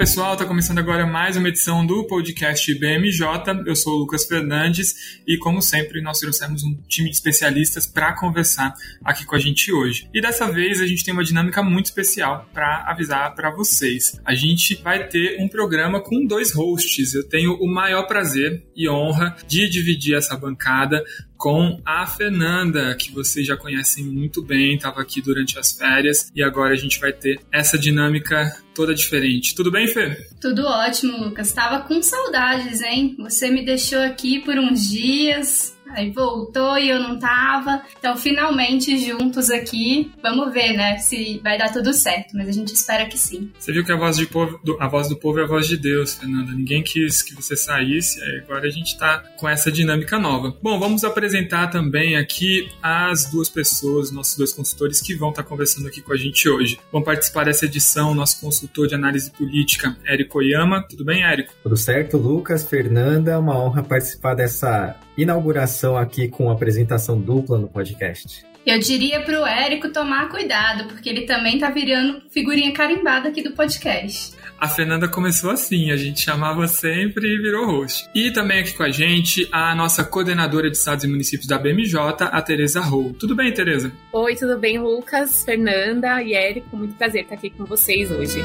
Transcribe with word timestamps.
Pessoal, 0.00 0.32
está 0.32 0.46
começando 0.46 0.78
agora 0.78 1.06
mais 1.06 1.36
uma 1.36 1.50
edição 1.50 1.84
do 1.84 2.04
podcast 2.04 2.74
BMJ. 2.74 3.22
Eu 3.66 3.76
sou 3.76 3.96
o 3.96 3.98
Lucas 3.98 4.24
Fernandes 4.24 5.20
e, 5.28 5.36
como 5.36 5.60
sempre, 5.60 6.00
nós 6.00 6.18
trouxemos 6.18 6.64
um 6.64 6.74
time 6.88 7.10
de 7.10 7.16
especialistas 7.16 7.86
para 7.86 8.16
conversar 8.16 8.72
aqui 9.04 9.26
com 9.26 9.36
a 9.36 9.38
gente 9.38 9.70
hoje. 9.70 10.08
E 10.14 10.22
dessa 10.22 10.50
vez 10.50 10.80
a 10.80 10.86
gente 10.86 11.04
tem 11.04 11.12
uma 11.12 11.22
dinâmica 11.22 11.62
muito 11.62 11.84
especial 11.84 12.48
para 12.50 12.82
avisar 12.86 13.34
para 13.34 13.50
vocês. 13.50 14.18
A 14.24 14.34
gente 14.34 14.74
vai 14.76 15.06
ter 15.06 15.38
um 15.38 15.46
programa 15.46 16.00
com 16.00 16.24
dois 16.24 16.50
hosts. 16.54 17.12
Eu 17.12 17.28
tenho 17.28 17.52
o 17.56 17.66
maior 17.70 18.06
prazer 18.06 18.64
e 18.74 18.88
honra 18.88 19.36
de 19.46 19.68
dividir 19.68 20.16
essa 20.16 20.34
bancada 20.34 21.04
com 21.40 21.80
a 21.86 22.06
Fernanda, 22.06 22.94
que 22.94 23.10
vocês 23.10 23.46
já 23.46 23.56
conhecem 23.56 24.04
muito 24.04 24.42
bem, 24.42 24.74
estava 24.74 25.00
aqui 25.00 25.22
durante 25.22 25.58
as 25.58 25.72
férias 25.72 26.30
e 26.36 26.42
agora 26.42 26.74
a 26.74 26.76
gente 26.76 27.00
vai 27.00 27.14
ter 27.14 27.40
essa 27.50 27.78
dinâmica 27.78 28.62
toda 28.74 28.94
diferente. 28.94 29.54
Tudo 29.54 29.70
bem, 29.70 29.86
Fê? 29.86 30.26
Tudo 30.38 30.66
ótimo, 30.66 31.16
Lucas. 31.16 31.50
Tava 31.50 31.80
com 31.88 32.02
saudades, 32.02 32.82
hein? 32.82 33.16
Você 33.18 33.50
me 33.50 33.64
deixou 33.64 34.00
aqui 34.00 34.40
por 34.40 34.58
uns 34.58 34.86
dias, 34.90 35.74
Aí 35.94 36.10
voltou 36.10 36.78
e 36.78 36.88
eu 36.88 37.00
não 37.00 37.18
tava. 37.18 37.82
Então, 37.98 38.16
finalmente 38.16 38.98
juntos 38.98 39.50
aqui. 39.50 40.10
Vamos 40.22 40.52
ver, 40.52 40.76
né? 40.76 40.98
Se 40.98 41.40
vai 41.42 41.58
dar 41.58 41.72
tudo 41.72 41.92
certo. 41.92 42.36
Mas 42.36 42.48
a 42.48 42.52
gente 42.52 42.72
espera 42.72 43.06
que 43.06 43.18
sim. 43.18 43.50
Você 43.58 43.72
viu 43.72 43.84
que 43.84 43.92
a 43.92 43.96
voz, 43.96 44.16
de 44.16 44.26
povo, 44.26 44.60
a 44.78 44.88
voz 44.88 45.08
do 45.08 45.16
povo 45.16 45.40
é 45.40 45.44
a 45.44 45.46
voz 45.46 45.66
de 45.66 45.76
Deus, 45.76 46.14
Fernanda. 46.14 46.52
Ninguém 46.52 46.82
quis 46.82 47.22
que 47.22 47.34
você 47.34 47.56
saísse. 47.56 48.20
Agora 48.42 48.66
a 48.66 48.70
gente 48.70 48.96
tá 48.98 49.22
com 49.36 49.48
essa 49.48 49.70
dinâmica 49.70 50.18
nova. 50.18 50.56
Bom, 50.62 50.78
vamos 50.78 51.04
apresentar 51.04 51.68
também 51.68 52.16
aqui 52.16 52.68
as 52.82 53.30
duas 53.30 53.48
pessoas, 53.48 54.10
nossos 54.10 54.36
dois 54.36 54.52
consultores 54.52 55.00
que 55.00 55.14
vão 55.14 55.30
estar 55.30 55.42
tá 55.42 55.48
conversando 55.48 55.88
aqui 55.88 56.00
com 56.00 56.12
a 56.12 56.16
gente 56.16 56.48
hoje. 56.48 56.78
Vão 56.92 57.02
participar 57.02 57.44
dessa 57.44 57.66
edição, 57.66 58.14
nosso 58.14 58.40
consultor 58.40 58.86
de 58.86 58.94
análise 58.94 59.30
política, 59.30 59.96
Érico 60.04 60.38
Oyama. 60.38 60.84
Tudo 60.88 61.04
bem, 61.04 61.22
Érico? 61.22 61.52
Tudo 61.62 61.76
certo, 61.76 62.16
Lucas, 62.16 62.68
Fernanda. 62.68 63.38
Uma 63.38 63.58
honra 63.58 63.82
participar 63.82 64.34
dessa 64.34 64.96
inauguração 65.16 65.79
aqui 65.96 66.28
com 66.28 66.50
apresentação 66.50 67.20
dupla 67.20 67.58
no 67.58 67.68
podcast. 67.68 68.44
Eu 68.66 68.78
diria 68.78 69.22
para 69.22 69.40
o 69.40 69.46
Érico 69.46 69.90
tomar 69.90 70.28
cuidado, 70.28 70.84
porque 70.84 71.08
ele 71.08 71.22
também 71.22 71.58
tá 71.58 71.70
virando 71.70 72.22
figurinha 72.30 72.72
carimbada 72.72 73.28
aqui 73.28 73.42
do 73.42 73.52
podcast. 73.52 74.38
A 74.58 74.68
Fernanda 74.68 75.08
começou 75.08 75.50
assim, 75.50 75.90
a 75.90 75.96
gente 75.96 76.20
chamava 76.20 76.68
sempre 76.68 77.26
e 77.26 77.38
virou 77.38 77.66
host. 77.66 78.06
E 78.14 78.30
também 78.30 78.60
aqui 78.60 78.74
com 78.74 78.82
a 78.82 78.90
gente 78.90 79.48
a 79.50 79.74
nossa 79.74 80.04
coordenadora 80.04 80.70
de 80.70 80.76
estados 80.76 81.04
e 81.04 81.08
municípios 81.08 81.48
da 81.48 81.58
BMJ, 81.58 81.96
a 82.20 82.42
Tereza 82.42 82.80
Rou. 82.80 83.14
Tudo 83.14 83.34
bem, 83.34 83.50
Tereza? 83.52 83.90
Oi, 84.12 84.36
tudo 84.36 84.58
bem, 84.58 84.78
Lucas, 84.78 85.42
Fernanda 85.42 86.22
e 86.22 86.34
Érico? 86.34 86.76
Muito 86.76 86.94
prazer 86.94 87.22
estar 87.22 87.36
aqui 87.36 87.48
com 87.48 87.64
vocês 87.64 88.10
hoje. 88.10 88.40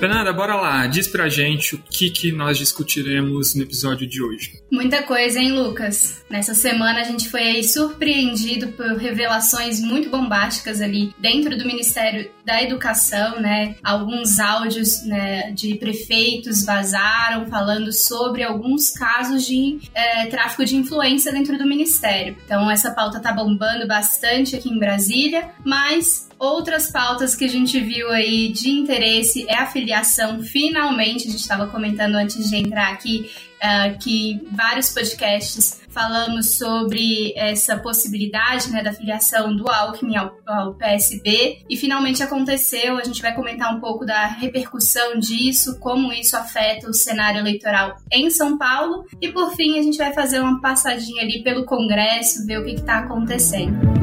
Fernanda, 0.00 0.32
bora 0.32 0.54
lá, 0.54 0.86
diz 0.86 1.06
pra 1.06 1.28
gente 1.28 1.74
o 1.74 1.78
que, 1.78 2.08
que 2.08 2.32
nós 2.32 2.56
discutiremos 2.56 3.54
no 3.54 3.62
episódio 3.62 4.08
de 4.08 4.22
hoje. 4.22 4.58
Muita 4.72 5.02
coisa, 5.02 5.38
hein, 5.38 5.52
Lucas? 5.52 6.24
Nessa 6.30 6.54
semana 6.54 7.02
a 7.02 7.04
gente 7.04 7.28
foi 7.28 7.42
aí 7.42 7.62
surpreendido 7.62 8.68
por 8.68 8.96
revelações 8.96 9.78
muito 9.78 10.08
bombásticas 10.08 10.80
ali 10.80 11.14
dentro 11.18 11.54
do 11.58 11.66
Ministério 11.66 12.30
da 12.46 12.62
Educação, 12.62 13.42
né? 13.42 13.76
Alguns 13.84 14.40
áudios 14.40 15.04
né, 15.04 15.52
de 15.52 15.74
prefeitos 15.74 16.64
vazaram 16.64 17.46
falando 17.50 17.92
sobre 17.92 18.42
alguns 18.42 18.88
casos 18.88 19.46
de 19.46 19.80
é, 19.94 20.24
tráfico 20.28 20.64
de 20.64 20.76
influência 20.76 21.30
dentro 21.30 21.58
do 21.58 21.66
Ministério. 21.66 22.38
Então 22.46 22.70
essa 22.70 22.90
pauta 22.92 23.20
tá 23.20 23.34
bombando 23.34 23.86
bastante 23.86 24.56
aqui 24.56 24.70
em 24.70 24.78
Brasília, 24.78 25.50
mas 25.62 26.30
Outras 26.40 26.90
pautas 26.90 27.34
que 27.34 27.44
a 27.44 27.48
gente 27.48 27.78
viu 27.78 28.08
aí 28.08 28.48
de 28.48 28.70
interesse 28.70 29.44
é 29.46 29.56
a 29.56 29.66
filiação. 29.66 29.89
Finalmente, 30.42 31.28
a 31.28 31.30
gente 31.30 31.40
estava 31.40 31.66
comentando 31.66 32.14
antes 32.14 32.48
de 32.48 32.56
entrar 32.56 32.92
aqui 32.92 33.30
uh, 33.60 33.98
que 33.98 34.46
vários 34.50 34.90
podcasts 34.90 35.80
falamos 35.90 36.56
sobre 36.56 37.32
essa 37.36 37.76
possibilidade 37.76 38.70
né, 38.70 38.82
da 38.82 38.92
filiação 38.92 39.54
do 39.54 39.68
Alckmin 39.68 40.16
ao, 40.16 40.36
ao, 40.46 40.74
PSB 40.74 41.64
e 41.68 41.76
finalmente 41.76 42.22
aconteceu. 42.22 42.96
A 42.96 43.04
gente 43.04 43.20
vai 43.20 43.34
comentar 43.34 43.74
um 43.74 43.80
pouco 43.80 44.06
da 44.06 44.26
repercussão 44.26 45.18
disso, 45.18 45.78
como 45.78 46.12
isso 46.12 46.36
afeta 46.36 46.88
o 46.88 46.94
cenário 46.94 47.40
eleitoral 47.40 47.96
em 48.10 48.30
São 48.30 48.56
Paulo. 48.56 49.04
E 49.20 49.28
por 49.28 49.54
fim 49.56 49.78
a 49.78 49.82
gente 49.82 49.98
vai 49.98 50.12
fazer 50.12 50.40
uma 50.40 50.60
passadinha 50.60 51.22
ali 51.22 51.42
pelo 51.42 51.64
Congresso, 51.64 52.46
ver 52.46 52.58
o 52.58 52.64
que 52.64 52.72
está 52.72 52.98
acontecendo 52.98 53.99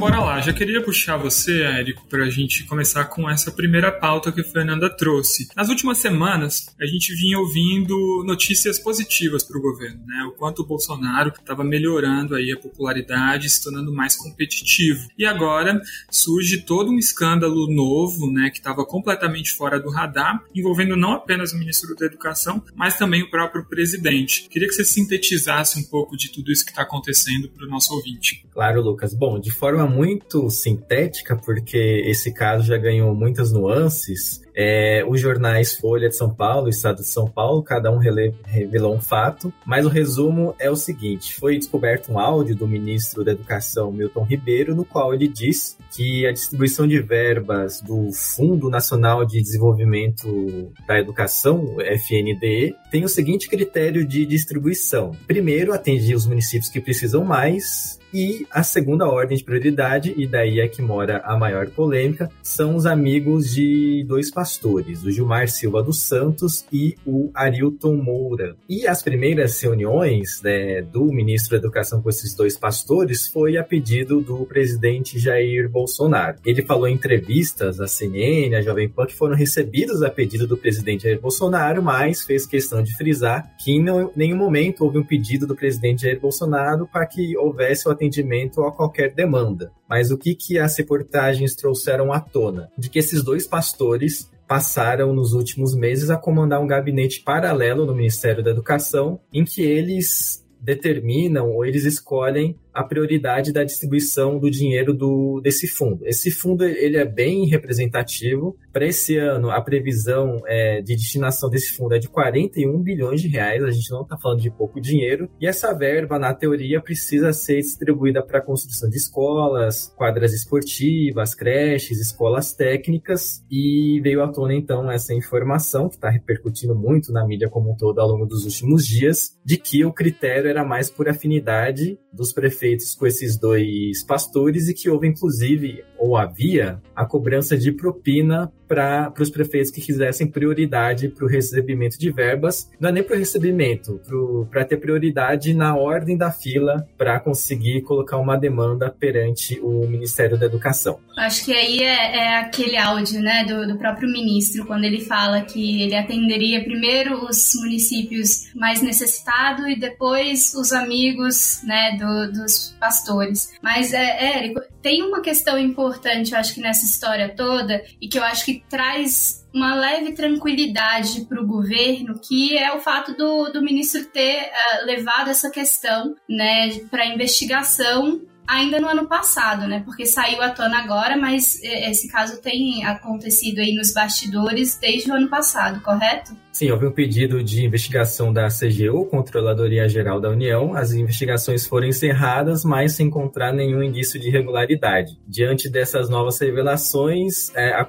bora 0.00 0.18
lá. 0.18 0.40
Já 0.40 0.50
queria 0.54 0.82
puxar 0.82 1.18
você, 1.18 1.60
Érico, 1.60 2.06
para 2.08 2.24
a 2.24 2.30
gente 2.30 2.64
começar 2.64 3.04
com 3.04 3.28
essa 3.28 3.52
primeira 3.52 3.92
pauta 3.92 4.32
que 4.32 4.40
a 4.40 4.44
Fernanda 4.44 4.88
trouxe. 4.88 5.46
Nas 5.54 5.68
últimas 5.68 5.98
semanas, 5.98 6.74
a 6.80 6.86
gente 6.86 7.14
vinha 7.14 7.38
ouvindo 7.38 8.24
notícias 8.24 8.78
positivas 8.78 9.42
para 9.42 9.58
o 9.58 9.60
governo, 9.60 10.00
né? 10.06 10.24
O 10.24 10.32
quanto 10.32 10.62
o 10.62 10.66
Bolsonaro 10.66 11.34
estava 11.38 11.62
melhorando 11.62 12.34
aí 12.34 12.50
a 12.50 12.56
popularidade, 12.56 13.50
se 13.50 13.62
tornando 13.62 13.92
mais 13.92 14.16
competitivo. 14.16 15.06
E 15.18 15.26
agora 15.26 15.78
surge 16.10 16.62
todo 16.62 16.90
um 16.90 16.98
escândalo 16.98 17.70
novo, 17.70 18.32
né, 18.32 18.48
que 18.48 18.56
estava 18.56 18.86
completamente 18.86 19.52
fora 19.52 19.78
do 19.78 19.90
radar, 19.90 20.42
envolvendo 20.54 20.96
não 20.96 21.12
apenas 21.12 21.52
o 21.52 21.58
ministro 21.58 21.94
da 21.94 22.06
Educação, 22.06 22.64
mas 22.74 22.96
também 22.96 23.22
o 23.22 23.30
próprio 23.30 23.66
presidente. 23.66 24.48
Queria 24.48 24.66
que 24.66 24.74
você 24.74 24.84
sintetizasse 24.84 25.78
um 25.78 25.84
pouco 25.84 26.16
de 26.16 26.32
tudo 26.32 26.50
isso 26.50 26.64
que 26.64 26.70
está 26.70 26.84
acontecendo 26.84 27.50
para 27.50 27.66
o 27.66 27.68
nosso 27.68 27.92
ouvinte. 27.92 28.46
Claro, 28.50 28.80
Lucas. 28.80 29.12
Bom, 29.12 29.38
de 29.38 29.50
forma 29.50 29.89
muito 29.90 30.48
sintética, 30.48 31.36
porque 31.36 32.02
esse 32.06 32.32
caso 32.32 32.64
já 32.64 32.78
ganhou 32.78 33.14
muitas 33.14 33.52
nuances. 33.52 34.40
É, 34.54 35.04
os 35.08 35.20
jornais 35.20 35.74
Folha 35.76 36.08
de 36.08 36.16
São 36.16 36.28
Paulo, 36.34 36.68
Estado 36.68 36.98
de 36.98 37.06
São 37.06 37.26
Paulo, 37.26 37.62
cada 37.62 37.90
um 37.90 37.98
revelou 37.98 38.94
um 38.94 39.00
fato, 39.00 39.52
mas 39.64 39.86
o 39.86 39.88
resumo 39.88 40.54
é 40.58 40.70
o 40.70 40.76
seguinte: 40.76 41.34
foi 41.34 41.56
descoberto 41.56 42.12
um 42.12 42.18
áudio 42.18 42.56
do 42.56 42.66
ministro 42.66 43.24
da 43.24 43.32
Educação, 43.32 43.92
Milton 43.92 44.24
Ribeiro, 44.24 44.74
no 44.74 44.84
qual 44.84 45.14
ele 45.14 45.28
diz 45.28 45.78
que 45.94 46.26
a 46.26 46.32
distribuição 46.32 46.86
de 46.86 47.00
verbas 47.00 47.80
do 47.80 48.12
Fundo 48.12 48.68
Nacional 48.68 49.24
de 49.24 49.40
Desenvolvimento 49.40 50.72
da 50.86 50.98
Educação, 50.98 51.76
FNDE, 51.80 52.74
tem 52.90 53.04
o 53.04 53.08
seguinte 53.08 53.48
critério 53.48 54.06
de 54.06 54.26
distribuição. 54.26 55.12
Primeiro, 55.26 55.72
atende 55.72 56.14
os 56.14 56.26
municípios 56.26 56.68
que 56.68 56.80
precisam 56.80 57.24
mais, 57.24 57.99
e 58.12 58.46
a 58.50 58.62
segunda 58.62 59.06
ordem 59.06 59.36
de 59.36 59.44
prioridade, 59.44 60.14
e 60.16 60.26
daí 60.26 60.60
é 60.60 60.68
que 60.68 60.82
mora 60.82 61.18
a 61.24 61.36
maior 61.36 61.68
polêmica, 61.68 62.30
são 62.42 62.76
os 62.76 62.86
amigos 62.86 63.54
de 63.54 64.04
dois 64.06 64.30
pastores, 64.30 65.02
o 65.02 65.10
Gilmar 65.10 65.48
Silva 65.48 65.82
dos 65.82 66.02
Santos 66.02 66.64
e 66.72 66.96
o 67.06 67.30
Arilton 67.34 67.96
Moura. 67.96 68.56
E 68.68 68.86
as 68.86 69.02
primeiras 69.02 69.60
reuniões 69.60 70.40
né, 70.42 70.82
do 70.82 71.04
ministro 71.06 71.50
da 71.50 71.56
Educação 71.58 72.02
com 72.02 72.08
esses 72.08 72.34
dois 72.34 72.56
pastores 72.56 73.26
foi 73.26 73.56
a 73.56 73.64
pedido 73.64 74.20
do 74.20 74.44
presidente 74.46 75.18
Jair 75.18 75.68
Bolsonaro. 75.68 76.38
Ele 76.44 76.62
falou 76.62 76.88
em 76.88 76.94
entrevistas 76.94 77.80
à 77.80 77.86
CNN, 77.86 78.54
à 78.54 78.62
Jovem 78.62 78.88
Pan, 78.88 79.06
que 79.06 79.14
foram 79.14 79.34
recebidos 79.34 80.02
a 80.02 80.10
pedido 80.10 80.46
do 80.46 80.56
presidente 80.56 81.04
Jair 81.04 81.20
Bolsonaro, 81.20 81.82
mas 81.82 82.22
fez 82.22 82.46
questão 82.46 82.82
de 82.82 82.96
frisar 82.96 83.50
que 83.58 83.72
em 83.72 83.84
nenhum 84.16 84.36
momento 84.36 84.84
houve 84.84 84.98
um 84.98 85.04
pedido 85.04 85.46
do 85.46 85.54
presidente 85.54 86.02
Jair 86.02 86.20
Bolsonaro 86.20 86.86
para 86.86 87.06
que 87.06 87.36
houvesse 87.36 87.88
o 87.88 87.90
atendimento 88.00 88.62
a 88.64 88.72
qualquer 88.72 89.14
demanda. 89.14 89.70
Mas 89.88 90.10
o 90.10 90.16
que, 90.16 90.34
que 90.34 90.58
as 90.58 90.76
reportagens 90.78 91.54
trouxeram 91.54 92.12
à 92.12 92.18
tona? 92.18 92.70
De 92.78 92.88
que 92.88 92.98
esses 92.98 93.22
dois 93.22 93.46
pastores 93.46 94.30
passaram 94.48 95.12
nos 95.12 95.32
últimos 95.32 95.76
meses 95.76 96.10
a 96.10 96.16
comandar 96.16 96.60
um 96.60 96.66
gabinete 96.66 97.22
paralelo 97.22 97.84
no 97.84 97.94
Ministério 97.94 98.42
da 98.42 98.50
Educação, 98.50 99.20
em 99.32 99.44
que 99.44 99.62
eles 99.62 100.44
determinam 100.60 101.50
ou 101.50 101.64
eles 101.64 101.84
escolhem 101.84 102.54
a 102.72 102.84
prioridade 102.84 103.52
da 103.52 103.64
distribuição 103.64 104.38
do 104.38 104.50
dinheiro 104.50 104.92
do, 104.92 105.40
desse 105.40 105.66
fundo. 105.66 106.06
Esse 106.06 106.30
fundo 106.30 106.64
ele 106.64 106.98
é 106.98 107.04
bem 107.04 107.46
representativo. 107.46 108.56
Para 108.72 108.86
esse 108.86 109.16
ano, 109.16 109.50
a 109.50 109.60
previsão 109.60 110.38
é, 110.46 110.80
de 110.80 110.94
destinação 110.94 111.50
desse 111.50 111.72
fundo 111.72 111.94
é 111.94 111.98
de 111.98 112.08
41 112.08 112.80
bilhões 112.82 113.20
de 113.20 113.28
reais. 113.28 113.62
A 113.62 113.70
gente 113.70 113.90
não 113.90 114.02
está 114.02 114.16
falando 114.16 114.40
de 114.40 114.50
pouco 114.50 114.80
dinheiro. 114.80 115.28
E 115.40 115.46
essa 115.46 115.72
verba, 115.72 116.18
na 116.18 116.32
teoria, 116.32 116.80
precisa 116.80 117.32
ser 117.32 117.56
distribuída 117.56 118.22
para 118.22 118.38
a 118.38 118.42
construção 118.42 118.88
de 118.88 118.96
escolas, 118.96 119.92
quadras 119.96 120.32
esportivas, 120.32 121.34
creches, 121.34 122.00
escolas 122.00 122.52
técnicas. 122.52 123.44
E 123.50 124.00
veio 124.02 124.22
à 124.22 124.28
tona, 124.28 124.54
então, 124.54 124.90
essa 124.90 125.12
informação, 125.14 125.88
que 125.88 125.96
está 125.96 126.08
repercutindo 126.08 126.74
muito 126.74 127.12
na 127.12 127.26
mídia 127.26 127.48
como 127.48 127.72
um 127.72 127.76
todo 127.76 128.00
ao 128.00 128.08
longo 128.08 128.26
dos 128.26 128.44
últimos 128.44 128.86
dias, 128.86 129.36
de 129.44 129.56
que 129.56 129.84
o 129.84 129.92
critério 129.92 130.48
era 130.48 130.64
mais 130.64 130.90
por 130.90 131.08
afinidade 131.08 131.98
dos 132.12 132.32
prefeitos 132.32 132.70
feitos 132.70 132.94
com 132.94 133.06
esses 133.06 133.38
dois 133.38 134.04
pastores 134.04 134.68
e 134.68 134.74
que 134.74 134.88
houve, 134.88 135.08
inclusive, 135.08 135.82
ou 135.98 136.16
havia, 136.16 136.80
a 136.94 137.04
cobrança 137.06 137.56
de 137.56 137.72
propina 137.72 138.52
para 138.70 139.12
os 139.18 139.30
prefeitos 139.30 139.72
que 139.72 139.80
quisessem 139.80 140.28
prioridade 140.28 141.08
para 141.08 141.24
o 141.24 141.28
recebimento 141.28 141.98
de 141.98 142.12
verbas. 142.12 142.70
Não 142.78 142.90
é 142.90 142.92
nem 142.92 143.02
para 143.02 143.16
o 143.16 143.18
recebimento, 143.18 144.00
para 144.48 144.64
ter 144.64 144.76
prioridade 144.76 145.52
na 145.52 145.74
ordem 145.74 146.16
da 146.16 146.30
fila 146.30 146.86
para 146.96 147.18
conseguir 147.18 147.82
colocar 147.82 148.16
uma 148.16 148.36
demanda 148.36 148.88
perante 148.88 149.58
o 149.60 149.88
Ministério 149.88 150.38
da 150.38 150.46
Educação. 150.46 151.00
Acho 151.18 151.44
que 151.46 151.52
aí 151.52 151.82
é, 151.82 152.16
é 152.16 152.36
aquele 152.38 152.76
áudio 152.76 153.20
né, 153.20 153.44
do, 153.44 153.66
do 153.66 153.76
próprio 153.76 154.08
ministro, 154.08 154.64
quando 154.64 154.84
ele 154.84 155.00
fala 155.00 155.40
que 155.40 155.82
ele 155.82 155.96
atenderia 155.96 156.62
primeiro 156.62 157.24
os 157.24 157.52
municípios 157.60 158.54
mais 158.54 158.80
necessitados 158.80 159.66
e 159.66 159.74
depois 159.74 160.54
os 160.54 160.72
amigos 160.72 161.60
né, 161.64 161.96
do, 161.98 162.32
dos 162.32 162.76
pastores. 162.78 163.52
Mas, 163.60 163.92
é, 163.92 164.36
Érico, 164.38 164.60
tem 164.82 165.02
uma 165.02 165.20
questão 165.20 165.58
importante, 165.58 166.32
eu 166.32 166.38
acho 166.38 166.54
que 166.54 166.60
nessa 166.60 166.84
história 166.84 167.34
toda, 167.34 167.82
e 168.00 168.08
que 168.08 168.18
eu 168.18 168.24
acho 168.24 168.44
que 168.44 168.62
traz 168.68 169.46
uma 169.52 169.74
leve 169.74 170.12
tranquilidade 170.12 171.24
para 171.26 171.40
o 171.40 171.46
governo, 171.46 172.20
que 172.20 172.56
é 172.56 172.72
o 172.72 172.80
fato 172.80 173.14
do, 173.16 173.50
do 173.52 173.62
ministro 173.62 174.04
ter 174.06 174.44
uh, 174.44 174.86
levado 174.86 175.28
essa 175.28 175.50
questão 175.50 176.14
né, 176.28 176.70
para 176.90 177.06
investigação 177.06 178.20
ainda 178.50 178.80
no 178.80 178.88
ano 178.88 179.06
passado, 179.06 179.68
né? 179.68 179.80
Porque 179.84 180.04
saiu 180.04 180.42
à 180.42 180.50
tona 180.50 180.78
agora, 180.78 181.16
mas 181.16 181.62
eh, 181.62 181.88
esse 181.88 182.08
caso 182.08 182.42
tem 182.42 182.84
acontecido 182.84 183.60
aí 183.60 183.72
nos 183.76 183.92
bastidores 183.92 184.76
desde 184.76 185.08
o 185.08 185.14
ano 185.14 185.28
passado, 185.28 185.80
correto? 185.82 186.36
Sim, 186.52 186.70
houve 186.72 186.86
um 186.86 186.90
pedido 186.90 187.42
de 187.44 187.64
investigação 187.64 188.32
da 188.32 188.48
CGU, 188.48 189.06
Controladoria 189.06 189.88
Geral 189.88 190.20
da 190.20 190.28
União. 190.28 190.74
As 190.74 190.92
investigações 190.92 191.66
foram 191.66 191.86
encerradas, 191.86 192.64
mas 192.64 192.92
sem 192.92 193.06
encontrar 193.06 193.52
nenhum 193.52 193.82
indício 193.82 194.18
de 194.20 194.28
irregularidade. 194.28 195.18
Diante 195.26 195.68
dessas 195.68 196.08
novas 196.08 196.40
revelações, 196.40 197.54
é, 197.54 197.72
a, 197.72 197.86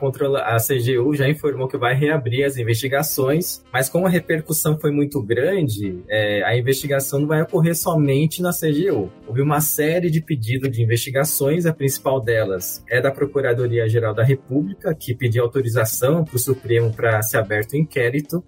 CGU 0.57 1.15
já 1.15 1.27
informou 1.27 1.67
que 1.67 1.77
vai 1.77 1.95
reabrir 1.95 2.45
as 2.45 2.55
investigações, 2.55 3.63
mas 3.73 3.89
como 3.89 4.05
a 4.05 4.09
repercussão 4.09 4.79
foi 4.79 4.91
muito 4.91 5.21
grande, 5.21 6.03
é, 6.07 6.43
a 6.43 6.55
investigação 6.55 7.19
não 7.19 7.27
vai 7.27 7.41
ocorrer 7.41 7.75
somente 7.75 8.41
na 8.41 8.51
CGU. 8.51 9.11
Houve 9.27 9.41
uma 9.41 9.59
série 9.59 10.09
de 10.09 10.21
pedidos 10.21 10.71
de 10.71 10.83
investigações, 10.83 11.65
a 11.65 11.73
principal 11.73 12.21
delas 12.21 12.83
é 12.87 13.01
da 13.01 13.11
Procuradoria 13.11 13.89
Geral 13.89 14.13
da 14.13 14.23
República, 14.23 14.93
que 14.93 15.15
pediu 15.15 15.43
autorização 15.43 16.23
para 16.23 16.35
o 16.35 16.39
Supremo 16.39 16.93
para 16.93 17.21
ser 17.23 17.37
aberto 17.37 17.73
o 17.73 17.77
inquérito. 17.77 18.43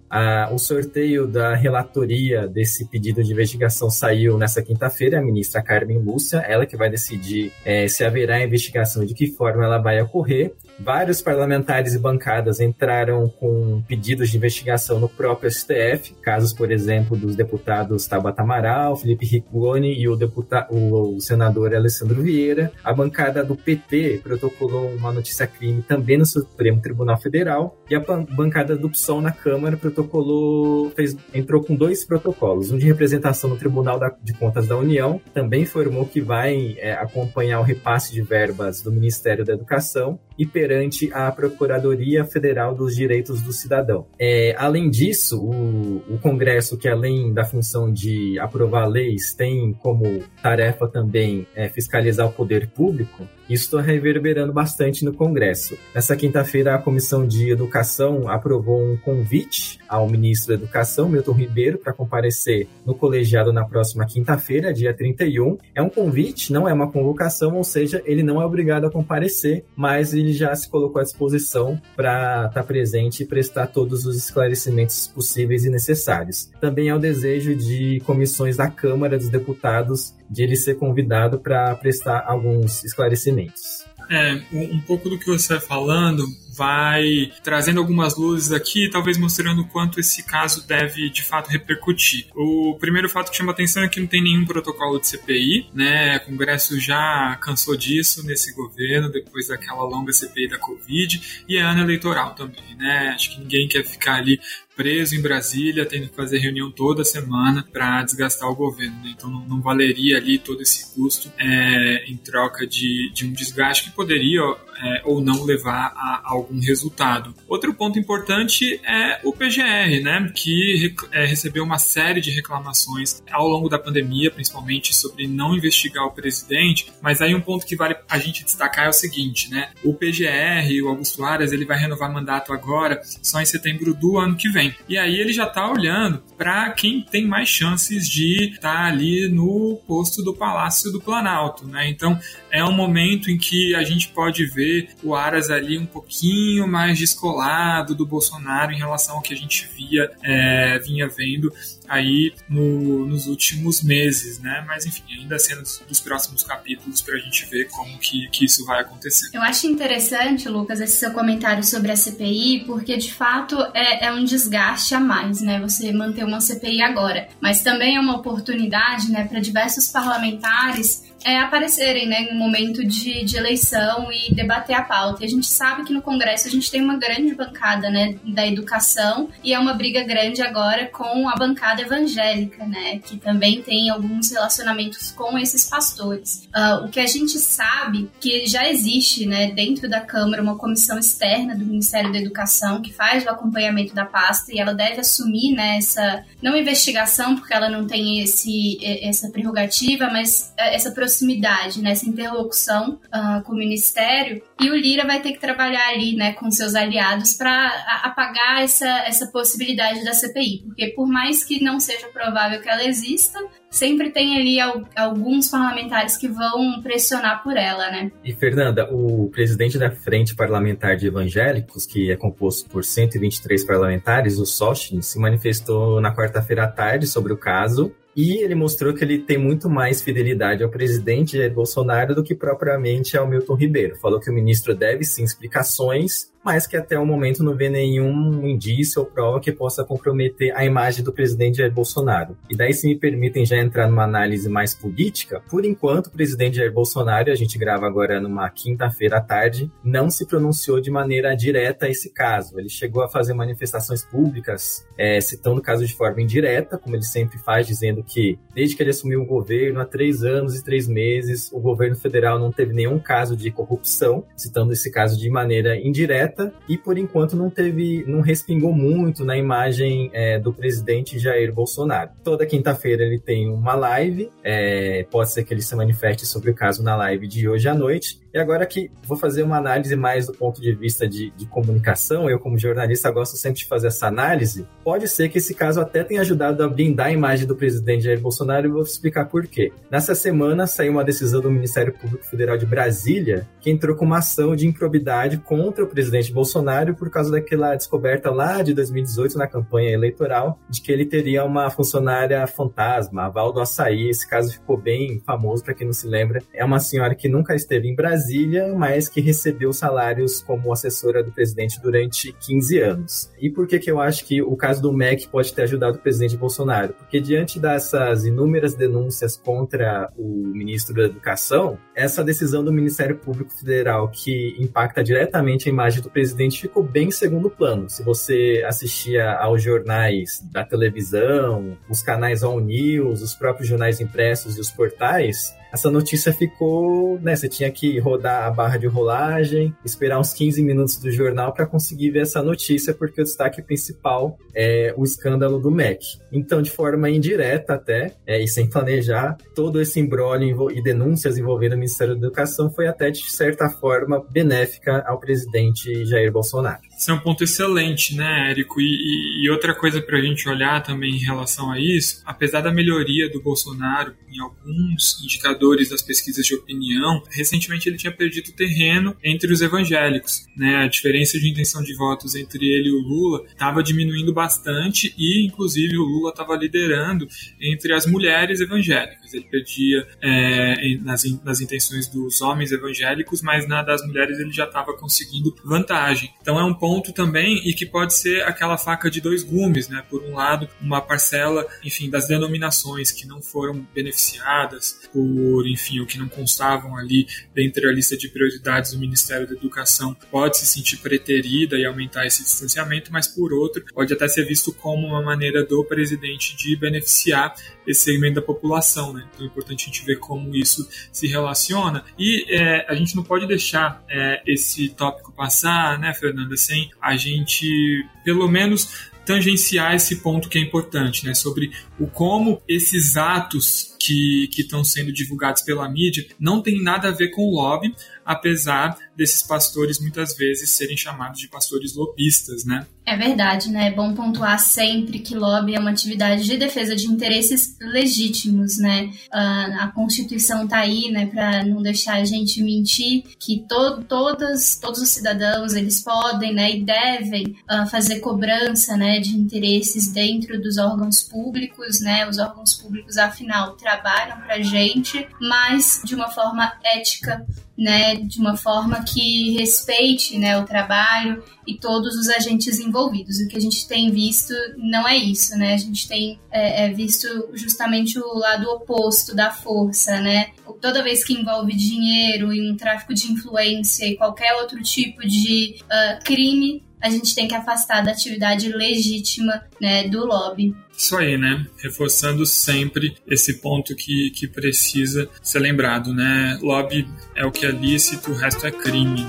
O 0.52 0.58
sorteio 0.58 1.26
da 1.26 1.54
relatoria 1.54 2.46
desse 2.46 2.86
pedido 2.86 3.22
de 3.22 3.32
investigação 3.32 3.90
saiu 3.90 4.38
nessa 4.38 4.62
quinta-feira. 4.62 5.18
A 5.18 5.22
ministra 5.22 5.62
Carmen 5.62 5.98
Lúcia, 5.98 6.38
ela 6.38 6.66
que 6.66 6.76
vai 6.76 6.88
decidir 6.88 7.52
é, 7.64 7.88
se 7.88 8.04
haverá 8.04 8.42
investigação 8.42 9.02
e 9.02 9.06
de 9.06 9.14
que 9.14 9.26
forma 9.26 9.64
ela 9.64 9.78
vai 9.78 10.00
ocorrer. 10.00 10.52
Vários 10.78 11.22
parlamentares 11.22 11.94
e 11.94 11.98
bancadas 11.98 12.60
entraram 12.60 13.28
com 13.28 13.82
pedidos 13.86 14.30
de 14.30 14.36
investigação 14.36 14.98
no 14.98 15.08
próprio 15.08 15.50
STF, 15.50 16.14
casos, 16.20 16.52
por 16.52 16.70
exemplo, 16.70 17.16
dos 17.16 17.36
deputados 17.36 18.06
Tabata 18.06 18.42
Amaral, 18.42 18.96
Felipe 18.96 19.24
Rigoni 19.24 19.94
e 19.94 20.08
o, 20.08 20.16
deputado, 20.16 20.74
o, 20.74 21.16
o 21.16 21.20
senador 21.20 21.74
Alessandro 21.74 22.22
Vieira. 22.22 22.72
A 22.82 22.92
bancada 22.92 23.44
do 23.44 23.54
PT 23.54 24.20
protocolou 24.22 24.90
uma 24.90 25.12
notícia-crime 25.12 25.82
também 25.82 26.18
no 26.18 26.26
Supremo 26.26 26.80
Tribunal 26.80 27.20
Federal. 27.20 27.78
E 27.88 27.94
a 27.94 28.00
bancada 28.00 28.76
do 28.76 28.90
PSOL 28.90 29.20
na 29.20 29.32
Câmara 29.32 29.76
protocolou, 29.76 30.90
fez, 30.90 31.16
entrou 31.32 31.62
com 31.62 31.74
dois 31.74 32.04
protocolos, 32.04 32.70
um 32.70 32.78
de 32.78 32.86
representação 32.86 33.48
no 33.48 33.56
Tribunal 33.56 33.98
da, 33.98 34.12
de 34.22 34.34
Contas 34.34 34.66
da 34.66 34.76
União, 34.76 35.20
também 35.32 35.62
informou 35.62 36.06
que 36.06 36.20
vai 36.20 36.76
é, 36.78 36.92
acompanhar 36.92 37.60
o 37.60 37.62
repasse 37.62 38.12
de 38.12 38.22
verbas 38.22 38.82
do 38.82 38.90
Ministério 38.90 39.44
da 39.44 39.52
Educação 39.52 40.18
e 40.38 40.44
perante 40.44 41.12
a 41.12 41.30
Procuradoria 41.30 42.24
Federal 42.24 42.74
dos 42.74 42.94
Direitos 42.94 43.40
do 43.42 43.52
Cidadão. 43.52 44.06
É, 44.18 44.54
além 44.58 44.90
disso, 44.90 45.40
o, 45.40 46.02
o, 46.14 46.18
Congresso, 46.18 46.76
que 46.76 46.88
além 46.88 47.32
da 47.32 47.44
função 47.44 47.92
de 47.92 48.38
aprovar 48.38 48.86
leis, 48.86 49.34
tem 49.34 49.72
como 49.74 50.22
tarefa 50.42 50.88
também 50.88 51.46
é, 51.54 51.68
fiscalizar 51.68 52.26
o 52.26 52.32
poder 52.32 52.68
público, 52.68 53.28
isso 53.48 53.64
está 53.64 53.80
reverberando 53.80 54.52
bastante 54.52 55.04
no 55.04 55.12
Congresso. 55.12 55.76
Nessa 55.94 56.16
quinta-feira, 56.16 56.74
a 56.74 56.78
Comissão 56.78 57.26
de 57.26 57.50
Educação 57.50 58.28
aprovou 58.28 58.82
um 58.82 58.96
convite 58.96 59.78
ao 59.88 60.08
ministro 60.08 60.48
da 60.48 60.62
Educação, 60.62 61.08
Milton 61.08 61.32
Ribeiro, 61.32 61.78
para 61.78 61.92
comparecer 61.92 62.66
no 62.84 62.94
colegiado 62.94 63.52
na 63.52 63.64
próxima 63.64 64.06
quinta-feira, 64.06 64.72
dia 64.72 64.94
31. 64.94 65.58
É 65.74 65.82
um 65.82 65.88
convite, 65.88 66.52
não 66.52 66.68
é 66.68 66.72
uma 66.72 66.90
convocação, 66.90 67.56
ou 67.56 67.64
seja, 67.64 68.02
ele 68.04 68.22
não 68.22 68.40
é 68.40 68.46
obrigado 68.46 68.86
a 68.86 68.90
comparecer, 68.90 69.64
mas 69.76 70.14
ele 70.14 70.32
já 70.32 70.54
se 70.54 70.68
colocou 70.68 71.00
à 71.00 71.04
disposição 71.04 71.80
para 71.94 72.46
estar 72.46 72.60
tá 72.60 72.62
presente 72.62 73.22
e 73.22 73.26
prestar 73.26 73.68
todos 73.68 74.06
os 74.06 74.16
esclarecimentos 74.16 75.08
possíveis 75.08 75.64
e 75.64 75.70
necessários. 75.70 76.50
Também 76.60 76.88
é 76.88 76.94
o 76.94 76.98
desejo 76.98 77.54
de 77.54 78.00
comissões 78.04 78.56
da 78.56 78.68
Câmara 78.68 79.18
dos 79.18 79.28
Deputados 79.28 80.14
de 80.28 80.42
ele 80.42 80.56
ser 80.56 80.76
convidado 80.76 81.38
para 81.38 81.74
prestar 81.76 82.24
alguns 82.26 82.84
esclarecimentos. 82.84 83.84
É, 84.10 84.42
um 84.52 84.80
pouco 84.80 85.08
do 85.08 85.18
que 85.18 85.26
você 85.26 85.54
vai 85.54 85.60
falando 85.60 86.24
vai 86.54 87.32
trazendo 87.42 87.80
algumas 87.80 88.16
luzes 88.16 88.52
aqui, 88.52 88.88
talvez 88.90 89.18
mostrando 89.18 89.62
o 89.62 89.68
quanto 89.68 90.00
esse 90.00 90.22
caso 90.22 90.66
deve 90.66 91.10
de 91.10 91.22
fato 91.22 91.50
repercutir. 91.50 92.26
O 92.34 92.76
primeiro 92.78 93.08
fato 93.08 93.30
que 93.30 93.36
chama 93.36 93.52
atenção 93.52 93.82
é 93.82 93.88
que 93.88 94.00
não 94.00 94.06
tem 94.06 94.22
nenhum 94.22 94.44
protocolo 94.44 95.00
de 95.00 95.08
CPI, 95.08 95.68
né? 95.74 96.16
O 96.18 96.26
Congresso 96.26 96.78
já 96.78 97.36
cansou 97.40 97.76
disso 97.76 98.24
nesse 98.24 98.54
governo, 98.54 99.10
depois 99.10 99.48
daquela 99.48 99.82
longa 99.82 100.12
CPI 100.12 100.48
da 100.48 100.58
Covid, 100.58 101.44
e 101.48 101.56
é 101.56 101.60
ano 101.60 101.82
eleitoral 101.82 102.34
também, 102.34 102.76
né? 102.76 103.12
Acho 103.14 103.34
que 103.34 103.40
ninguém 103.40 103.68
quer 103.68 103.84
ficar 103.84 104.16
ali 104.16 104.38
preso 104.76 105.14
em 105.14 105.22
Brasília, 105.22 105.86
tendo 105.86 106.08
que 106.08 106.16
fazer 106.16 106.38
reunião 106.38 106.70
toda 106.70 107.04
semana 107.04 107.64
para 107.72 108.02
desgastar 108.02 108.48
o 108.48 108.54
governo. 108.54 108.96
Né? 109.02 109.14
Então 109.16 109.30
não, 109.30 109.46
não, 109.46 109.60
valeria 109.60 110.16
ali 110.16 110.38
todo 110.38 110.62
esse 110.62 110.92
custo 110.94 111.32
é, 111.38 112.04
em 112.08 112.16
troca 112.16 112.66
de, 112.66 113.10
de 113.12 113.26
um 113.26 113.32
desgaste 113.32 113.84
que 113.84 113.96
poderia 113.96 114.42
é, 114.82 115.02
ou 115.04 115.20
não 115.20 115.44
levar 115.44 115.92
a, 115.96 116.22
algum 116.24 116.58
resultado. 116.60 117.34
Outro 117.48 117.74
ponto 117.74 117.98
importante 117.98 118.80
é 118.84 119.20
o 119.24 119.32
PGR, 119.32 120.02
né, 120.02 120.30
que 120.34 120.94
é, 121.12 121.24
recebeu 121.24 121.64
uma 121.64 121.78
série 121.78 122.20
de 122.20 122.30
reclamações 122.30 123.22
ao 123.30 123.46
longo 123.48 123.68
da 123.68 123.78
pandemia, 123.78 124.30
principalmente 124.30 124.94
sobre 124.94 125.26
não 125.26 125.54
investigar 125.54 126.04
o 126.04 126.10
presidente. 126.10 126.92
Mas 127.00 127.20
aí 127.20 127.34
um 127.34 127.40
ponto 127.40 127.66
que 127.66 127.76
vale 127.76 127.96
a 128.08 128.18
gente 128.18 128.44
destacar 128.44 128.86
é 128.86 128.88
o 128.88 128.92
seguinte, 128.92 129.50
né, 129.50 129.70
o 129.82 129.94
PGR, 129.94 130.82
o 130.82 130.88
Augusto 130.88 131.24
Aras, 131.24 131.52
ele 131.52 131.64
vai 131.64 131.78
renovar 131.78 132.12
mandato 132.12 132.52
agora 132.52 133.00
só 133.22 133.40
em 133.40 133.46
setembro 133.46 133.94
do 133.94 134.18
ano 134.18 134.36
que 134.36 134.48
vem. 134.48 134.74
E 134.88 134.98
aí 134.98 135.18
ele 135.18 135.32
já 135.32 135.44
está 135.44 135.70
olhando 135.70 136.22
para 136.36 136.70
quem 136.70 137.02
tem 137.02 137.26
mais 137.26 137.48
chances 137.48 138.08
de 138.08 138.50
estar 138.54 138.74
tá 138.74 138.84
ali 138.84 139.28
no 139.28 139.80
posto 139.86 140.22
do 140.22 140.34
Palácio 140.34 140.90
do 140.90 141.00
Planalto, 141.00 141.66
né? 141.66 141.88
Então 141.88 142.18
é 142.50 142.64
um 142.64 142.72
momento 142.72 143.30
em 143.30 143.36
que 143.36 143.74
a 143.74 143.82
gente 143.82 144.08
pode 144.08 144.46
ver 144.46 144.63
o 145.02 145.14
Aras 145.14 145.50
ali 145.50 145.78
um 145.78 145.86
pouquinho 145.86 146.66
mais 146.66 146.98
descolado 146.98 147.94
do 147.94 148.06
Bolsonaro 148.06 148.72
em 148.72 148.78
relação 148.78 149.16
ao 149.16 149.22
que 149.22 149.34
a 149.34 149.36
gente 149.36 149.68
via, 149.76 150.10
é, 150.22 150.78
vinha 150.78 151.08
vendo 151.08 151.52
aí 151.88 152.32
no, 152.48 153.06
nos 153.06 153.26
últimos 153.26 153.82
meses, 153.82 154.38
né? 154.38 154.64
Mas 154.66 154.86
enfim, 154.86 155.02
ainda 155.20 155.38
sendo 155.38 155.62
dos 155.86 156.00
próximos 156.00 156.42
capítulos 156.42 157.02
para 157.02 157.14
a 157.16 157.18
gente 157.18 157.46
ver 157.46 157.68
como 157.68 157.98
que, 157.98 158.28
que 158.28 158.44
isso 158.44 158.64
vai 158.64 158.80
acontecer. 158.80 159.30
Eu 159.32 159.42
acho 159.42 159.66
interessante, 159.66 160.48
Lucas, 160.48 160.80
esse 160.80 160.96
seu 160.96 161.12
comentário 161.12 161.62
sobre 161.62 161.92
a 161.92 161.96
CPI, 161.96 162.64
porque 162.66 162.96
de 162.96 163.12
fato 163.12 163.60
é, 163.74 164.06
é 164.06 164.12
um 164.12 164.24
desgaste 164.24 164.94
a 164.94 165.00
mais, 165.00 165.40
né? 165.40 165.60
Você 165.60 165.92
manter 165.92 166.24
uma 166.24 166.40
CPI 166.40 166.82
agora, 166.82 167.28
mas 167.40 167.62
também 167.62 167.96
é 167.96 168.00
uma 168.00 168.16
oportunidade, 168.16 169.10
né, 169.10 169.24
para 169.24 169.40
diversos 169.40 169.88
parlamentares 169.88 171.13
é, 171.24 171.38
aparecerem 171.38 172.06
né, 172.06 172.28
um 172.30 172.36
momento 172.36 172.84
de, 172.84 173.24
de 173.24 173.36
eleição 173.36 174.12
e 174.12 174.32
debater 174.34 174.76
a 174.76 174.82
pauta. 174.82 175.22
E 175.22 175.26
a 175.26 175.28
gente 175.28 175.46
sabe 175.46 175.84
que 175.84 175.92
no 175.92 176.02
Congresso 176.02 176.46
a 176.46 176.50
gente 176.50 176.70
tem 176.70 176.82
uma 176.82 176.98
grande 176.98 177.34
bancada 177.34 177.90
né, 177.90 178.16
da 178.24 178.46
educação 178.46 179.30
e 179.42 179.54
é 179.54 179.58
uma 179.58 179.72
briga 179.72 180.02
grande 180.02 180.42
agora 180.42 180.86
com 180.86 181.28
a 181.28 181.34
bancada 181.34 181.80
evangélica, 181.80 182.64
né, 182.66 182.98
que 182.98 183.16
também 183.16 183.62
tem 183.62 183.88
alguns 183.88 184.30
relacionamentos 184.30 185.10
com 185.12 185.38
esses 185.38 185.68
pastores. 185.68 186.48
Uh, 186.54 186.84
o 186.84 186.88
que 186.90 187.00
a 187.00 187.06
gente 187.06 187.38
sabe 187.38 188.10
que 188.20 188.46
já 188.46 188.68
existe 188.68 189.26
né, 189.26 189.50
dentro 189.50 189.88
da 189.88 190.00
Câmara 190.00 190.42
uma 190.42 190.58
comissão 190.58 190.98
externa 190.98 191.56
do 191.56 191.64
Ministério 191.64 192.12
da 192.12 192.18
Educação 192.18 192.82
que 192.82 192.92
faz 192.92 193.24
o 193.24 193.30
acompanhamento 193.30 193.94
da 193.94 194.04
pasta 194.04 194.52
e 194.52 194.58
ela 194.58 194.74
deve 194.74 195.00
assumir 195.00 195.52
né, 195.52 195.78
essa, 195.78 196.22
não 196.42 196.54
investigação, 196.54 197.34
porque 197.36 197.54
ela 197.54 197.70
não 197.70 197.86
tem 197.86 198.20
esse, 198.20 198.78
essa 199.02 199.30
prerrogativa, 199.30 200.10
mas 200.10 200.52
essa 200.56 200.90
proximidade 200.90 201.13
proximidade, 201.14 201.80
nessa 201.80 202.08
interlocução 202.08 202.98
uh, 203.06 203.42
com 203.44 203.52
o 203.52 203.56
Ministério, 203.56 204.42
e 204.60 204.68
o 204.68 204.74
Lira 204.74 205.06
vai 205.06 205.22
ter 205.22 205.32
que 205.32 205.38
trabalhar 205.38 205.88
ali, 205.88 206.16
né, 206.16 206.32
com 206.32 206.50
seus 206.50 206.74
aliados 206.74 207.34
para 207.34 207.68
apagar 208.02 208.62
essa, 208.62 208.88
essa 209.06 209.26
possibilidade 209.28 210.04
da 210.04 210.12
CPI, 210.12 210.64
porque 210.66 210.88
por 210.88 211.06
mais 211.06 211.44
que 211.44 211.62
não 211.62 211.78
seja 211.78 212.08
provável 212.08 212.60
que 212.60 212.68
ela 212.68 212.84
exista, 212.84 213.38
sempre 213.70 214.10
tem 214.10 214.36
ali 214.36 214.58
alguns 214.96 215.48
parlamentares 215.48 216.16
que 216.16 216.28
vão 216.28 216.80
pressionar 216.82 217.42
por 217.42 217.56
ela, 217.56 217.90
né? 217.90 218.10
E 218.24 218.32
Fernanda, 218.32 218.88
o 218.92 219.28
presidente 219.30 219.78
da 219.78 219.90
Frente 219.90 220.34
Parlamentar 220.34 220.96
de 220.96 221.06
Evangélicos, 221.06 221.84
que 221.84 222.10
é 222.10 222.16
composto 222.16 222.68
por 222.68 222.84
123 222.84 223.64
parlamentares, 223.64 224.38
o 224.38 224.46
Sochin, 224.46 225.02
se 225.02 225.18
manifestou 225.18 226.00
na 226.00 226.14
quarta-feira 226.14 226.64
à 226.64 226.68
tarde 226.68 227.06
sobre 227.06 227.32
o 227.32 227.36
caso 227.36 227.92
e 228.16 228.42
ele 228.42 228.54
mostrou 228.54 228.94
que 228.94 229.04
ele 229.04 229.18
tem 229.18 229.38
muito 229.38 229.68
mais 229.68 230.00
fidelidade 230.00 230.62
ao 230.62 230.70
presidente 230.70 231.36
Jair 231.36 231.52
Bolsonaro 231.52 232.14
do 232.14 232.22
que 232.22 232.34
propriamente 232.34 233.16
ao 233.16 233.26
Milton 233.26 233.54
Ribeiro. 233.54 233.96
Falou 233.96 234.20
que 234.20 234.30
o 234.30 234.32
ministro 234.32 234.74
deve 234.74 235.04
sim 235.04 235.24
explicações 235.24 236.32
mas 236.44 236.66
que 236.66 236.76
até 236.76 236.98
o 236.98 237.06
momento 237.06 237.42
não 237.42 237.56
vê 237.56 237.70
nenhum 237.70 238.46
indício 238.46 239.00
ou 239.00 239.06
prova 239.06 239.40
que 239.40 239.50
possa 239.50 239.82
comprometer 239.82 240.54
a 240.54 240.64
imagem 240.64 241.02
do 241.02 241.12
presidente 241.12 241.56
Jair 241.56 241.72
Bolsonaro. 241.72 242.36
E 242.50 242.56
daí, 242.56 242.74
se 242.74 242.86
me 242.86 242.94
permitem 242.94 243.46
já 243.46 243.56
entrar 243.56 243.88
numa 243.88 244.04
análise 244.04 244.48
mais 244.48 244.74
política, 244.74 245.42
por 245.48 245.64
enquanto, 245.64 246.08
o 246.08 246.10
presidente 246.10 246.56
Jair 246.56 246.72
Bolsonaro, 246.72 247.30
a 247.30 247.34
gente 247.34 247.56
grava 247.56 247.86
agora 247.86 248.20
numa 248.20 248.50
quinta-feira 248.50 249.16
à 249.16 249.20
tarde, 249.20 249.70
não 249.82 250.10
se 250.10 250.26
pronunciou 250.26 250.80
de 250.80 250.90
maneira 250.90 251.34
direta 251.34 251.86
a 251.86 251.88
esse 251.88 252.10
caso. 252.10 252.58
Ele 252.58 252.68
chegou 252.68 253.02
a 253.02 253.08
fazer 253.08 253.32
manifestações 253.32 254.04
públicas, 254.04 254.86
é, 254.98 255.20
citando 255.20 255.60
o 255.60 255.62
caso 255.62 255.86
de 255.86 255.94
forma 255.94 256.20
indireta, 256.20 256.76
como 256.76 256.94
ele 256.94 257.04
sempre 257.04 257.38
faz, 257.38 257.66
dizendo 257.66 258.02
que 258.02 258.38
desde 258.54 258.76
que 258.76 258.82
ele 258.82 258.90
assumiu 258.90 259.22
o 259.22 259.26
governo, 259.26 259.80
há 259.80 259.86
três 259.86 260.22
anos 260.22 260.58
e 260.58 260.64
três 260.64 260.86
meses, 260.86 261.50
o 261.52 261.60
governo 261.60 261.96
federal 261.96 262.38
não 262.38 262.52
teve 262.52 262.74
nenhum 262.74 262.98
caso 262.98 263.34
de 263.34 263.50
corrupção, 263.50 264.24
citando 264.36 264.72
esse 264.72 264.90
caso 264.90 265.18
de 265.18 265.30
maneira 265.30 265.76
indireta 265.76 266.33
e 266.68 266.76
por 266.76 266.98
enquanto 266.98 267.36
não 267.36 267.50
teve, 267.50 268.04
não 268.06 268.20
respingou 268.20 268.72
muito 268.72 269.24
na 269.24 269.36
imagem 269.36 270.10
é, 270.12 270.38
do 270.38 270.52
presidente 270.52 271.18
Jair 271.18 271.52
Bolsonaro. 271.52 272.10
Toda 272.22 272.46
quinta-feira 272.46 273.04
ele 273.04 273.18
tem 273.18 273.48
uma 273.48 273.74
live, 273.74 274.30
é, 274.42 275.06
pode 275.10 275.30
ser 275.30 275.44
que 275.44 275.52
ele 275.52 275.62
se 275.62 275.74
manifeste 275.76 276.26
sobre 276.26 276.50
o 276.50 276.54
caso 276.54 276.82
na 276.82 276.96
live 276.96 277.26
de 277.26 277.48
hoje 277.48 277.68
à 277.68 277.74
noite. 277.74 278.23
E 278.34 278.38
agora 278.40 278.66
que 278.66 278.90
vou 279.06 279.16
fazer 279.16 279.44
uma 279.44 279.58
análise 279.58 279.94
mais 279.94 280.26
do 280.26 280.32
ponto 280.32 280.60
de 280.60 280.74
vista 280.74 281.06
de, 281.06 281.30
de 281.36 281.46
comunicação, 281.46 282.28
eu 282.28 282.36
como 282.36 282.58
jornalista 282.58 283.08
gosto 283.08 283.36
sempre 283.36 283.60
de 283.60 283.64
fazer 283.64 283.86
essa 283.86 284.08
análise. 284.08 284.66
Pode 284.82 285.06
ser 285.06 285.28
que 285.28 285.38
esse 285.38 285.54
caso 285.54 285.80
até 285.80 286.02
tenha 286.02 286.20
ajudado 286.20 286.64
a 286.64 286.68
blindar 286.68 287.06
a 287.06 287.12
imagem 287.12 287.46
do 287.46 287.54
presidente 287.54 288.02
Jair 288.02 288.20
Bolsonaro 288.20 288.66
e 288.66 288.70
vou 288.72 288.82
explicar 288.82 289.26
por 289.26 289.46
quê. 289.46 289.72
Nessa 289.88 290.16
semana 290.16 290.66
saiu 290.66 290.90
uma 290.90 291.04
decisão 291.04 291.40
do 291.40 291.48
Ministério 291.48 291.92
Público 291.92 292.24
Federal 292.24 292.58
de 292.58 292.66
Brasília 292.66 293.46
que 293.60 293.70
entrou 293.70 293.94
com 293.94 294.04
uma 294.04 294.18
ação 294.18 294.56
de 294.56 294.66
improbidade 294.66 295.36
contra 295.36 295.84
o 295.84 295.86
presidente 295.86 296.32
Bolsonaro 296.32 296.92
por 296.96 297.10
causa 297.10 297.30
daquela 297.30 297.76
descoberta 297.76 298.32
lá 298.32 298.62
de 298.62 298.74
2018 298.74 299.38
na 299.38 299.46
campanha 299.46 299.92
eleitoral 299.92 300.58
de 300.68 300.80
que 300.80 300.90
ele 300.90 301.06
teria 301.06 301.44
uma 301.44 301.70
funcionária 301.70 302.44
fantasma, 302.48 303.26
a 303.26 303.28
Val 303.28 303.52
do 303.52 303.60
Açaí. 303.60 304.08
Esse 304.08 304.28
caso 304.28 304.54
ficou 304.54 304.76
bem 304.76 305.22
famoso 305.24 305.62
para 305.62 305.72
quem 305.72 305.86
não 305.86 305.94
se 305.94 306.08
lembra. 306.08 306.42
É 306.52 306.64
uma 306.64 306.80
senhora 306.80 307.14
que 307.14 307.28
nunca 307.28 307.54
esteve 307.54 307.86
em 307.86 307.94
Brasília 307.94 308.23
Brasília, 308.24 308.74
mas 308.74 309.08
que 309.08 309.20
recebeu 309.20 309.72
salários 309.72 310.40
como 310.40 310.72
assessora 310.72 311.22
do 311.22 311.30
presidente 311.30 311.80
durante 311.80 312.32
15 312.32 312.78
anos. 312.78 313.30
E 313.38 313.50
por 313.50 313.66
que, 313.66 313.78
que 313.78 313.90
eu 313.90 314.00
acho 314.00 314.24
que 314.24 314.40
o 314.40 314.56
caso 314.56 314.80
do 314.80 314.92
MEC 314.92 315.28
pode 315.28 315.52
ter 315.52 315.62
ajudado 315.62 315.98
o 315.98 316.00
presidente 316.00 316.36
Bolsonaro? 316.36 316.94
Porque 316.94 317.20
diante 317.20 317.60
dessas 317.60 318.24
inúmeras 318.24 318.74
denúncias 318.74 319.36
contra 319.36 320.10
o 320.16 320.26
ministro 320.46 320.94
da 320.94 321.04
Educação, 321.04 321.78
essa 321.94 322.24
decisão 322.24 322.64
do 322.64 322.72
Ministério 322.72 323.16
Público 323.16 323.52
Federal, 323.52 324.08
que 324.08 324.56
impacta 324.58 325.04
diretamente 325.04 325.68
a 325.68 325.72
imagem 325.72 326.00
do 326.00 326.10
presidente, 326.10 326.62
ficou 326.62 326.82
bem 326.82 327.08
em 327.08 327.12
segundo 327.12 327.50
plano. 327.50 327.90
Se 327.90 328.02
você 328.02 328.64
assistia 328.66 329.32
aos 329.32 329.62
jornais 329.62 330.40
da 330.50 330.64
televisão, 330.64 331.76
os 331.90 332.02
canais 332.02 332.42
on 332.42 332.60
news, 332.60 333.20
os 333.20 333.34
próprios 333.34 333.68
jornais 333.68 334.00
impressos 334.00 334.56
e 334.56 334.60
os 334.60 334.70
portais, 334.70 335.54
essa 335.74 335.90
notícia 335.90 336.32
ficou, 336.32 337.18
né, 337.20 337.34
você 337.34 337.48
tinha 337.48 337.70
que 337.70 337.98
rodar 337.98 338.44
a 338.44 338.50
barra 338.50 338.76
de 338.76 338.86
rolagem, 338.86 339.74
esperar 339.84 340.20
uns 340.20 340.32
15 340.32 340.62
minutos 340.62 340.96
do 340.98 341.10
jornal 341.10 341.52
para 341.52 341.66
conseguir 341.66 342.10
ver 342.10 342.20
essa 342.20 342.40
notícia, 342.42 342.94
porque 342.94 343.20
o 343.20 343.24
destaque 343.24 343.60
principal 343.60 344.38
é 344.54 344.94
o 344.96 345.02
escândalo 345.02 345.58
do 345.58 345.72
MEC. 345.72 346.20
Então, 346.32 346.62
de 346.62 346.70
forma 346.70 347.10
indireta 347.10 347.74
até, 347.74 348.14
é, 348.24 348.40
e 348.40 348.46
sem 348.46 348.68
planejar, 348.68 349.36
todo 349.52 349.80
esse 349.80 349.98
embrólio 349.98 350.70
e 350.70 350.80
denúncias 350.80 351.36
envolvendo 351.36 351.72
o 351.72 351.78
Ministério 351.78 352.14
da 352.14 352.26
Educação 352.26 352.70
foi 352.70 352.86
até, 352.86 353.10
de 353.10 353.30
certa 353.30 353.68
forma, 353.68 354.24
benéfica 354.30 355.04
ao 355.06 355.18
presidente 355.18 356.04
Jair 356.04 356.30
Bolsonaro. 356.30 356.82
Isso 356.98 357.10
é 357.10 357.14
um 357.14 357.18
ponto 357.18 357.44
excelente, 357.44 358.14
né, 358.14 358.50
Érico? 358.50 358.80
E, 358.80 359.44
e 359.44 359.50
outra 359.50 359.74
coisa 359.74 360.00
para 360.00 360.18
a 360.18 360.22
gente 360.22 360.48
olhar 360.48 360.82
também 360.82 361.14
em 361.14 361.24
relação 361.24 361.70
a 361.70 361.78
isso, 361.78 362.22
apesar 362.24 362.60
da 362.60 362.72
melhoria 362.72 363.28
do 363.28 363.40
Bolsonaro 363.40 364.14
em 364.30 364.40
alguns 364.40 365.22
indicadores 365.22 365.90
das 365.90 366.02
pesquisas 366.02 366.44
de 366.44 366.54
opinião, 366.54 367.22
recentemente 367.30 367.88
ele 367.88 367.96
tinha 367.96 368.12
perdido 368.12 368.52
terreno 368.52 369.16
entre 369.22 369.52
os 369.52 369.60
evangélicos. 369.60 370.46
Né? 370.56 370.76
A 370.76 370.88
diferença 370.88 371.38
de 371.38 371.48
intenção 371.48 371.82
de 371.82 371.94
votos 371.94 372.34
entre 372.34 372.66
ele 372.66 372.88
e 372.88 372.92
o 372.92 373.00
Lula 373.00 373.44
estava 373.46 373.82
diminuindo 373.82 374.32
bastante 374.32 375.14
e, 375.16 375.46
inclusive, 375.46 375.96
o 375.96 376.04
Lula 376.04 376.30
estava 376.30 376.56
liderando 376.56 377.28
entre 377.60 377.92
as 377.92 378.06
mulheres 378.06 378.60
evangélicas. 378.60 379.32
Ele 379.32 379.44
perdia 379.44 380.06
é, 380.22 380.96
nas, 381.02 381.22
nas 381.44 381.60
intenções 381.60 382.08
dos 382.08 382.40
homens 382.40 382.72
evangélicos, 382.72 383.42
mas 383.42 383.68
na 383.68 383.82
das 383.82 384.04
mulheres 384.06 384.38
ele 384.38 384.52
já 384.52 384.64
estava 384.64 384.96
conseguindo 384.96 385.54
vantagem. 385.64 386.32
Então 386.40 386.58
é 386.58 386.64
um 386.64 386.74
ponto 386.84 387.14
também 387.14 387.66
e 387.66 387.72
que 387.72 387.86
pode 387.86 388.14
ser 388.14 388.42
aquela 388.42 388.76
faca 388.76 389.10
de 389.10 389.18
dois 389.18 389.42
gumes, 389.42 389.88
né? 389.88 390.04
Por 390.10 390.22
um 390.22 390.34
lado, 390.34 390.68
uma 390.78 391.00
parcela, 391.00 391.66
enfim, 391.82 392.10
das 392.10 392.28
denominações 392.28 393.10
que 393.10 393.26
não 393.26 393.40
foram 393.40 393.88
beneficiadas 393.94 395.00
por, 395.10 395.66
enfim, 395.66 396.00
o 396.00 396.06
que 396.06 396.18
não 396.18 396.28
constavam 396.28 396.94
ali 396.94 397.26
dentro 397.54 397.84
da 397.84 397.90
lista 397.90 398.18
de 398.18 398.28
prioridades 398.28 398.92
do 398.92 398.98
Ministério 398.98 399.46
da 399.46 399.54
Educação, 399.54 400.14
pode 400.30 400.58
se 400.58 400.66
sentir 400.66 400.98
preterida 400.98 401.78
e 401.78 401.86
aumentar 401.86 402.26
esse 402.26 402.42
distanciamento, 402.42 403.10
mas 403.10 403.26
por 403.26 403.54
outro, 403.54 403.82
pode 403.94 404.12
até 404.12 404.28
ser 404.28 404.44
visto 404.44 404.70
como 404.70 405.06
uma 405.06 405.22
maneira 405.22 405.64
do 405.64 405.82
presidente 405.86 406.54
de 406.54 406.76
beneficiar 406.76 407.54
esse 407.86 408.04
segmento 408.04 408.34
da 408.34 408.42
população, 408.42 409.14
né? 409.14 409.26
Então 409.32 409.46
é 409.46 409.48
importante 409.48 409.84
a 409.84 409.86
gente 409.86 410.04
ver 410.04 410.18
como 410.18 410.54
isso 410.54 410.86
se 411.10 411.26
relaciona 411.26 412.04
e 412.18 412.44
é, 412.50 412.84
a 412.86 412.94
gente 412.94 413.16
não 413.16 413.22
pode 413.22 413.46
deixar 413.46 414.04
é, 414.06 414.42
esse 414.46 414.90
tópico 414.90 415.32
passar, 415.32 415.98
né, 415.98 416.12
Fernanda, 416.12 416.56
sem 416.56 416.73
a 417.00 417.16
gente, 417.16 418.06
pelo 418.24 418.48
menos, 418.48 419.10
tangenciar 419.24 419.94
esse 419.94 420.16
ponto 420.16 420.48
que 420.48 420.58
é 420.58 420.60
importante, 420.60 421.24
né, 421.24 421.34
sobre 421.34 421.72
o 421.98 422.06
como 422.06 422.62
esses 422.68 423.16
atos 423.16 423.93
que 424.06 424.62
estão 424.62 424.84
sendo 424.84 425.12
divulgados 425.12 425.62
pela 425.62 425.88
mídia 425.88 426.26
não 426.38 426.62
tem 426.62 426.82
nada 426.82 427.08
a 427.08 427.12
ver 427.12 427.28
com 427.30 427.42
o 427.42 427.54
lobby, 427.54 427.94
apesar 428.24 428.96
desses 429.16 429.42
pastores 429.42 430.00
muitas 430.00 430.36
vezes 430.36 430.70
serem 430.70 430.96
chamados 430.96 431.38
de 431.40 431.48
pastores 431.48 431.94
lobistas, 431.94 432.64
né? 432.64 432.86
É 433.06 433.16
verdade, 433.16 433.70
né? 433.70 433.88
É 433.88 433.92
bom 433.92 434.14
pontuar 434.14 434.58
sempre 434.58 435.18
que 435.18 435.34
lobby 435.34 435.74
é 435.74 435.78
uma 435.78 435.90
atividade 435.90 436.44
de 436.44 436.56
defesa 436.56 436.96
de 436.96 437.06
interesses 437.06 437.76
legítimos, 437.80 438.78
né? 438.78 439.10
Uh, 439.32 439.82
a 439.82 439.92
Constituição 439.94 440.66
tá 440.66 440.78
aí, 440.78 441.10
né, 441.10 441.26
para 441.26 441.64
não 441.64 441.82
deixar 441.82 442.14
a 442.14 442.24
gente 442.24 442.62
mentir 442.62 443.24
que 443.38 443.64
to 443.68 444.02
todas, 444.08 444.76
todos 444.80 445.00
os 445.02 445.10
cidadãos 445.10 445.74
eles 445.74 446.02
podem, 446.02 446.54
né, 446.54 446.76
e 446.76 446.82
devem 446.82 447.56
uh, 447.70 447.86
fazer 447.90 448.20
cobrança, 448.20 448.96
né, 448.96 449.20
de 449.20 449.36
interesses 449.36 450.10
dentro 450.10 450.60
dos 450.60 450.78
órgãos 450.78 451.22
públicos, 451.22 452.00
né? 452.00 452.26
Os 452.26 452.38
órgãos 452.38 452.74
públicos, 452.74 453.18
afinal, 453.18 453.76
trabalham 453.94 454.40
para 454.40 454.60
gente, 454.60 455.26
mas 455.40 456.00
de 456.04 456.14
uma 456.14 456.28
forma 456.28 456.72
ética 456.84 457.44
né, 457.76 458.14
de 458.14 458.38
uma 458.38 458.56
forma 458.56 459.04
que 459.04 459.52
respeite 459.58 460.38
né, 460.38 460.56
o 460.58 460.64
trabalho 460.64 461.42
e 461.66 461.76
todos 461.76 462.14
os 462.16 462.28
agentes 462.28 462.78
envolvidos. 462.78 463.38
O 463.38 463.48
que 463.48 463.56
a 463.56 463.60
gente 463.60 463.88
tem 463.88 464.12
visto 464.12 464.54
não 464.76 465.08
é 465.08 465.16
isso, 465.16 465.56
né? 465.56 465.74
A 465.74 465.78
gente 465.78 466.06
tem 466.06 466.38
é, 466.52 466.86
é 466.86 466.92
visto 466.92 467.26
justamente 467.54 468.18
o 468.18 468.34
lado 468.34 468.68
oposto 468.70 469.34
da 469.34 469.50
força, 469.50 470.20
né? 470.20 470.52
Toda 470.80 471.02
vez 471.02 471.24
que 471.24 471.34
envolve 471.34 471.74
dinheiro 471.74 472.52
e 472.52 472.70
um 472.70 472.76
tráfico 472.76 473.12
de 473.12 473.32
influência 473.32 474.06
e 474.06 474.16
qualquer 474.16 474.54
outro 474.54 474.80
tipo 474.82 475.26
de 475.26 475.76
uh, 475.82 476.22
crime, 476.24 476.83
a 477.04 477.10
gente 477.10 477.34
tem 477.34 477.46
que 477.46 477.54
afastar 477.54 478.02
da 478.02 478.12
atividade 478.12 478.66
legítima 478.72 479.62
né, 479.78 480.08
do 480.08 480.24
lobby. 480.24 480.74
Isso 480.96 481.14
aí, 481.18 481.36
né? 481.36 481.66
Reforçando 481.76 482.46
sempre 482.46 483.14
esse 483.26 483.60
ponto 483.60 483.94
que, 483.94 484.30
que 484.30 484.48
precisa 484.48 485.28
ser 485.42 485.58
lembrado, 485.58 486.14
né? 486.14 486.58
Lobby 486.62 487.06
é 487.36 487.44
o 487.44 487.52
que 487.52 487.66
é 487.66 487.70
lícito, 487.70 488.30
o 488.30 488.34
resto 488.34 488.66
é 488.66 488.70
crime. 488.70 489.26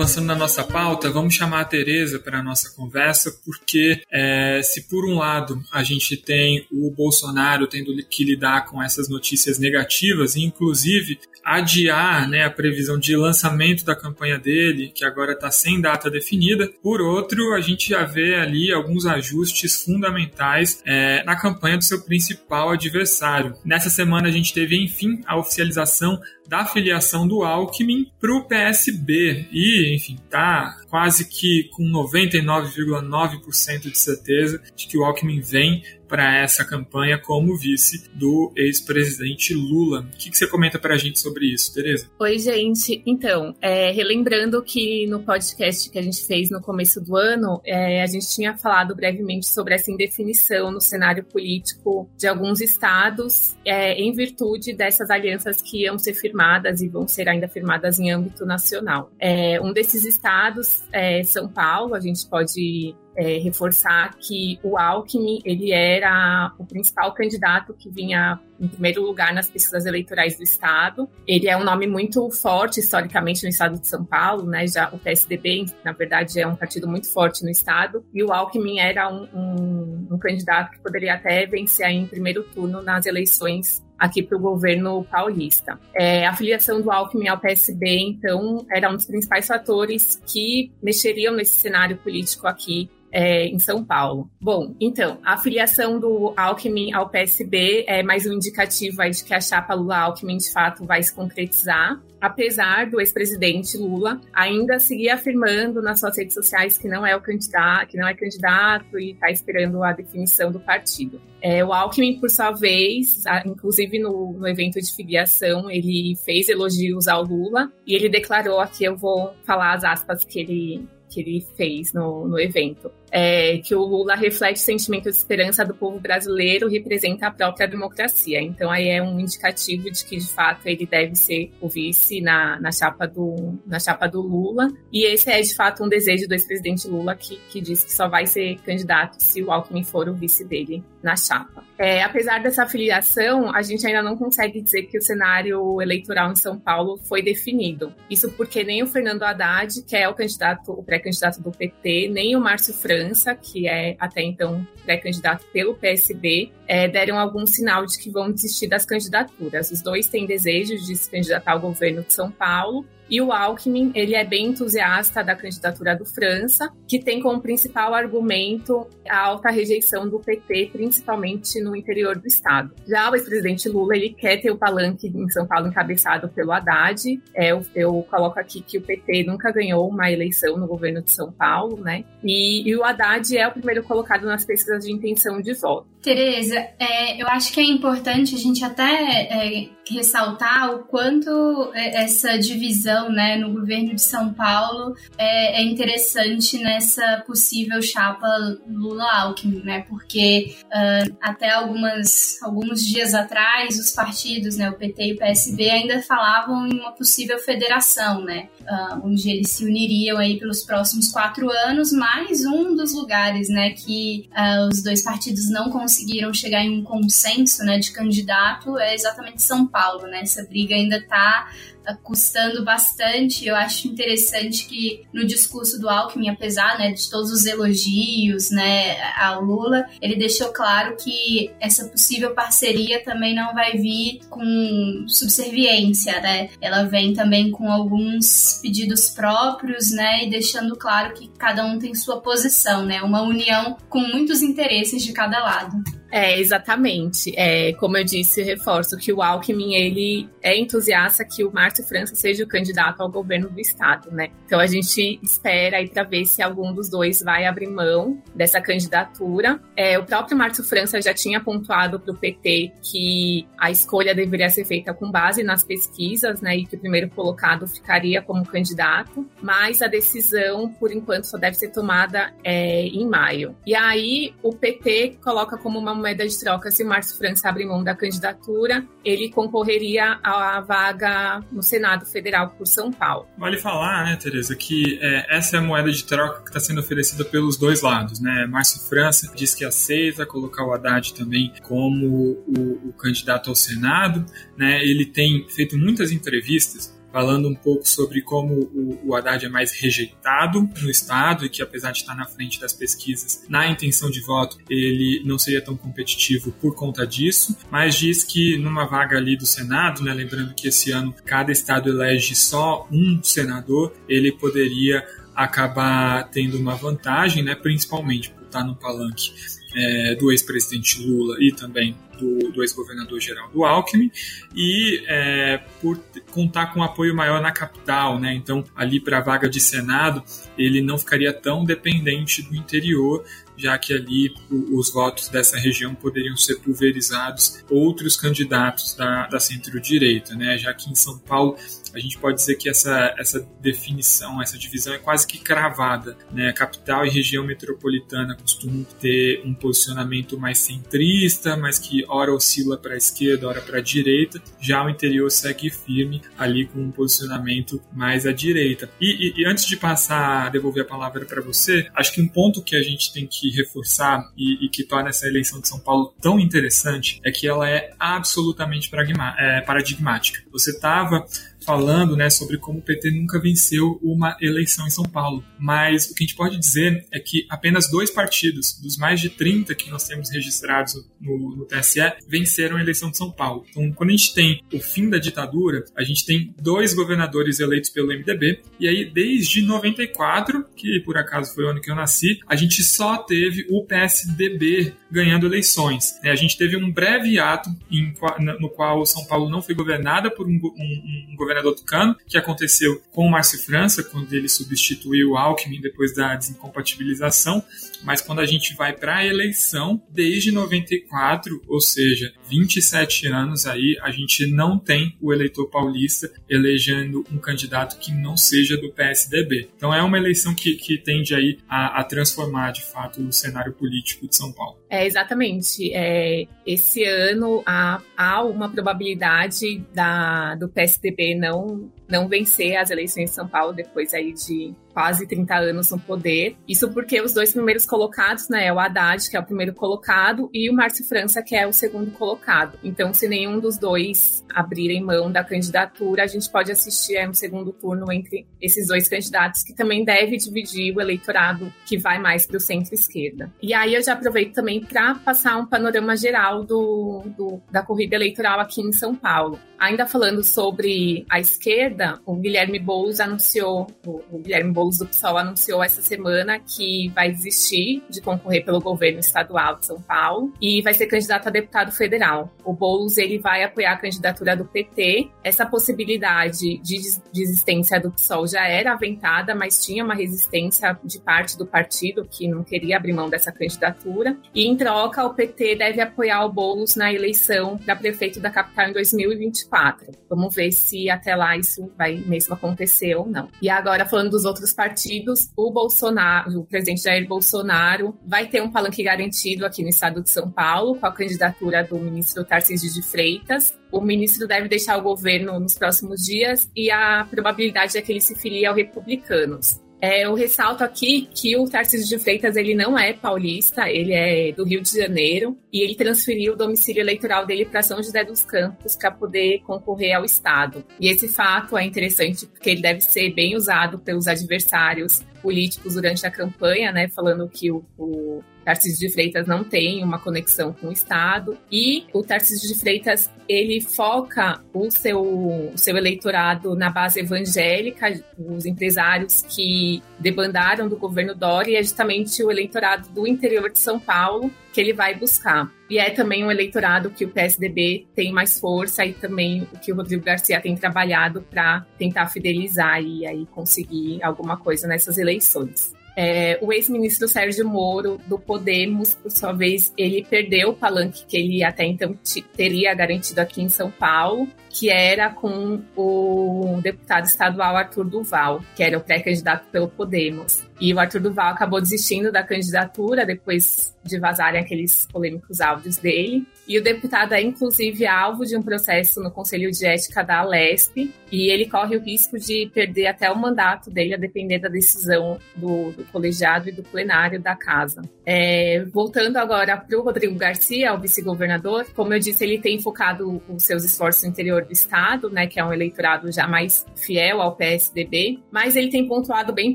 Avançando 0.00 0.24
na 0.24 0.34
nossa 0.34 0.64
pauta, 0.64 1.10
vamos 1.10 1.34
chamar 1.34 1.60
a 1.60 1.64
Tereza 1.64 2.18
para 2.18 2.38
a 2.38 2.42
nossa 2.42 2.74
conversa, 2.74 3.30
porque 3.44 4.02
é, 4.10 4.62
se 4.62 4.88
por 4.88 5.04
um 5.04 5.18
lado 5.18 5.62
a 5.70 5.82
gente 5.82 6.16
tem 6.16 6.66
o 6.72 6.90
Bolsonaro 6.90 7.66
tendo 7.66 7.94
que 8.08 8.24
lidar 8.24 8.64
com 8.64 8.82
essas 8.82 9.10
notícias 9.10 9.58
negativas, 9.58 10.36
e 10.36 10.42
inclusive 10.42 11.20
adiar 11.44 12.26
né, 12.26 12.44
a 12.44 12.50
previsão 12.50 12.98
de 12.98 13.14
lançamento 13.14 13.84
da 13.84 13.94
campanha 13.94 14.38
dele, 14.38 14.90
que 14.94 15.04
agora 15.04 15.32
está 15.32 15.50
sem 15.50 15.78
data 15.82 16.10
definida, 16.10 16.72
por 16.82 17.02
outro, 17.02 17.52
a 17.52 17.60
gente 17.60 17.90
já 17.90 18.02
vê 18.02 18.36
ali 18.36 18.72
alguns 18.72 19.04
ajustes 19.04 19.84
fundamentais 19.84 20.80
é, 20.86 21.22
na 21.24 21.36
campanha 21.36 21.76
do 21.76 21.84
seu 21.84 22.00
principal 22.00 22.70
adversário. 22.70 23.54
Nessa 23.62 23.90
semana 23.90 24.28
a 24.28 24.32
gente 24.32 24.54
teve, 24.54 24.82
enfim, 24.82 25.20
a 25.26 25.36
oficialização 25.36 26.18
da 26.50 26.66
filiação 26.66 27.26
do 27.28 27.44
Alckmin 27.44 28.10
para 28.20 28.34
o 28.34 28.42
PSB 28.42 29.46
e, 29.52 29.94
enfim, 29.94 30.18
tá 30.28 30.76
quase 30.90 31.28
que 31.28 31.68
com 31.70 31.84
99,9% 31.84 33.88
de 33.88 33.96
certeza 33.96 34.60
de 34.74 34.88
que 34.88 34.98
o 34.98 35.04
Alckmin 35.04 35.40
vem 35.40 35.84
para 36.10 36.38
essa 36.38 36.64
campanha 36.64 37.16
como 37.16 37.56
vice 37.56 38.10
do 38.12 38.52
ex-presidente 38.56 39.54
Lula. 39.54 40.00
O 40.00 40.16
que, 40.18 40.28
que 40.28 40.36
você 40.36 40.46
comenta 40.46 40.76
para 40.76 40.94
a 40.94 40.98
gente 40.98 41.20
sobre 41.20 41.46
isso, 41.46 41.72
Tereza? 41.72 42.10
Oi, 42.18 42.36
gente. 42.38 43.00
Então, 43.06 43.54
é, 43.60 43.92
relembrando 43.92 44.60
que 44.60 45.06
no 45.06 45.20
podcast 45.20 45.88
que 45.88 45.98
a 45.98 46.02
gente 46.02 46.26
fez 46.26 46.50
no 46.50 46.60
começo 46.60 47.00
do 47.00 47.16
ano, 47.16 47.60
é, 47.64 48.02
a 48.02 48.06
gente 48.06 48.28
tinha 48.28 48.58
falado 48.58 48.94
brevemente 48.94 49.46
sobre 49.46 49.74
essa 49.74 49.90
indefinição 49.90 50.72
no 50.72 50.80
cenário 50.80 51.22
político 51.22 52.10
de 52.18 52.26
alguns 52.26 52.60
estados, 52.60 53.56
é, 53.64 53.94
em 53.94 54.12
virtude 54.12 54.74
dessas 54.74 55.10
alianças 55.10 55.62
que 55.62 55.82
iam 55.84 55.96
ser 55.96 56.14
firmadas 56.14 56.80
e 56.82 56.88
vão 56.88 57.06
ser 57.06 57.28
ainda 57.28 57.46
firmadas 57.46 58.00
em 58.00 58.10
âmbito 58.10 58.44
nacional. 58.44 59.12
É, 59.20 59.60
um 59.60 59.72
desses 59.72 60.04
estados 60.04 60.82
é 60.92 61.22
São 61.22 61.48
Paulo, 61.48 61.94
a 61.94 62.00
gente 62.00 62.26
pode 62.28 62.96
é, 63.16 63.38
reforçar 63.38 64.16
que 64.16 64.58
o 64.62 64.78
Alckmin 64.78 65.40
ele 65.44 65.72
era 65.72 66.52
o 66.58 66.64
principal 66.64 67.12
candidato 67.12 67.74
que 67.74 67.90
vinha 67.90 68.40
em 68.60 68.68
primeiro 68.68 69.02
lugar 69.02 69.32
nas 69.32 69.48
pesquisas 69.48 69.86
eleitorais 69.86 70.36
do 70.36 70.42
estado. 70.42 71.08
Ele 71.26 71.48
é 71.48 71.56
um 71.56 71.64
nome 71.64 71.86
muito 71.86 72.30
forte 72.30 72.80
historicamente 72.80 73.42
no 73.42 73.48
estado 73.48 73.78
de 73.78 73.86
São 73.86 74.04
Paulo, 74.04 74.44
né? 74.46 74.66
Já 74.66 74.90
o 74.92 74.98
PSDB, 74.98 75.64
na 75.84 75.92
verdade, 75.92 76.38
é 76.38 76.46
um 76.46 76.54
partido 76.54 76.86
muito 76.86 77.10
forte 77.10 77.42
no 77.42 77.50
estado. 77.50 78.04
E 78.12 78.22
o 78.22 78.32
Alckmin 78.32 78.78
era 78.78 79.08
um, 79.08 79.26
um, 79.34 80.08
um 80.12 80.18
candidato 80.18 80.72
que 80.72 80.78
poderia 80.80 81.14
até 81.14 81.46
vencer 81.46 81.88
em 81.88 82.06
primeiro 82.06 82.42
turno 82.42 82.82
nas 82.82 83.06
eleições 83.06 83.82
aqui 83.98 84.22
para 84.22 84.36
o 84.36 84.40
governo 84.40 85.04
paulista. 85.04 85.78
É, 85.94 86.26
a 86.26 86.34
filiação 86.34 86.80
do 86.80 86.90
Alckmin 86.90 87.28
ao 87.28 87.38
PSB, 87.38 87.98
então, 87.98 88.64
era 88.70 88.90
um 88.90 88.96
dos 88.96 89.04
principais 89.04 89.46
fatores 89.46 90.20
que 90.26 90.72
mexeriam 90.82 91.34
nesse 91.34 91.60
cenário 91.60 91.98
político 91.98 92.46
aqui 92.46 92.90
é, 93.12 93.46
em 93.46 93.58
São 93.58 93.84
Paulo. 93.84 94.30
Bom, 94.40 94.74
então, 94.80 95.18
a 95.24 95.36
filiação 95.36 95.98
do 95.98 96.32
Alckmin 96.36 96.92
ao 96.92 97.08
PSB 97.08 97.84
é 97.86 98.02
mais 98.02 98.26
um 98.26 98.32
indicativo 98.32 98.98
de 99.10 99.24
que 99.24 99.34
a 99.34 99.40
chapa 99.40 99.74
Lula-Alckmin, 99.74 100.36
de 100.36 100.52
fato, 100.52 100.84
vai 100.84 101.02
se 101.02 101.14
concretizar, 101.14 102.00
apesar 102.20 102.88
do 102.88 103.00
ex-presidente 103.00 103.76
Lula 103.78 104.20
ainda 104.32 104.78
seguir 104.78 105.10
afirmando 105.10 105.80
nas 105.80 106.00
suas 106.00 106.16
redes 106.16 106.34
sociais 106.34 106.76
que 106.76 106.86
não 106.86 107.06
é 107.06 107.16
o 107.16 107.20
candidato, 107.20 107.88
que 107.88 107.96
não 107.96 108.06
é 108.06 108.14
candidato 108.14 108.98
e 108.98 109.12
está 109.12 109.30
esperando 109.30 109.82
a 109.82 109.92
definição 109.92 110.52
do 110.52 110.60
partido. 110.60 111.20
É, 111.40 111.64
o 111.64 111.72
Alckmin, 111.72 112.20
por 112.20 112.30
sua 112.30 112.50
vez, 112.50 113.24
inclusive 113.46 113.98
no, 113.98 114.34
no 114.34 114.46
evento 114.46 114.78
de 114.78 114.94
filiação, 114.94 115.70
ele 115.70 116.14
fez 116.24 116.48
elogios 116.48 117.08
ao 117.08 117.24
Lula 117.24 117.72
e 117.86 117.94
ele 117.94 118.08
declarou 118.08 118.60
aqui, 118.60 118.84
eu 118.84 118.96
vou 118.96 119.32
falar 119.46 119.74
as 119.74 119.84
aspas 119.84 120.22
que 120.24 120.40
ele 120.40 120.88
que 121.10 121.20
ele 121.20 121.44
fez 121.56 121.92
no, 121.92 122.28
no 122.28 122.38
evento 122.38 122.90
é, 123.10 123.58
que 123.58 123.74
o 123.74 123.82
Lula 123.82 124.14
reflete 124.14 124.56
o 124.56 124.60
sentimento 124.60 125.04
de 125.04 125.16
esperança 125.16 125.64
do 125.64 125.74
povo 125.74 125.98
brasileiro, 125.98 126.68
representa 126.68 127.26
a 127.26 127.30
própria 127.30 127.66
democracia. 127.66 128.40
Então 128.40 128.70
aí 128.70 128.88
é 128.88 129.02
um 129.02 129.18
indicativo 129.18 129.90
de 129.90 130.04
que 130.04 130.16
de 130.16 130.28
fato 130.28 130.66
ele 130.66 130.86
deve 130.86 131.14
ser 131.16 131.50
o 131.60 131.68
vice 131.68 132.20
na, 132.20 132.60
na, 132.60 132.70
chapa, 132.70 133.06
do, 133.06 133.58
na 133.66 133.80
chapa 133.80 134.06
do 134.06 134.20
Lula. 134.20 134.68
E 134.92 135.04
esse 135.04 135.30
é 135.30 135.40
de 135.40 135.54
fato 135.54 135.84
um 135.84 135.88
desejo 135.88 136.28
do 136.28 136.32
ex-presidente 136.32 136.86
Lula 136.88 137.16
que, 137.16 137.40
que 137.50 137.60
diz 137.60 137.82
que 137.82 137.92
só 137.92 138.08
vai 138.08 138.26
ser 138.26 138.56
candidato 138.64 139.16
se 139.18 139.42
o 139.42 139.50
Alckmin 139.50 139.84
for 139.84 140.08
o 140.08 140.14
vice 140.14 140.44
dele 140.44 140.82
na 141.02 141.16
chapa. 141.16 141.64
É, 141.78 142.02
apesar 142.02 142.42
dessa 142.42 142.66
filiação, 142.66 143.54
a 143.54 143.62
gente 143.62 143.86
ainda 143.86 144.02
não 144.02 144.16
consegue 144.16 144.60
dizer 144.60 144.82
que 144.82 144.98
o 144.98 145.02
cenário 145.02 145.80
eleitoral 145.80 146.30
em 146.30 146.36
São 146.36 146.58
Paulo 146.58 146.98
foi 146.98 147.22
definido. 147.22 147.92
Isso 148.08 148.30
porque 148.32 148.62
nem 148.62 148.82
o 148.82 148.86
Fernando 148.86 149.22
Haddad, 149.22 149.82
que 149.82 149.96
é 149.96 150.06
o 150.06 150.14
candidato, 150.14 150.72
o 150.72 150.82
pré-candidato 150.82 151.40
do 151.40 151.50
PT, 151.50 152.10
nem 152.12 152.36
o 152.36 152.40
Márcio 152.40 152.74
França 152.74 152.99
França, 153.00 153.34
que 153.34 153.66
é 153.66 153.96
até 153.98 154.22
então 154.22 154.66
pré-candidato 154.84 155.46
pelo 155.52 155.74
PSB, 155.74 156.52
é, 156.68 156.86
deram 156.86 157.18
algum 157.18 157.46
sinal 157.46 157.86
de 157.86 157.98
que 157.98 158.10
vão 158.10 158.30
desistir 158.30 158.68
das 158.68 158.84
candidaturas. 158.84 159.70
Os 159.70 159.80
dois 159.80 160.06
têm 160.06 160.26
desejo 160.26 160.76
de 160.76 160.94
se 160.94 161.10
candidatar 161.10 161.52
ao 161.52 161.60
governo 161.60 162.02
de 162.02 162.12
São 162.12 162.30
Paulo 162.30 162.84
e 163.10 163.20
o 163.20 163.32
Alckmin, 163.32 163.90
ele 163.94 164.14
é 164.14 164.24
bem 164.24 164.46
entusiasta 164.46 165.22
da 165.24 165.34
candidatura 165.34 165.96
do 165.96 166.06
França, 166.06 166.70
que 166.86 166.98
tem 166.98 167.20
como 167.20 167.40
principal 167.40 167.92
argumento 167.92 168.86
a 169.08 169.18
alta 169.18 169.50
rejeição 169.50 170.08
do 170.08 170.20
PT, 170.20 170.70
principalmente 170.72 171.60
no 171.60 171.74
interior 171.74 172.16
do 172.16 172.26
estado. 172.26 172.74
Já 172.86 173.10
o 173.10 173.14
ex-presidente 173.16 173.68
Lula, 173.68 173.96
ele 173.96 174.10
quer 174.10 174.36
ter 174.40 174.50
o 174.50 174.56
palanque 174.56 175.08
em 175.08 175.28
São 175.30 175.46
Paulo 175.46 175.66
encabeçado 175.66 176.28
pelo 176.28 176.52
Haddad. 176.52 177.20
É, 177.34 177.48
eu, 177.50 177.64
eu 177.74 178.06
coloco 178.08 178.38
aqui 178.38 178.62
que 178.62 178.78
o 178.78 178.82
PT 178.82 179.24
nunca 179.24 179.50
ganhou 179.50 179.88
uma 179.88 180.10
eleição 180.10 180.56
no 180.56 180.66
governo 180.66 181.02
de 181.02 181.10
São 181.10 181.32
Paulo, 181.32 181.80
né? 181.80 182.04
E, 182.22 182.68
e 182.68 182.76
o 182.76 182.84
Haddad 182.84 183.36
é 183.36 183.48
o 183.48 183.52
primeiro 183.52 183.82
colocado 183.82 184.24
nas 184.24 184.44
pesquisas 184.44 184.84
de 184.84 184.92
intenção 184.92 185.40
de 185.40 185.54
voto. 185.54 185.88
Tereza, 186.02 186.56
é, 186.78 187.20
eu 187.20 187.26
acho 187.28 187.52
que 187.52 187.60
é 187.60 187.64
importante 187.64 188.34
a 188.34 188.38
gente 188.38 188.64
até 188.64 188.82
é, 188.84 189.68
ressaltar 189.92 190.74
o 190.74 190.80
quanto 190.80 191.70
é, 191.74 192.02
essa 192.02 192.38
divisão 192.38 193.10
né, 193.10 193.36
no 193.36 193.52
governo 193.52 193.94
de 193.94 194.02
São 194.02 194.32
Paulo 194.32 194.94
é, 195.18 195.60
é 195.60 195.64
interessante 195.64 196.58
nessa 196.58 197.22
possível 197.26 197.80
chapa 197.82 198.28
Lula-Alckmin, 198.66 199.62
né? 199.64 199.84
Porque 199.88 200.56
uh, 200.66 201.16
até 201.20 201.50
algumas, 201.50 202.40
alguns 202.42 202.84
dias 202.84 203.14
atrás 203.14 203.78
os 203.78 203.90
partidos, 203.92 204.56
né, 204.56 204.70
o 204.70 204.74
PT 204.74 205.04
e 205.04 205.12
o 205.12 205.18
PSB, 205.18 205.70
ainda 205.70 206.02
falavam 206.02 206.66
em 206.66 206.80
uma 206.80 206.92
possível 206.92 207.38
federação, 207.38 208.22
né? 208.24 208.48
Uh, 208.62 209.06
onde 209.06 209.30
eles 209.30 209.50
se 209.50 209.64
uniriam 209.64 210.18
aí 210.18 210.38
pelos 210.38 210.62
próximos 210.62 211.08
quatro 211.08 211.50
anos, 211.50 211.92
mais 211.92 212.44
um 212.44 212.74
dos 212.74 212.94
lugares, 212.94 213.48
né, 213.48 213.70
que 213.70 214.28
uh, 214.30 214.68
os 214.68 214.82
dois 214.82 215.02
partidos 215.02 215.50
não 215.50 215.70
conseguiram 215.70 216.32
chegar 216.32 216.64
em 216.64 216.78
um 216.78 216.82
consenso, 216.82 217.64
né, 217.64 217.78
de 217.78 217.92
candidato 217.92 218.78
é 218.78 218.94
exatamente 218.94 219.42
São 219.42 219.66
Paulo. 219.66 219.79
Paulo, 219.80 220.06
né? 220.06 220.20
Essa 220.20 220.44
briga 220.44 220.74
ainda 220.74 220.98
está 220.98 221.48
Tá 221.82 221.94
custando 221.94 222.62
bastante. 222.62 223.46
Eu 223.46 223.56
acho 223.56 223.88
interessante 223.88 224.66
que 224.66 225.02
no 225.12 225.26
discurso 225.26 225.80
do 225.80 225.88
Alckmin, 225.88 226.28
apesar 226.28 226.78
né, 226.78 226.92
de 226.92 227.08
todos 227.08 227.30
os 227.30 227.46
elogios 227.46 228.50
né, 228.50 229.00
ao 229.18 229.42
Lula, 229.42 229.86
ele 230.00 230.16
deixou 230.16 230.52
claro 230.52 230.94
que 230.96 231.50
essa 231.58 231.88
possível 231.88 232.34
parceria 232.34 233.02
também 233.02 233.34
não 233.34 233.54
vai 233.54 233.72
vir 233.72 234.20
com 234.28 235.04
subserviência, 235.08 236.20
né? 236.20 236.50
Ela 236.60 236.84
vem 236.84 237.14
também 237.14 237.50
com 237.50 237.70
alguns 237.70 238.60
pedidos 238.62 239.08
próprios, 239.08 239.90
né? 239.90 240.24
E 240.24 240.30
deixando 240.30 240.76
claro 240.76 241.14
que 241.14 241.28
cada 241.38 241.64
um 241.64 241.78
tem 241.78 241.94
sua 241.94 242.20
posição, 242.20 242.84
né? 242.84 243.02
Uma 243.02 243.22
união 243.22 243.76
com 243.88 244.00
muitos 244.00 244.42
interesses 244.42 245.02
de 245.02 245.12
cada 245.12 245.38
lado. 245.40 245.99
É, 246.10 246.38
exatamente. 246.38 247.32
É, 247.36 247.72
como 247.74 247.96
eu 247.96 248.04
disse, 248.04 248.42
reforço 248.42 248.96
que 248.96 249.12
o 249.12 249.22
Alckmin, 249.22 249.74
ele 249.74 250.28
é 250.42 250.58
entusiasta 250.58 251.24
que 251.24 251.44
o 251.44 251.52
Márcio 251.52 251.84
França 251.84 252.14
seja 252.14 252.44
o 252.44 252.48
candidato 252.48 253.00
ao 253.00 253.10
governo 253.10 253.48
do 253.48 253.60
estado, 253.60 254.10
né? 254.10 254.28
Então 254.44 254.58
a 254.58 254.66
gente 254.66 255.20
espera 255.22 255.78
aí 255.78 255.88
para 255.88 256.02
ver 256.02 256.26
se 256.26 256.42
algum 256.42 256.72
dos 256.72 256.88
dois 256.88 257.22
vai 257.22 257.46
abrir 257.46 257.68
mão 257.68 258.22
dessa 258.34 258.60
candidatura. 258.60 259.60
É, 259.76 259.98
o 259.98 260.04
próprio 260.04 260.36
Márcio 260.36 260.64
França 260.64 261.00
já 261.00 261.14
tinha 261.14 261.40
pontuado 261.40 262.00
para 262.00 262.12
o 262.12 262.16
PT 262.16 262.72
que 262.82 263.46
a 263.58 263.70
escolha 263.70 264.14
deveria 264.14 264.48
ser 264.48 264.64
feita 264.64 264.92
com 264.92 265.10
base 265.10 265.42
nas 265.42 265.62
pesquisas, 265.62 266.40
né? 266.40 266.56
E 266.56 266.66
que 266.66 266.76
o 266.76 266.78
primeiro 266.78 267.08
colocado 267.10 267.66
ficaria 267.66 268.20
como 268.20 268.44
candidato, 268.44 269.26
mas 269.40 269.82
a 269.82 269.86
decisão, 269.86 270.68
por 270.68 270.90
enquanto, 270.90 271.24
só 271.24 271.38
deve 271.38 271.56
ser 271.56 271.68
tomada 271.68 272.32
é, 272.42 272.82
em 272.82 273.06
maio. 273.06 273.54
E 273.66 273.74
aí 273.74 274.34
o 274.42 274.52
PT 274.52 275.18
coloca 275.22 275.56
como 275.56 275.78
uma 275.78 275.94
moeda 276.00 276.26
de 276.26 276.38
troca 276.38 276.70
se 276.70 276.82
Márcio 276.82 277.16
França 277.16 277.48
abrir 277.48 277.66
mão 277.66 277.84
da 277.84 277.94
candidatura, 277.94 278.84
ele 279.04 279.30
concorreria 279.30 280.18
à 280.22 280.60
vaga 280.60 281.44
no 281.52 281.62
Senado 281.62 282.06
Federal 282.06 282.50
por 282.50 282.66
São 282.66 282.90
Paulo. 282.90 283.26
Vale 283.38 283.58
falar, 283.58 284.04
né, 284.04 284.16
Tereza, 284.16 284.56
que 284.56 284.98
é, 285.00 285.36
essa 285.36 285.56
é 285.56 285.60
a 285.60 285.62
moeda 285.62 285.90
de 285.90 286.04
troca 286.04 286.42
que 286.42 286.48
está 286.48 286.60
sendo 286.60 286.80
oferecida 286.80 287.24
pelos 287.24 287.56
dois 287.56 287.82
lados, 287.82 288.20
né? 288.20 288.46
Márcio 288.46 288.80
França 288.88 289.30
diz 289.34 289.54
que 289.54 289.64
aceita 289.64 290.26
colocar 290.26 290.64
o 290.64 290.72
Haddad 290.72 291.14
também 291.14 291.52
como 291.62 292.06
o, 292.06 292.88
o 292.88 292.92
candidato 292.94 293.50
ao 293.50 293.56
Senado, 293.56 294.24
né? 294.56 294.82
Ele 294.82 295.06
tem 295.06 295.46
feito 295.48 295.76
muitas 295.76 296.10
entrevistas 296.10 296.98
falando 297.12 297.48
um 297.48 297.54
pouco 297.54 297.86
sobre 297.88 298.22
como 298.22 298.54
o, 298.54 299.00
o 299.04 299.14
Haddad 299.14 299.44
é 299.44 299.48
mais 299.48 299.72
rejeitado 299.72 300.68
no 300.80 300.90
Estado 300.90 301.44
e 301.44 301.48
que, 301.48 301.62
apesar 301.62 301.92
de 301.92 301.98
estar 301.98 302.14
na 302.14 302.26
frente 302.26 302.60
das 302.60 302.72
pesquisas, 302.72 303.44
na 303.48 303.68
intenção 303.68 304.10
de 304.10 304.20
voto, 304.20 304.58
ele 304.68 305.22
não 305.24 305.38
seria 305.38 305.60
tão 305.60 305.76
competitivo 305.76 306.52
por 306.52 306.74
conta 306.74 307.06
disso, 307.06 307.56
mas 307.70 307.96
diz 307.96 308.24
que 308.24 308.56
numa 308.58 308.86
vaga 308.86 309.16
ali 309.16 309.36
do 309.36 309.46
Senado, 309.46 310.02
né, 310.02 310.12
lembrando 310.12 310.54
que 310.54 310.68
esse 310.68 310.92
ano 310.92 311.14
cada 311.24 311.50
estado 311.50 311.88
elege 311.88 312.34
só 312.34 312.86
um 312.90 313.20
senador, 313.22 313.92
ele 314.08 314.32
poderia 314.32 315.04
acabar 315.34 316.28
tendo 316.30 316.58
uma 316.58 316.74
vantagem, 316.74 317.42
né, 317.42 317.54
principalmente 317.54 318.30
por 318.30 318.44
estar 318.44 318.64
no 318.64 318.76
palanque 318.76 319.32
é, 319.74 320.14
do 320.16 320.30
ex-presidente 320.30 321.02
Lula 321.02 321.36
e 321.40 321.52
também 321.52 321.96
do, 322.20 322.52
do 322.52 322.62
ex-governador 322.62 323.18
Geraldo 323.18 323.64
Alckmin 323.64 324.10
e 324.54 325.02
é, 325.06 325.58
por 325.80 325.98
contar 326.30 326.66
com 326.66 326.80
um 326.80 326.82
apoio 326.82 327.14
maior 327.14 327.40
na 327.40 327.50
capital, 327.50 328.18
né? 328.18 328.34
Então, 328.34 328.62
ali 328.76 329.00
para 329.00 329.18
a 329.18 329.20
vaga 329.20 329.48
de 329.48 329.60
Senado, 329.60 330.22
ele 330.56 330.80
não 330.80 330.98
ficaria 330.98 331.32
tão 331.32 331.64
dependente 331.64 332.42
do 332.42 332.54
interior, 332.54 333.24
já 333.56 333.76
que 333.78 333.92
ali 333.92 334.34
os 334.50 334.92
votos 334.92 335.28
dessa 335.28 335.58
região 335.58 335.94
poderiam 335.94 336.36
ser 336.36 336.56
pulverizados 336.56 337.62
outros 337.70 338.16
candidatos 338.16 338.94
da, 338.94 339.26
da 339.26 339.40
centro-direita, 339.40 340.34
né? 340.34 340.56
Já 340.58 340.72
que 340.72 340.90
em 340.90 340.94
São 340.94 341.18
Paulo 341.18 341.56
a 341.94 341.98
gente 341.98 342.18
pode 342.18 342.36
dizer 342.36 342.56
que 342.56 342.68
essa, 342.68 343.14
essa 343.18 343.46
definição, 343.60 344.40
essa 344.40 344.58
divisão 344.58 344.94
é 344.94 344.98
quase 344.98 345.26
que 345.26 345.38
cravada. 345.38 346.16
Né? 346.32 346.52
Capital 346.52 347.04
e 347.06 347.10
região 347.10 347.44
metropolitana 347.44 348.36
costumam 348.36 348.84
ter 349.00 349.42
um 349.44 349.54
posicionamento 349.54 350.38
mais 350.38 350.58
centrista, 350.58 351.56
mas 351.56 351.78
que 351.78 352.04
ora 352.08 352.32
oscila 352.32 352.76
para 352.76 352.94
a 352.94 352.96
esquerda, 352.96 353.48
ora 353.48 353.60
para 353.60 353.78
a 353.78 353.82
direita. 353.82 354.40
Já 354.60 354.84
o 354.84 354.90
interior 354.90 355.30
segue 355.30 355.70
firme 355.70 356.22
ali 356.38 356.66
com 356.66 356.80
um 356.80 356.90
posicionamento 356.90 357.80
mais 357.92 358.26
à 358.26 358.32
direita. 358.32 358.90
E, 359.00 359.34
e, 359.38 359.42
e 359.42 359.46
antes 359.46 359.66
de 359.66 359.76
passar 359.76 360.50
devolver 360.50 360.84
a 360.84 360.86
palavra 360.86 361.24
para 361.24 361.40
você, 361.40 361.86
acho 361.94 362.12
que 362.12 362.20
um 362.20 362.28
ponto 362.28 362.62
que 362.62 362.76
a 362.76 362.82
gente 362.82 363.12
tem 363.12 363.26
que 363.26 363.50
reforçar 363.50 364.30
e, 364.36 364.66
e, 364.66 364.68
que 364.68 364.84
torna 364.84 365.10
essa 365.10 365.26
eleição 365.26 365.60
de 365.60 365.68
São 365.68 365.78
Paulo 365.78 366.14
tão 366.20 366.38
interessante 366.38 367.20
é 367.24 367.30
que 367.30 367.46
ela 367.46 367.68
é 367.68 367.90
absolutamente 367.98 368.90
é, 369.38 369.60
paradigmática. 369.62 370.40
Você 370.52 370.70
estava 370.70 371.24
falando 371.70 372.16
né, 372.16 372.28
sobre 372.28 372.58
como 372.58 372.80
o 372.80 372.82
PT 372.82 373.12
nunca 373.12 373.40
venceu 373.40 374.00
uma 374.02 374.36
eleição 374.40 374.88
em 374.88 374.90
São 374.90 375.04
Paulo. 375.04 375.44
Mas 375.56 376.10
o 376.10 376.14
que 376.14 376.24
a 376.24 376.26
gente 376.26 376.36
pode 376.36 376.58
dizer 376.58 377.06
é 377.12 377.20
que 377.20 377.46
apenas 377.48 377.88
dois 377.88 378.10
partidos, 378.10 378.76
dos 378.80 378.96
mais 378.96 379.20
de 379.20 379.30
30 379.30 379.72
que 379.76 379.88
nós 379.88 380.04
temos 380.04 380.30
registrados 380.30 380.94
no, 381.20 381.56
no 381.56 381.64
TSE, 381.66 382.00
venceram 382.26 382.76
a 382.76 382.80
eleição 382.80 383.08
de 383.08 383.16
São 383.16 383.30
Paulo. 383.30 383.64
Então, 383.70 383.92
quando 383.92 384.10
a 384.10 384.16
gente 384.16 384.34
tem 384.34 384.60
o 384.72 384.80
fim 384.80 385.08
da 385.08 385.18
ditadura, 385.18 385.84
a 385.96 386.02
gente 386.02 386.26
tem 386.26 386.52
dois 386.60 386.92
governadores 386.92 387.60
eleitos 387.60 387.90
pelo 387.90 388.08
MDB, 388.08 388.62
e 388.80 388.88
aí 388.88 389.08
desde 389.08 389.62
94, 389.62 390.64
que 390.74 390.98
por 391.00 391.16
acaso 391.16 391.54
foi 391.54 391.64
o 391.64 391.68
ano 391.68 391.80
que 391.80 391.90
eu 391.90 391.94
nasci, 391.94 392.40
a 392.48 392.56
gente 392.56 392.82
só 392.82 393.16
teve 393.18 393.64
o 393.70 393.84
PSDB 393.84 394.92
ganhando 395.10 395.46
eleições. 395.46 396.18
A 396.22 396.34
gente 396.34 396.56
teve 396.56 396.76
um 396.76 396.90
breve 396.90 397.38
ato 397.38 397.70
em, 397.90 398.14
no 398.58 398.68
qual 398.68 399.04
São 399.06 399.24
Paulo 399.24 399.48
não 399.48 399.62
foi 399.62 399.74
governada 399.74 400.30
por 400.30 400.46
um, 400.46 400.52
um, 400.52 401.26
um 401.32 401.36
governador 401.36 401.74
tucano, 401.74 402.16
que 402.26 402.38
aconteceu 402.38 403.02
com 403.12 403.26
o 403.26 403.30
Márcio 403.30 403.62
França, 403.62 404.02
quando 404.02 404.32
ele 404.32 404.48
substituiu 404.48 405.30
o 405.30 405.36
Alckmin 405.36 405.80
depois 405.80 406.14
da 406.14 406.34
desincompatibilização, 406.36 407.62
mas 408.02 408.20
quando 408.20 408.40
a 408.40 408.46
gente 408.46 408.74
vai 408.74 408.92
para 408.92 409.16
a 409.16 409.26
eleição, 409.26 410.02
desde 410.10 410.52
94, 410.52 411.62
ou 411.66 411.80
seja, 411.80 412.32
27 412.48 413.26
anos 413.28 413.66
aí, 413.66 413.98
a 414.02 414.10
gente 414.10 414.46
não 414.46 414.78
tem 414.78 415.16
o 415.20 415.32
eleitor 415.32 415.66
paulista 415.66 416.30
elegendo 416.48 417.24
um 417.32 417.38
candidato 417.38 417.98
que 417.98 418.12
não 418.12 418.36
seja 418.36 418.76
do 418.76 418.90
PSDB. 418.90 419.68
Então 419.76 419.94
é 419.94 420.02
uma 420.02 420.18
eleição 420.18 420.54
que, 420.54 420.74
que 420.74 420.98
tende 420.98 421.34
aí 421.34 421.58
a, 421.68 422.00
a 422.00 422.04
transformar, 422.04 422.72
de 422.72 422.84
fato, 422.90 423.22
o 423.22 423.32
cenário 423.32 423.72
político 423.72 424.28
de 424.28 424.36
São 424.36 424.52
Paulo. 424.52 424.78
É, 424.88 424.99
exatamente. 425.04 425.92
É, 425.94 426.46
esse 426.66 427.04
ano 427.04 427.62
há, 427.66 428.00
há 428.16 428.42
uma 428.42 428.68
probabilidade 428.68 429.78
da, 429.94 430.54
do 430.54 430.68
PSDB 430.68 431.34
não, 431.34 431.90
não 432.10 432.28
vencer 432.28 432.76
as 432.76 432.90
eleições 432.90 433.30
em 433.30 433.32
São 433.32 433.48
Paulo 433.48 433.72
depois 433.72 434.12
aí 434.14 434.32
de 434.32 434.74
quase 434.92 435.26
30 435.26 435.54
anos 435.54 435.90
no 435.90 435.98
poder. 435.98 436.56
Isso 436.68 436.90
porque 436.90 437.20
os 437.20 437.32
dois 437.32 437.52
primeiros 437.52 437.86
colocados, 437.86 438.48
né, 438.48 438.66
é 438.66 438.72
o 438.72 438.78
Haddad, 438.78 439.28
que 439.30 439.36
é 439.36 439.40
o 439.40 439.44
primeiro 439.44 439.72
colocado, 439.72 440.50
e 440.52 440.68
o 440.68 440.74
Márcio 440.74 441.04
França, 441.04 441.42
que 441.42 441.54
é 441.54 441.66
o 441.66 441.72
segundo 441.72 442.10
colocado. 442.10 442.78
Então, 442.82 443.14
se 443.14 443.28
nenhum 443.28 443.60
dos 443.60 443.78
dois 443.78 444.44
abrirem 444.54 445.02
mão 445.02 445.30
da 445.30 445.44
candidatura, 445.44 446.24
a 446.24 446.26
gente 446.26 446.50
pode 446.50 446.72
assistir 446.72 447.18
a 447.18 447.28
um 447.28 447.34
segundo 447.34 447.72
turno 447.72 448.12
entre 448.12 448.46
esses 448.60 448.88
dois 448.88 449.08
candidatos, 449.08 449.62
que 449.62 449.74
também 449.74 450.04
deve 450.04 450.36
dividir 450.36 450.94
o 450.94 451.00
eleitorado 451.00 451.72
que 451.86 451.96
vai 451.98 452.18
mais 452.18 452.46
para 452.46 452.56
o 452.56 452.60
centro-esquerda. 452.60 453.52
E 453.62 453.72
aí 453.72 453.94
eu 453.94 454.02
já 454.02 454.14
aproveito 454.14 454.54
também 454.54 454.80
para 454.84 455.14
passar 455.14 455.56
um 455.56 455.66
panorama 455.66 456.16
geral 456.16 456.64
do, 456.64 457.22
do, 457.36 457.60
da 457.70 457.82
corrida 457.82 458.16
eleitoral 458.16 458.60
aqui 458.60 458.80
em 458.80 458.92
São 458.92 459.14
Paulo. 459.14 459.58
Ainda 459.78 460.06
falando 460.06 460.42
sobre 460.42 461.24
a 461.28 461.40
esquerda, 461.40 461.99
o 462.24 462.34
Guilherme 462.36 462.78
Boulos 462.78 463.20
anunciou, 463.20 463.86
o, 464.06 464.38
Guilherme 464.38 464.72
Boulos 464.72 464.98
do 464.98 465.06
PSOL 465.06 465.36
anunciou 465.38 465.82
essa 465.82 466.02
semana 466.02 466.58
que 466.58 467.08
vai 467.10 467.30
desistir 467.30 468.02
de 468.08 468.20
concorrer 468.20 468.64
pelo 468.64 468.80
governo 468.80 469.20
estadual 469.20 469.76
de 469.76 469.86
São 469.86 470.00
Paulo 470.00 470.52
e 470.60 470.82
vai 470.82 470.94
ser 470.94 471.06
candidato 471.06 471.48
a 471.48 471.50
deputado 471.50 471.92
federal. 471.92 472.50
O 472.64 472.72
Boulos 472.72 473.18
ele 473.18 473.38
vai 473.38 473.62
apoiar 473.62 473.92
a 473.92 473.96
candidatura 473.96 474.56
do 474.56 474.64
PT. 474.64 475.30
Essa 475.42 475.66
possibilidade 475.66 476.78
de 476.78 477.00
desistência 477.32 478.00
do 478.00 478.10
PSOL 478.10 478.46
já 478.46 478.66
era 478.66 478.92
aventada, 478.92 479.54
mas 479.54 479.84
tinha 479.84 480.04
uma 480.04 480.14
resistência 480.14 480.98
de 481.04 481.20
parte 481.20 481.56
do 481.56 481.66
partido 481.66 482.26
que 482.28 482.48
não 482.48 482.64
queria 482.64 482.96
abrir 482.96 483.12
mão 483.12 483.28
dessa 483.28 483.52
candidatura. 483.52 484.36
E 484.54 484.66
em 484.66 484.76
troca, 484.76 485.24
o 485.24 485.34
PT 485.34 485.76
deve 485.76 486.00
apoiar 486.00 486.44
o 486.44 486.52
Boulos 486.52 486.96
na 486.96 487.12
eleição 487.12 487.78
para 487.78 487.96
prefeito 487.96 488.40
da 488.40 488.50
capital 488.50 488.88
em 488.88 488.92
2024. 488.92 489.40
2024. 489.40 490.12
Vamos 490.28 490.54
ver 490.54 490.72
se 490.72 491.10
até 491.10 491.34
lá 491.34 491.56
isso 491.56 491.89
vai 491.96 492.16
mesmo 492.26 492.54
acontecer 492.54 493.14
ou 493.14 493.26
não. 493.26 493.48
E 493.60 493.68
agora, 493.68 494.06
falando 494.06 494.30
dos 494.30 494.44
outros 494.44 494.72
partidos, 494.72 495.50
o 495.56 495.70
Bolsonaro, 495.70 496.60
o 496.60 496.64
presidente 496.64 497.02
Jair 497.02 497.26
Bolsonaro, 497.26 498.16
vai 498.26 498.46
ter 498.46 498.62
um 498.62 498.70
palanque 498.70 499.02
garantido 499.02 499.66
aqui 499.66 499.82
no 499.82 499.88
estado 499.88 500.22
de 500.22 500.30
São 500.30 500.50
Paulo, 500.50 500.96
com 500.96 501.06
a 501.06 501.12
candidatura 501.12 501.84
do 501.84 501.98
ministro 501.98 502.44
Tarcísio 502.44 502.92
de 502.92 503.02
Freitas. 503.02 503.78
O 503.90 504.00
ministro 504.00 504.46
deve 504.46 504.68
deixar 504.68 504.96
o 504.98 505.02
governo 505.02 505.58
nos 505.58 505.74
próximos 505.74 506.20
dias 506.22 506.70
e 506.76 506.90
a 506.90 507.26
probabilidade 507.28 507.98
é 507.98 508.02
que 508.02 508.12
ele 508.12 508.20
se 508.20 508.34
filie 508.34 508.64
aos 508.64 508.76
republicanos. 508.76 509.80
É, 510.00 510.24
eu 510.24 510.34
ressalto 510.34 510.82
aqui 510.82 511.28
que 511.34 511.56
o 511.56 511.68
Tarcísio 511.68 512.08
de 512.08 512.22
Freitas 512.22 512.56
ele 512.56 512.74
não 512.74 512.98
é 512.98 513.12
paulista, 513.12 513.88
ele 513.88 514.14
é 514.14 514.50
do 514.52 514.64
Rio 514.64 514.80
de 514.80 514.90
Janeiro 514.90 515.58
e 515.70 515.82
ele 515.82 515.94
transferiu 515.94 516.54
o 516.54 516.56
domicílio 516.56 517.00
eleitoral 517.00 517.44
dele 517.44 517.66
para 517.66 517.82
São 517.82 518.02
José 518.02 518.24
dos 518.24 518.42
Campos 518.42 518.96
para 518.96 519.10
poder 519.10 519.60
concorrer 519.60 520.16
ao 520.16 520.24
estado. 520.24 520.84
E 520.98 521.08
esse 521.08 521.28
fato 521.28 521.76
é 521.76 521.84
interessante 521.84 522.46
porque 522.46 522.70
ele 522.70 522.80
deve 522.80 523.02
ser 523.02 523.32
bem 523.34 523.54
usado 523.54 523.98
pelos 523.98 524.26
adversários 524.26 525.22
políticos 525.42 525.94
durante 525.94 526.26
a 526.26 526.30
campanha, 526.30 526.92
né, 526.92 527.08
falando 527.08 527.48
que 527.48 527.70
o, 527.70 527.84
o 527.98 528.42
Tarcísio 528.64 529.08
de 529.08 529.12
Freitas 529.12 529.46
não 529.46 529.64
tem 529.64 530.02
uma 530.02 530.18
conexão 530.18 530.72
com 530.72 530.88
o 530.88 530.92
Estado 530.92 531.56
e 531.70 532.04
o 532.12 532.22
Tarcísio 532.22 532.68
de 532.68 532.78
Freitas 532.78 533.30
ele 533.48 533.80
foca 533.80 534.62
o 534.72 534.90
seu, 534.90 535.20
o 535.20 535.72
seu 535.76 535.96
eleitorado 535.96 536.76
na 536.76 536.88
base 536.88 537.20
evangélica, 537.20 538.22
os 538.38 538.64
empresários 538.64 539.42
que 539.42 540.02
debandaram 540.18 540.88
do 540.88 540.96
governo 540.96 541.34
Dória 541.34 541.72
e 541.72 541.76
é 541.76 541.82
justamente 541.82 542.42
o 542.42 542.50
eleitorado 542.50 543.08
do 543.08 543.26
interior 543.26 543.70
de 543.70 543.78
São 543.78 543.98
Paulo 543.98 544.52
que 544.72 544.80
ele 544.80 544.92
vai 544.92 545.16
buscar. 545.16 545.68
E 545.88 545.98
é 545.98 546.10
também 546.10 546.44
um 546.44 546.50
eleitorado 546.50 547.10
que 547.10 547.24
o 547.24 547.28
PSDB 547.28 548.06
tem 548.14 548.32
mais 548.32 548.60
força 548.60 549.04
e 549.04 549.12
também 549.12 549.66
o 549.72 549.78
que 549.78 549.92
o 549.92 549.96
Rodrigo 549.96 550.24
Garcia 550.24 550.60
tem 550.60 550.76
trabalhado 550.76 551.42
para 551.42 551.84
tentar 551.98 552.28
fidelizar 552.28 553.02
e 553.02 553.26
aí 553.26 553.46
conseguir 553.46 554.22
alguma 554.22 554.56
coisa 554.56 554.86
nessas 554.86 555.18
eleições. 555.18 555.92
É, 556.16 556.58
o 556.60 556.72
ex-ministro 556.72 557.28
Sérgio 557.28 557.66
Moro, 557.66 558.20
do 558.26 558.38
Podemos, 558.38 559.14
por 559.14 559.30
sua 559.30 559.52
vez, 559.52 559.92
ele 559.96 560.24
perdeu 560.28 560.70
o 560.70 560.74
palanque 560.74 561.24
que 561.26 561.36
ele 561.36 561.64
até 561.64 561.84
então 561.84 562.16
teria 562.56 562.94
garantido 562.94 563.40
aqui 563.40 563.62
em 563.62 563.68
São 563.68 563.90
Paulo, 563.90 564.48
que 564.68 564.90
era 564.90 565.30
com 565.30 565.80
o 565.96 566.80
deputado 566.82 567.24
estadual 567.24 567.76
Arthur 567.76 568.04
Duval, 568.04 568.60
que 568.74 568.82
era 568.82 568.98
o 568.98 569.00
pré-candidato 569.00 569.66
pelo 569.70 569.88
Podemos. 569.88 570.69
E 570.80 570.94
o 570.94 570.98
Arthur 570.98 571.20
Duval 571.20 571.52
acabou 571.52 571.80
desistindo 571.80 572.32
da 572.32 572.42
candidatura 572.42 573.26
depois 573.26 573.94
de 574.02 574.18
vazarem 574.18 574.60
aqueles 574.60 575.06
polêmicos 575.12 575.60
áudios 575.60 575.98
dele. 575.98 576.46
E 576.66 576.78
o 576.78 576.82
deputado 576.82 577.32
é, 577.34 577.42
inclusive, 577.42 578.06
alvo 578.06 578.46
de 578.46 578.56
um 578.56 578.62
processo 578.62 579.20
no 579.20 579.30
Conselho 579.30 579.70
de 579.70 579.84
Ética 579.84 580.22
da 580.22 580.38
Alesp. 580.38 581.12
E 581.30 581.50
ele 581.50 581.68
corre 581.68 581.96
o 581.96 582.00
risco 582.00 582.38
de 582.38 582.70
perder 582.72 583.08
até 583.08 583.30
o 583.30 583.36
mandato 583.36 583.90
dele, 583.90 584.14
a 584.14 584.16
depender 584.16 584.58
da 584.58 584.68
decisão 584.68 585.38
do, 585.54 585.92
do 585.92 586.04
colegiado 586.06 586.68
e 586.68 586.72
do 586.72 586.82
plenário 586.82 587.40
da 587.40 587.54
casa. 587.54 588.02
É, 588.24 588.84
voltando 588.92 589.36
agora 589.36 589.76
para 589.76 589.98
o 589.98 590.02
Rodrigo 590.02 590.34
Garcia, 590.36 590.94
o 590.94 590.98
vice-governador, 590.98 591.86
como 591.94 592.14
eu 592.14 592.18
disse, 592.18 592.42
ele 592.42 592.58
tem 592.58 592.80
focado 592.80 593.42
os 593.48 593.64
seus 593.64 593.84
esforços 593.84 594.22
no 594.22 594.30
interior 594.30 594.64
do 594.64 594.72
estado, 594.72 595.28
né, 595.30 595.46
que 595.46 595.60
é 595.60 595.64
um 595.64 595.72
eleitorado 595.72 596.30
já 596.32 596.48
mais 596.48 596.86
fiel 596.96 597.40
ao 597.40 597.54
PSDB, 597.54 598.40
mas 598.50 598.76
ele 598.76 598.90
tem 598.90 599.06
pontuado 599.06 599.52
bem 599.52 599.74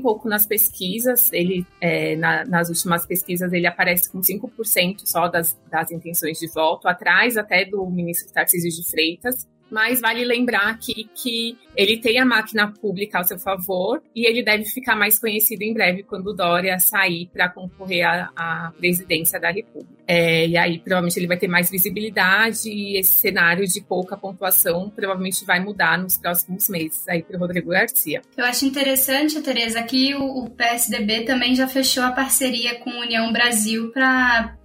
pouco 0.00 0.28
nas 0.28 0.46
pesquisas. 0.46 0.95
Ele, 1.32 1.66
é, 1.80 2.16
na, 2.16 2.44
nas 2.44 2.68
últimas 2.68 3.04
pesquisas, 3.04 3.52
ele 3.52 3.66
aparece 3.66 4.10
com 4.10 4.20
5% 4.20 5.02
só 5.04 5.28
das, 5.28 5.58
das 5.70 5.90
intenções 5.90 6.38
de 6.38 6.48
voto, 6.48 6.88
atrás 6.88 7.36
até 7.36 7.64
do 7.64 7.84
ministro 7.86 8.32
Tarcísio 8.32 8.70
de 8.70 8.88
Freitas. 8.88 9.46
Mas 9.70 10.00
vale 10.00 10.24
lembrar 10.24 10.68
aqui 10.68 11.08
que 11.14 11.58
ele 11.76 11.98
tem 11.98 12.18
a 12.18 12.24
máquina 12.24 12.72
pública 12.72 13.18
ao 13.18 13.24
seu 13.24 13.38
favor 13.38 14.02
e 14.14 14.26
ele 14.26 14.42
deve 14.42 14.64
ficar 14.64 14.96
mais 14.96 15.18
conhecido 15.18 15.62
em 15.62 15.74
breve 15.74 16.02
quando 16.02 16.28
o 16.28 16.32
Dória 16.32 16.78
sair 16.78 17.28
para 17.32 17.48
concorrer 17.48 18.04
à, 18.04 18.30
à, 18.34 18.72
presidência 18.76 19.38
da 19.38 19.50
República. 19.50 19.94
É, 20.08 20.46
e 20.46 20.56
aí, 20.56 20.78
provavelmente, 20.78 21.18
ele 21.18 21.26
vai 21.26 21.36
ter 21.36 21.48
mais 21.48 21.68
visibilidade 21.68 22.70
e 22.70 22.98
esse 22.98 23.14
cenário 23.14 23.66
de 23.66 23.80
pouca 23.82 24.16
pontuação 24.16 24.88
provavelmente 24.88 25.44
vai 25.44 25.60
mudar 25.60 25.98
nos 25.98 26.16
próximos 26.16 26.68
meses 26.68 27.06
aí 27.08 27.22
para 27.22 27.36
o 27.36 27.40
Rodrigo 27.40 27.70
Garcia. 27.70 28.22
Eu 28.36 28.44
acho 28.44 28.64
interessante, 28.64 29.40
Tereza, 29.42 29.82
que 29.82 30.14
o, 30.14 30.44
o 30.44 30.50
PSDB 30.50 31.24
também 31.24 31.54
já 31.54 31.66
fechou 31.66 32.04
a 32.04 32.12
parceria 32.12 32.76
com 32.76 32.90
a 32.90 33.00
União 33.00 33.32
Brasil 33.32 33.90
para 33.90 34.56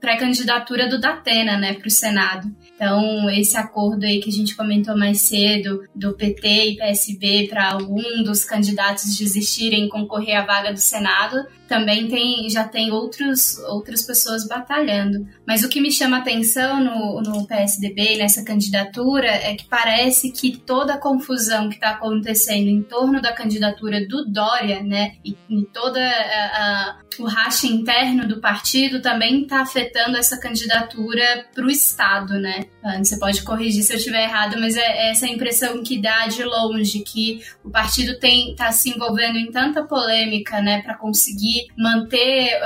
pré-candidatura 0.00 0.88
do 0.88 1.00
Datena 1.00 1.58
né, 1.58 1.74
para 1.74 1.88
o 1.88 1.90
Senado. 1.90 2.48
Então, 2.74 3.30
esse 3.30 3.56
acordo 3.56 4.04
aí 4.04 4.20
que 4.20 4.28
a 4.28 4.32
gente 4.32 4.56
comentou 4.56 4.96
mais 4.98 5.20
cedo, 5.20 5.84
do 5.94 6.12
PT 6.14 6.70
e 6.70 6.76
PSB 6.76 7.46
para 7.48 7.70
algum 7.70 8.22
dos 8.24 8.44
candidatos 8.44 9.16
desistirem 9.16 9.86
e 9.86 9.88
concorrer 9.88 10.36
à 10.36 10.44
vaga 10.44 10.72
do 10.72 10.80
Senado, 10.80 11.36
também 11.68 12.08
tem, 12.08 12.48
já 12.50 12.64
tem 12.64 12.90
outros, 12.90 13.58
outras 13.68 14.02
pessoas 14.02 14.46
batalhando. 14.46 15.26
Mas 15.46 15.62
o 15.62 15.68
que 15.68 15.80
me 15.80 15.90
chama 15.90 16.18
atenção 16.18 16.82
no, 16.82 17.22
no 17.22 17.46
PSDB, 17.46 18.18
nessa 18.18 18.44
candidatura, 18.44 19.28
é 19.28 19.54
que 19.54 19.64
parece 19.64 20.30
que 20.30 20.56
toda 20.56 20.94
a 20.94 20.98
confusão 20.98 21.68
que 21.68 21.76
está 21.76 21.90
acontecendo 21.90 22.68
em 22.68 22.82
torno 22.82 23.20
da 23.20 23.32
candidatura 23.32 24.06
do 24.06 24.24
Dória, 24.26 24.82
né, 24.82 25.14
e, 25.24 25.36
e 25.48 25.64
toda 25.72 26.00
a, 26.00 26.06
a, 26.06 26.96
o 27.18 27.26
racha 27.26 27.66
interno 27.66 28.26
do 28.26 28.40
partido 28.40 29.00
também 29.00 29.42
está 29.42 29.60
afetando 29.60 30.16
essa 30.16 30.38
candidatura 30.38 31.46
para 31.54 31.64
o 31.64 31.70
Estado, 31.70 32.34
né? 32.34 32.64
Você 32.98 33.18
pode 33.18 33.42
corrigir 33.42 33.82
se 33.82 33.92
eu 33.92 33.96
estiver 33.96 34.24
errado, 34.24 34.56
mas 34.60 34.76
é 34.76 35.10
essa 35.10 35.26
impressão 35.26 35.82
que 35.82 36.00
dá 36.00 36.26
de 36.26 36.44
longe, 36.44 37.00
que 37.00 37.40
o 37.62 37.70
partido 37.70 38.18
está 38.22 38.70
se 38.72 38.90
envolvendo 38.90 39.38
em 39.38 39.50
tanta 39.50 39.82
polêmica, 39.82 40.60
né, 40.60 40.82
para 40.82 40.94
conseguir 40.94 41.53
manter 41.76 42.60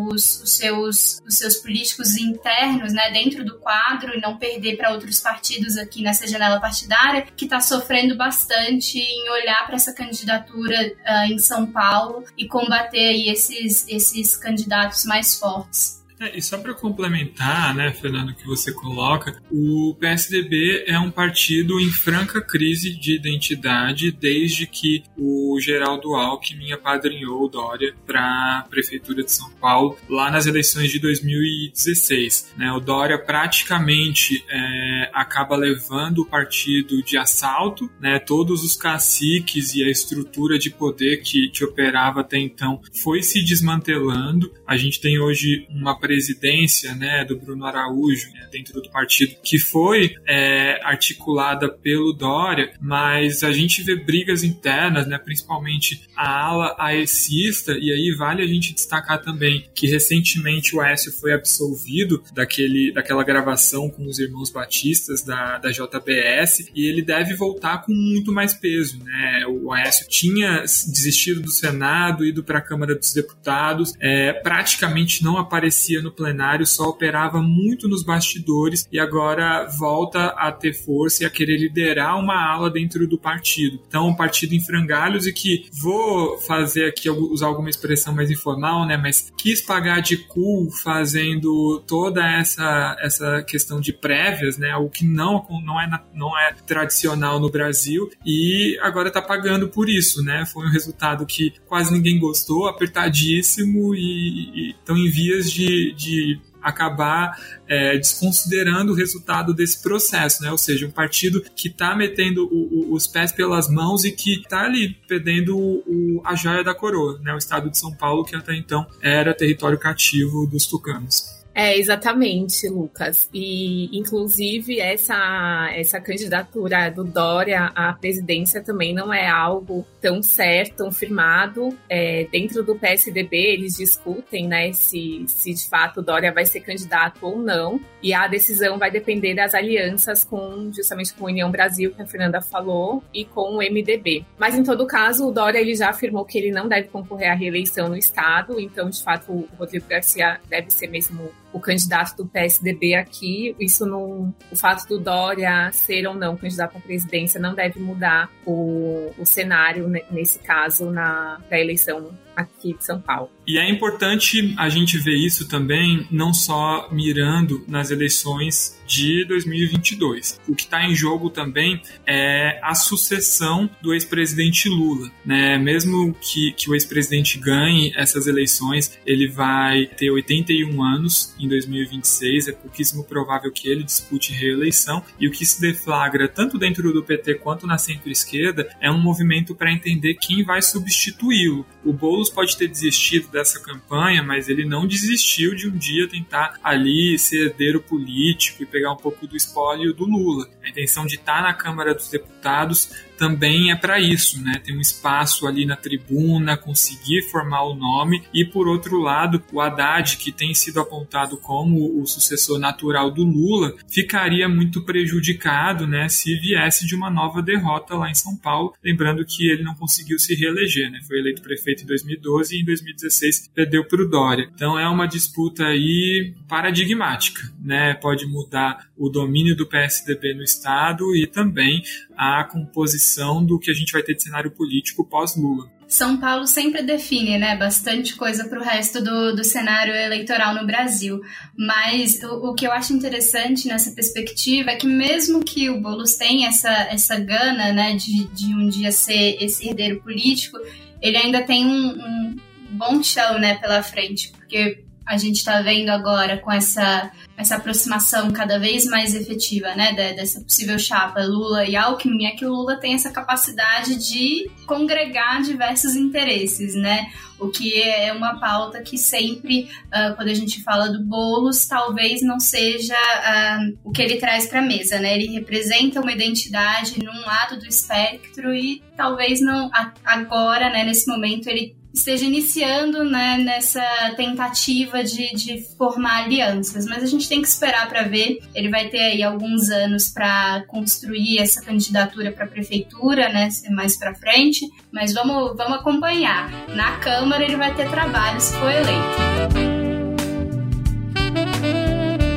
os, 0.00 0.42
os, 0.42 0.50
seus, 0.50 1.22
os 1.26 1.38
seus 1.38 1.56
políticos 1.56 2.16
internos 2.16 2.92
né, 2.92 3.10
dentro 3.10 3.44
do 3.44 3.58
quadro 3.58 4.16
e 4.16 4.20
não 4.20 4.36
perder 4.36 4.76
para 4.76 4.92
outros 4.92 5.20
partidos 5.20 5.76
aqui 5.76 6.02
nessa 6.02 6.26
janela 6.26 6.60
partidária, 6.60 7.22
que 7.22 7.44
está 7.44 7.60
sofrendo 7.60 8.16
bastante 8.16 8.98
em 8.98 9.30
olhar 9.30 9.66
para 9.66 9.76
essa 9.76 9.92
candidatura 9.92 10.76
uh, 10.86 11.32
em 11.32 11.38
São 11.38 11.66
Paulo 11.66 12.24
e 12.36 12.46
combater 12.46 13.28
esses, 13.28 13.86
esses 13.88 14.36
candidatos 14.36 15.04
mais 15.04 15.38
fortes. 15.38 16.03
É, 16.20 16.38
e 16.38 16.42
só 16.42 16.58
para 16.58 16.74
complementar, 16.74 17.74
né, 17.74 17.92
Fernando, 17.92 18.30
o 18.30 18.34
que 18.34 18.46
você 18.46 18.72
coloca, 18.72 19.40
o 19.50 19.96
PSDB 19.98 20.84
é 20.86 20.98
um 20.98 21.10
partido 21.10 21.80
em 21.80 21.90
franca 21.90 22.40
crise 22.40 22.94
de 22.94 23.16
identidade 23.16 24.12
desde 24.12 24.66
que 24.66 25.02
o 25.16 25.58
Geraldo 25.60 26.14
Alckmin 26.14 26.72
apadrinhou 26.72 27.44
o 27.44 27.48
Dória 27.48 27.94
para 28.06 28.20
a 28.20 28.68
Prefeitura 28.68 29.24
de 29.24 29.32
São 29.32 29.50
Paulo, 29.52 29.96
lá 30.08 30.30
nas 30.30 30.46
eleições 30.46 30.90
de 30.90 31.00
2016. 31.00 32.54
Né? 32.56 32.70
O 32.72 32.80
Dória 32.80 33.18
praticamente 33.18 34.44
é, 34.48 35.10
acaba 35.12 35.56
levando 35.56 36.20
o 36.20 36.26
partido 36.26 37.02
de 37.02 37.16
assalto, 37.16 37.90
né? 38.00 38.18
todos 38.18 38.62
os 38.62 38.76
caciques 38.76 39.74
e 39.74 39.82
a 39.82 39.90
estrutura 39.90 40.58
de 40.58 40.70
poder 40.70 41.22
que, 41.22 41.48
que 41.48 41.64
operava 41.64 42.20
até 42.20 42.38
então 42.38 42.80
foi 43.02 43.22
se 43.22 43.44
desmantelando. 43.44 44.52
A 44.66 44.76
gente 44.76 45.00
tem 45.00 45.18
hoje 45.18 45.66
uma 45.70 45.98
presidência 46.04 46.94
né, 46.94 47.24
do 47.24 47.34
Bruno 47.34 47.64
Araújo 47.64 48.30
né, 48.34 48.46
dentro 48.52 48.78
do 48.82 48.90
partido, 48.90 49.36
que 49.42 49.58
foi 49.58 50.14
é, 50.28 50.78
articulada 50.84 51.66
pelo 51.66 52.12
Dória, 52.12 52.74
mas 52.78 53.42
a 53.42 53.50
gente 53.50 53.82
vê 53.82 53.96
brigas 53.96 54.44
internas, 54.44 55.06
né, 55.06 55.16
principalmente 55.16 56.02
a 56.14 56.44
ala 56.44 56.76
aecista, 56.78 57.72
e 57.72 57.90
aí 57.90 58.14
vale 58.18 58.42
a 58.42 58.46
gente 58.46 58.74
destacar 58.74 59.22
também 59.22 59.64
que 59.74 59.86
recentemente 59.86 60.76
o 60.76 60.80
Aécio 60.82 61.10
foi 61.10 61.32
absolvido 61.32 62.22
daquele, 62.34 62.92
daquela 62.92 63.24
gravação 63.24 63.88
com 63.88 64.06
os 64.06 64.18
irmãos 64.18 64.50
batistas 64.50 65.24
da, 65.24 65.56
da 65.56 65.70
JBS, 65.70 66.70
e 66.74 66.86
ele 66.86 67.00
deve 67.00 67.34
voltar 67.34 67.78
com 67.78 67.94
muito 67.94 68.30
mais 68.30 68.52
peso. 68.52 69.02
Né? 69.02 69.46
O 69.48 69.72
Aécio 69.72 70.06
tinha 70.06 70.60
desistido 70.60 71.40
do 71.40 71.50
Senado, 71.50 72.26
ido 72.26 72.44
para 72.44 72.58
a 72.58 72.62
Câmara 72.62 72.94
dos 72.94 73.14
Deputados, 73.14 73.94
é, 73.98 74.34
praticamente 74.34 75.24
não 75.24 75.38
aparecia 75.38 75.93
aparecia 75.94 76.02
no 76.02 76.10
plenário, 76.10 76.66
só 76.66 76.84
operava 76.84 77.40
muito 77.40 77.88
nos 77.88 78.02
bastidores 78.02 78.88
e 78.90 78.98
agora 78.98 79.66
volta 79.78 80.26
a 80.28 80.50
ter 80.50 80.72
força 80.72 81.22
e 81.22 81.26
a 81.26 81.30
querer 81.30 81.56
liderar 81.58 82.18
uma 82.18 82.34
ala 82.34 82.70
dentro 82.70 83.06
do 83.06 83.18
partido. 83.18 83.80
Então, 83.86 84.08
um 84.08 84.16
partido 84.16 84.54
em 84.54 84.60
frangalhos 84.60 85.26
e 85.26 85.32
que 85.32 85.66
vou 85.80 86.38
fazer 86.38 86.86
aqui 86.86 87.08
usar 87.10 87.46
alguma 87.46 87.70
expressão 87.70 88.14
mais 88.14 88.30
informal, 88.30 88.86
né, 88.86 88.96
mas 88.96 89.32
quis 89.36 89.60
pagar 89.60 90.00
de 90.00 90.16
cool 90.16 90.70
fazendo 90.82 91.82
toda 91.86 92.24
essa 92.26 92.96
essa 93.00 93.42
questão 93.42 93.80
de 93.80 93.92
prévias, 93.92 94.58
né, 94.58 94.74
o 94.76 94.88
que 94.88 95.04
não 95.04 95.44
não 95.64 95.80
é 95.80 96.00
não 96.14 96.38
é 96.38 96.54
tradicional 96.66 97.38
no 97.38 97.50
Brasil 97.50 98.10
e 98.24 98.78
agora 98.80 99.08
está 99.08 99.20
pagando 99.20 99.68
por 99.68 99.88
isso, 99.88 100.22
né? 100.22 100.44
Foi 100.46 100.66
um 100.66 100.70
resultado 100.70 101.26
que 101.26 101.52
quase 101.66 101.92
ninguém 101.92 102.18
gostou, 102.18 102.66
apertadíssimo 102.66 103.94
e 103.94 104.70
estão 104.70 104.96
em 104.96 105.10
vias 105.10 105.50
de 105.50 105.83
de, 105.92 106.40
acabar 106.64 107.38
é, 107.68 107.98
desconsiderando 107.98 108.92
o 108.92 108.94
resultado 108.94 109.52
desse 109.52 109.82
processo, 109.82 110.42
né? 110.42 110.50
Ou 110.50 110.56
seja, 110.56 110.86
um 110.86 110.90
partido 110.90 111.42
que 111.54 111.68
está 111.68 111.94
metendo 111.94 112.46
o, 112.46 112.90
o, 112.90 112.94
os 112.94 113.06
pés 113.06 113.30
pelas 113.30 113.68
mãos 113.68 114.04
e 114.04 114.10
que 114.10 114.40
está 114.40 114.62
ali 114.64 114.96
perdendo 115.06 115.56
o, 115.56 116.22
a 116.24 116.34
joia 116.34 116.64
da 116.64 116.74
coroa, 116.74 117.20
né? 117.22 117.34
O 117.34 117.38
estado 117.38 117.70
de 117.70 117.78
São 117.78 117.94
Paulo, 117.94 118.24
que 118.24 118.34
até 118.34 118.56
então 118.56 118.86
era 119.02 119.34
território 119.34 119.78
cativo 119.78 120.46
dos 120.46 120.66
tucanos. 120.66 121.43
É, 121.54 121.78
exatamente, 121.78 122.68
Lucas. 122.68 123.28
E, 123.32 123.96
inclusive, 123.96 124.80
essa, 124.80 125.70
essa 125.72 126.00
candidatura 126.00 126.90
do 126.90 127.04
Dória 127.04 127.70
à 127.76 127.92
presidência 127.92 128.60
também 128.60 128.92
não 128.92 129.14
é 129.14 129.28
algo 129.28 129.86
tão 130.00 130.20
certo, 130.20 130.78
tão 130.78 130.90
firmado. 130.90 131.68
É, 131.88 132.26
dentro 132.32 132.64
do 132.64 132.74
PSDB, 132.74 133.36
eles 133.36 133.76
discutem 133.76 134.48
né, 134.48 134.72
se, 134.72 135.24
se 135.28 135.54
de 135.54 135.68
fato 135.68 136.02
Dória 136.02 136.32
vai 136.32 136.44
ser 136.44 136.60
candidato 136.60 137.24
ou 137.24 137.38
não. 137.38 137.80
E 138.02 138.12
a 138.12 138.26
decisão 138.26 138.76
vai 138.76 138.90
depender 138.90 139.34
das 139.34 139.54
alianças 139.54 140.24
com, 140.24 140.72
justamente 140.72 141.14
com 141.14 141.26
a 141.26 141.30
União 141.30 141.50
Brasil, 141.52 141.92
que 141.94 142.02
a 142.02 142.06
Fernanda 142.06 142.42
falou, 142.42 143.02
e 143.14 143.24
com 143.24 143.54
o 143.54 143.58
MDB. 143.58 144.26
Mas, 144.36 144.56
em 144.56 144.64
todo 144.64 144.84
caso, 144.86 145.28
o 145.28 145.32
Dória 145.32 145.60
ele 145.60 145.76
já 145.76 145.90
afirmou 145.90 146.24
que 146.24 146.36
ele 146.36 146.50
não 146.50 146.66
deve 146.66 146.88
concorrer 146.88 147.30
à 147.30 147.34
reeleição 147.34 147.88
no 147.88 147.96
Estado. 147.96 148.58
Então, 148.58 148.90
de 148.90 149.00
fato, 149.00 149.30
o 149.30 149.48
Rodrigo 149.56 149.86
Garcia 149.88 150.40
deve 150.50 150.70
ser 150.70 150.88
mesmo 150.88 151.30
o 151.54 151.60
candidato 151.60 152.16
do 152.16 152.26
PSDB 152.26 152.94
aqui. 152.94 153.54
Isso 153.60 153.86
não. 153.86 154.34
O 154.50 154.56
fato 154.56 154.86
do 154.88 154.98
Dória 154.98 155.70
ser 155.72 156.06
ou 156.06 156.14
não 156.14 156.36
candidato 156.36 156.76
à 156.76 156.80
presidência 156.80 157.40
não 157.40 157.54
deve 157.54 157.78
mudar 157.78 158.28
o, 158.44 159.12
o 159.16 159.24
cenário, 159.24 159.88
nesse 160.10 160.40
caso, 160.40 160.90
na 160.90 161.40
eleição 161.52 162.10
aqui 162.34 162.74
de 162.74 162.84
São 162.84 163.00
Paulo. 163.00 163.30
E 163.46 163.58
é 163.58 163.68
importante 163.68 164.54
a 164.56 164.68
gente 164.68 164.98
ver 164.98 165.16
isso 165.16 165.46
também, 165.46 166.06
não 166.10 166.32
só 166.32 166.88
mirando 166.90 167.62
nas 167.68 167.90
eleições 167.90 168.80
de 168.86 169.24
2022. 169.26 170.40
O 170.48 170.54
que 170.54 170.62
está 170.62 170.84
em 170.84 170.94
jogo 170.94 171.30
também 171.30 171.80
é 172.06 172.58
a 172.62 172.74
sucessão 172.74 173.68
do 173.82 173.92
ex-presidente 173.92 174.68
Lula. 174.68 175.10
Né? 175.24 175.58
Mesmo 175.58 176.14
que, 176.14 176.52
que 176.52 176.70
o 176.70 176.74
ex-presidente 176.74 177.38
ganhe 177.38 177.92
essas 177.96 178.26
eleições, 178.26 178.98
ele 179.06 179.28
vai 179.28 179.86
ter 179.86 180.10
81 180.10 180.82
anos 180.82 181.34
em 181.38 181.48
2026, 181.48 182.48
é 182.48 182.52
pouquíssimo 182.52 183.04
provável 183.04 183.50
que 183.52 183.68
ele 183.68 183.82
dispute 183.82 184.32
reeleição. 184.32 185.02
E 185.18 185.28
o 185.28 185.30
que 185.30 185.44
se 185.44 185.60
deflagra 185.60 186.28
tanto 186.28 186.58
dentro 186.58 186.92
do 186.92 187.02
PT 187.02 187.34
quanto 187.36 187.66
na 187.66 187.78
centro-esquerda 187.78 188.68
é 188.80 188.90
um 188.90 189.00
movimento 189.00 189.54
para 189.54 189.72
entender 189.72 190.14
quem 190.14 190.44
vai 190.44 190.62
substituí-lo. 190.62 191.66
O 191.84 191.92
Boulos 191.92 192.30
pode 192.30 192.56
ter 192.56 192.68
desistido 192.68 193.28
dessa 193.34 193.60
campanha, 193.60 194.22
mas 194.22 194.48
ele 194.48 194.64
não 194.64 194.86
desistiu 194.86 195.56
de 195.56 195.68
um 195.68 195.76
dia 195.76 196.08
tentar 196.08 196.58
ali 196.62 197.18
ser 197.18 197.48
herdeiro 197.48 197.80
político 197.80 198.62
e 198.62 198.66
pegar 198.66 198.92
um 198.92 198.96
pouco 198.96 199.26
do 199.26 199.36
espólio 199.36 199.92
do 199.92 200.04
Lula. 200.04 200.48
A 200.62 200.68
intenção 200.68 201.04
de 201.04 201.16
estar 201.16 201.42
na 201.42 201.52
Câmara 201.52 201.92
dos 201.92 202.08
Deputados 202.08 202.90
também 203.16 203.70
é 203.70 203.76
para 203.76 204.00
isso, 204.00 204.42
né? 204.42 204.60
Tem 204.62 204.76
um 204.76 204.80
espaço 204.80 205.46
ali 205.46 205.64
na 205.64 205.76
tribuna, 205.76 206.56
conseguir 206.56 207.22
formar 207.30 207.62
o 207.64 207.74
nome 207.74 208.22
e 208.32 208.44
por 208.44 208.66
outro 208.66 209.00
lado, 209.00 209.42
o 209.52 209.60
Haddad, 209.60 210.16
que 210.16 210.32
tem 210.32 210.54
sido 210.54 210.80
apontado 210.80 211.36
como 211.36 212.00
o 212.00 212.06
sucessor 212.06 212.58
natural 212.58 213.10
do 213.10 213.24
Lula, 213.24 213.74
ficaria 213.88 214.48
muito 214.48 214.84
prejudicado, 214.84 215.86
né, 215.86 216.08
se 216.08 216.34
viesse 216.38 216.86
de 216.86 216.94
uma 216.94 217.10
nova 217.10 217.42
derrota 217.42 217.94
lá 217.94 218.10
em 218.10 218.14
São 218.14 218.36
Paulo, 218.36 218.74
lembrando 218.82 219.24
que 219.24 219.48
ele 219.48 219.62
não 219.62 219.74
conseguiu 219.74 220.18
se 220.18 220.34
reeleger, 220.34 220.90
né? 220.90 221.00
Foi 221.06 221.18
eleito 221.18 221.42
prefeito 221.42 221.82
em 221.82 221.86
2012 221.86 222.56
e 222.56 222.62
em 222.62 222.64
2016 222.64 223.50
perdeu 223.54 223.84
para 223.84 224.02
o 224.02 224.08
Dória. 224.08 224.50
Então 224.54 224.78
é 224.78 224.88
uma 224.88 225.06
disputa 225.06 225.64
aí 225.64 226.34
paradigmática, 226.48 227.40
né? 227.60 227.94
Pode 227.94 228.26
mudar 228.26 228.88
o 228.96 229.08
domínio 229.08 229.56
do 229.56 229.66
PSDB 229.66 230.34
no 230.34 230.42
estado 230.42 231.14
e 231.14 231.26
também 231.26 231.82
a 232.16 232.44
composição 232.44 233.03
do 233.44 233.58
que 233.58 233.70
a 233.70 233.74
gente 233.74 233.92
vai 233.92 234.02
ter 234.02 234.14
de 234.14 234.22
cenário 234.22 234.50
político 234.50 235.04
pós-Lula. 235.04 235.70
São 235.86 236.16
Paulo 236.16 236.46
sempre 236.46 236.82
define, 236.82 237.38
né, 237.38 237.56
bastante 237.56 238.16
coisa 238.16 238.48
para 238.48 238.58
o 238.58 238.62
resto 238.62 239.02
do, 239.02 239.36
do 239.36 239.44
cenário 239.44 239.94
eleitoral 239.94 240.54
no 240.54 240.66
Brasil. 240.66 241.20
Mas 241.56 242.22
o, 242.22 242.50
o, 242.50 242.54
que 242.54 242.66
eu 242.66 242.72
acho 242.72 242.92
interessante 242.92 243.68
nessa 243.68 243.92
perspectiva 243.92 244.70
é 244.70 244.76
que 244.76 244.86
mesmo 244.86 245.44
que 245.44 245.68
o 245.70 245.80
Boulos 245.80 246.14
tenha 246.16 246.48
essa, 246.48 246.72
essa 246.90 247.18
gana, 247.18 247.72
né, 247.72 247.94
de, 247.96 248.24
de 248.28 248.54
um 248.54 248.68
dia 248.68 248.90
ser 248.90 249.36
esse 249.40 249.68
herdeiro 249.68 250.00
político, 250.00 250.58
ele 251.00 251.16
ainda 251.16 251.42
tem 251.42 251.66
um, 251.66 251.90
um 251.90 252.36
bom 252.70 253.02
chão, 253.02 253.38
né, 253.38 253.56
pela 253.56 253.82
frente, 253.82 254.32
porque 254.32 254.83
a 255.06 255.16
gente 255.16 255.36
está 255.36 255.60
vendo 255.60 255.90
agora 255.90 256.38
com 256.38 256.50
essa, 256.50 257.10
essa 257.36 257.56
aproximação 257.56 258.30
cada 258.30 258.58
vez 258.58 258.86
mais 258.86 259.14
efetiva, 259.14 259.74
né, 259.74 259.92
dessa 260.14 260.40
possível 260.40 260.78
chapa 260.78 261.22
Lula 261.22 261.64
e 261.64 261.76
Alckmin, 261.76 262.26
é 262.26 262.30
que 262.30 262.46
o 262.46 262.52
Lula 262.52 262.76
tem 262.76 262.94
essa 262.94 263.10
capacidade 263.10 263.96
de 263.96 264.50
congregar 264.66 265.42
diversos 265.42 265.94
interesses, 265.94 266.74
né, 266.74 267.10
o 267.38 267.48
que 267.48 267.82
é 267.82 268.12
uma 268.12 268.38
pauta 268.38 268.80
que 268.80 268.96
sempre, 268.96 269.68
uh, 269.86 270.14
quando 270.16 270.28
a 270.28 270.34
gente 270.34 270.62
fala 270.62 270.88
do 270.88 271.02
Boulos, 271.04 271.66
talvez 271.66 272.22
não 272.22 272.40
seja 272.40 272.94
uh, 272.94 273.78
o 273.84 273.90
que 273.90 274.00
ele 274.00 274.16
traz 274.16 274.46
para 274.46 274.60
a 274.60 274.62
mesa, 274.62 274.98
né, 274.98 275.14
ele 275.14 275.32
representa 275.32 276.00
uma 276.00 276.12
identidade 276.12 277.02
num 277.02 277.20
lado 277.20 277.58
do 277.58 277.66
espectro 277.66 278.54
e 278.54 278.82
talvez 278.96 279.40
não 279.40 279.70
agora, 280.04 280.70
né, 280.70 280.84
nesse 280.84 281.06
momento, 281.08 281.48
ele 281.48 281.76
esteja 281.94 282.24
iniciando 282.24 283.04
né, 283.04 283.38
nessa 283.38 283.80
tentativa 284.16 285.04
de, 285.04 285.32
de 285.32 285.62
formar 285.78 286.24
alianças. 286.24 286.86
Mas 286.86 287.04
a 287.04 287.06
gente 287.06 287.28
tem 287.28 287.40
que 287.40 287.46
esperar 287.46 287.88
para 287.88 288.02
ver. 288.02 288.40
Ele 288.52 288.68
vai 288.68 288.88
ter 288.88 288.98
aí 288.98 289.22
alguns 289.22 289.70
anos 289.70 290.08
para 290.08 290.64
construir 290.66 291.38
essa 291.38 291.62
candidatura 291.62 292.32
para 292.32 292.46
a 292.46 292.48
prefeitura, 292.48 293.32
né, 293.32 293.48
mais 293.70 293.96
para 293.96 294.12
frente. 294.16 294.68
Mas 294.92 295.14
vamos, 295.14 295.56
vamos 295.56 295.78
acompanhar. 295.78 296.50
Na 296.74 296.98
Câmara 296.98 297.44
ele 297.44 297.56
vai 297.56 297.72
ter 297.74 297.88
trabalho 297.88 298.40
se 298.40 298.52
for 298.54 298.70
eleito. 298.70 299.54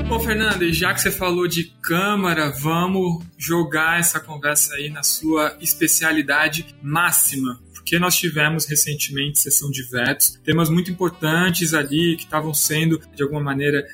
Bom, 0.08 0.20
Fernando, 0.20 0.64
e 0.64 0.72
já 0.72 0.94
que 0.94 1.02
você 1.02 1.12
falou 1.12 1.48
de 1.48 1.66
Câmara, 1.82 2.50
vamos 2.50 3.26
jogar 3.38 4.00
essa 4.00 4.20
conversa 4.20 4.76
aí 4.76 4.90
na 4.90 5.04
sua 5.04 5.58
especialidade 5.60 6.76
máxima 6.82 7.60
porque 7.88 8.00
nós 8.00 8.18
tivemos 8.18 8.66
recentemente 8.66 9.40
sessão 9.40 9.72
de 9.72 9.82
vetos, 9.82 10.38
temas 10.44 10.70
muito 10.70 10.92
importantes 10.92 11.74
ali 11.74 12.18
que 12.18 12.26
estavam 12.26 12.54
sendo, 12.54 13.02
de 13.16 13.24
alguma 13.24 13.40
maneira, 13.40 13.88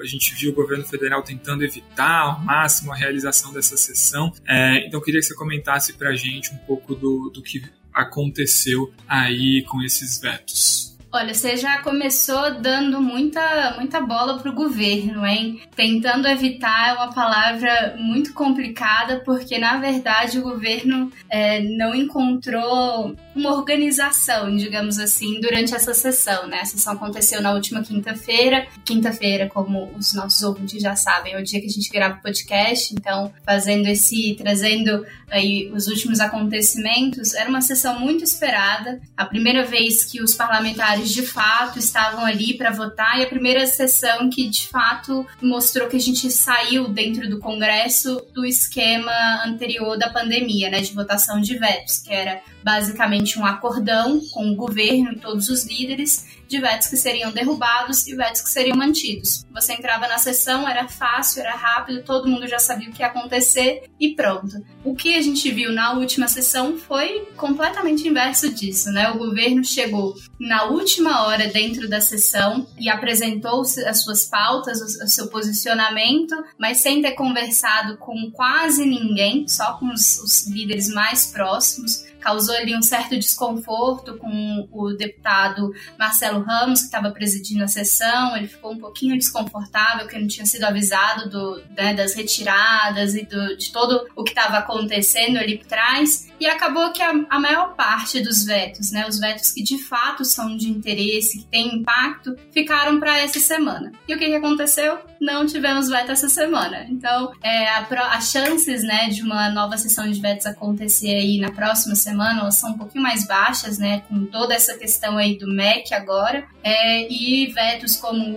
a 0.00 0.06
gente 0.06 0.32
viu 0.36 0.52
o 0.52 0.54
governo 0.54 0.84
federal 0.84 1.24
tentando 1.24 1.64
evitar 1.64 2.20
ao 2.20 2.40
máximo 2.40 2.92
a 2.92 2.96
realização 2.96 3.52
dessa 3.52 3.76
sessão. 3.76 4.32
É, 4.46 4.86
então, 4.86 5.00
queria 5.00 5.18
que 5.18 5.26
você 5.26 5.34
comentasse 5.34 5.94
para 5.94 6.10
a 6.10 6.14
gente 6.14 6.54
um 6.54 6.58
pouco 6.58 6.94
do, 6.94 7.30
do 7.30 7.42
que 7.42 7.60
aconteceu 7.92 8.92
aí 9.08 9.64
com 9.64 9.82
esses 9.82 10.20
vetos. 10.20 10.91
Olha, 11.14 11.34
você 11.34 11.58
já 11.58 11.82
começou 11.82 12.58
dando 12.58 12.98
muita, 12.98 13.74
muita 13.76 14.00
bola 14.00 14.38
pro 14.38 14.54
governo, 14.54 15.26
hein? 15.26 15.60
Tentando 15.76 16.26
evitar 16.26 16.88
é 16.88 16.92
uma 16.94 17.12
palavra 17.12 17.94
muito 17.98 18.32
complicada, 18.32 19.20
porque 19.22 19.58
na 19.58 19.78
verdade 19.78 20.38
o 20.38 20.42
governo 20.42 21.12
é, 21.28 21.60
não 21.60 21.94
encontrou 21.94 23.14
uma 23.36 23.52
organização, 23.52 24.56
digamos 24.56 24.98
assim, 24.98 25.38
durante 25.38 25.74
essa 25.74 25.92
sessão, 25.92 26.46
né? 26.46 26.60
A 26.60 26.64
sessão 26.64 26.94
aconteceu 26.94 27.42
na 27.42 27.52
última 27.52 27.82
quinta-feira. 27.82 28.66
Quinta-feira, 28.82 29.50
como 29.50 29.92
os 29.98 30.14
nossos 30.14 30.42
ouvintes 30.42 30.80
já 30.80 30.96
sabem, 30.96 31.34
é 31.34 31.38
o 31.38 31.44
dia 31.44 31.60
que 31.60 31.66
a 31.66 31.70
gente 31.70 31.90
grava 31.90 32.14
o 32.14 32.22
podcast, 32.22 32.94
então 32.94 33.30
fazendo 33.44 33.86
esse, 33.86 34.34
trazendo 34.38 35.04
aí 35.30 35.70
os 35.74 35.88
últimos 35.88 36.20
acontecimentos, 36.20 37.34
era 37.34 37.50
uma 37.50 37.60
sessão 37.60 38.00
muito 38.00 38.24
esperada. 38.24 38.98
A 39.14 39.26
primeira 39.26 39.64
vez 39.64 40.04
que 40.04 40.22
os 40.22 40.34
parlamentares 40.34 41.01
de 41.10 41.26
fato 41.26 41.78
estavam 41.78 42.24
ali 42.24 42.54
para 42.54 42.70
votar 42.70 43.18
e 43.18 43.22
a 43.22 43.28
primeira 43.28 43.66
sessão 43.66 44.28
que 44.30 44.48
de 44.48 44.68
fato 44.68 45.26
mostrou 45.40 45.88
que 45.88 45.96
a 45.96 46.00
gente 46.00 46.30
saiu 46.30 46.88
dentro 46.88 47.28
do 47.28 47.38
Congresso 47.38 48.26
do 48.32 48.44
esquema 48.44 49.44
anterior 49.44 49.98
da 49.98 50.10
pandemia, 50.10 50.70
né, 50.70 50.80
de 50.80 50.92
votação 50.92 51.40
de 51.40 51.56
vetos, 51.58 51.98
que 51.98 52.12
era 52.12 52.40
basicamente 52.62 53.38
um 53.38 53.44
acordão 53.44 54.20
com 54.32 54.50
o 54.50 54.56
governo, 54.56 55.18
todos 55.18 55.48
os 55.48 55.64
líderes, 55.66 56.26
de 56.52 56.60
vetos 56.60 56.88
que 56.88 56.98
seriam 56.98 57.32
derrubados 57.32 58.06
e 58.06 58.14
vetos 58.14 58.42
que 58.42 58.50
seriam 58.50 58.76
mantidos. 58.76 59.46
Você 59.50 59.72
entrava 59.72 60.06
na 60.06 60.18
sessão, 60.18 60.68
era 60.68 60.86
fácil, 60.86 61.40
era 61.40 61.54
rápido, 61.54 62.04
todo 62.04 62.28
mundo 62.28 62.46
já 62.46 62.58
sabia 62.58 62.90
o 62.90 62.92
que 62.92 63.00
ia 63.00 63.06
acontecer 63.06 63.84
e 63.98 64.14
pronto. 64.14 64.62
O 64.84 64.94
que 64.94 65.16
a 65.16 65.22
gente 65.22 65.50
viu 65.50 65.72
na 65.72 65.94
última 65.94 66.28
sessão 66.28 66.76
foi 66.76 67.26
completamente 67.38 68.06
inverso 68.06 68.52
disso, 68.52 68.90
né? 68.90 69.10
O 69.10 69.18
governo 69.18 69.64
chegou 69.64 70.14
na 70.38 70.64
última 70.64 71.24
hora 71.26 71.46
dentro 71.46 71.88
da 71.88 72.02
sessão 72.02 72.66
e 72.78 72.90
apresentou 72.90 73.62
as 73.62 74.02
suas 74.02 74.26
pautas, 74.26 74.78
o 75.00 75.08
seu 75.08 75.28
posicionamento, 75.28 76.36
mas 76.58 76.78
sem 76.78 77.00
ter 77.00 77.12
conversado 77.12 77.96
com 77.96 78.30
quase 78.30 78.84
ninguém, 78.84 79.48
só 79.48 79.78
com 79.78 79.86
os, 79.86 80.18
os 80.18 80.46
líderes 80.48 80.88
mais 80.88 81.26
próximos 81.26 82.11
causou 82.22 82.54
ali 82.54 82.76
um 82.76 82.82
certo 82.82 83.18
desconforto 83.18 84.16
com 84.16 84.68
o 84.70 84.92
deputado 84.92 85.74
Marcelo 85.98 86.40
Ramos, 86.42 86.80
que 86.80 86.86
estava 86.86 87.10
presidindo 87.10 87.64
a 87.64 87.68
sessão. 87.68 88.36
Ele 88.36 88.46
ficou 88.46 88.72
um 88.72 88.78
pouquinho 88.78 89.18
desconfortável, 89.18 90.06
que 90.06 90.18
não 90.18 90.28
tinha 90.28 90.46
sido 90.46 90.64
avisado 90.64 91.28
do, 91.28 91.62
né, 91.76 91.92
das 91.94 92.14
retiradas 92.14 93.14
e 93.14 93.24
do, 93.24 93.56
de 93.56 93.72
todo 93.72 94.06
o 94.14 94.22
que 94.22 94.30
estava 94.30 94.58
acontecendo 94.58 95.38
ali 95.38 95.58
por 95.58 95.66
trás. 95.66 96.30
E 96.38 96.46
acabou 96.46 96.92
que 96.92 97.02
a, 97.02 97.12
a, 97.28 97.40
maior 97.40 97.74
parte 97.74 98.20
dos 98.20 98.44
vetos, 98.44 98.92
né, 98.92 99.06
os 99.08 99.18
vetos 99.18 99.50
que 99.50 99.62
de 99.62 99.78
fato 99.78 100.24
são 100.24 100.56
de 100.56 100.70
interesse, 100.70 101.38
que 101.38 101.44
têm 101.46 101.76
impacto, 101.76 102.36
ficaram 102.52 103.00
para 103.00 103.18
essa 103.18 103.40
semana. 103.40 103.92
E 104.06 104.14
o 104.14 104.18
que, 104.18 104.26
que 104.26 104.34
aconteceu? 104.34 104.98
Não 105.22 105.46
tivemos 105.46 105.88
veto 105.88 106.10
essa 106.10 106.28
semana. 106.28 106.84
Então, 106.90 107.30
é, 107.44 107.68
as 107.68 108.32
chances 108.32 108.82
né, 108.82 109.08
de 109.08 109.22
uma 109.22 109.48
nova 109.50 109.78
sessão 109.78 110.10
de 110.10 110.20
vetos 110.20 110.46
acontecer 110.46 111.14
aí 111.14 111.38
na 111.38 111.52
próxima 111.52 111.94
semana 111.94 112.40
elas 112.40 112.56
são 112.56 112.72
um 112.72 112.76
pouquinho 112.76 113.04
mais 113.04 113.24
baixas, 113.24 113.78
né, 113.78 114.02
com 114.08 114.26
toda 114.26 114.52
essa 114.52 114.76
questão 114.76 115.16
aí 115.16 115.38
do 115.38 115.46
MEC 115.46 115.94
agora, 115.94 116.44
é, 116.64 117.06
e 117.08 117.46
vetos 117.52 117.94
como 117.94 118.36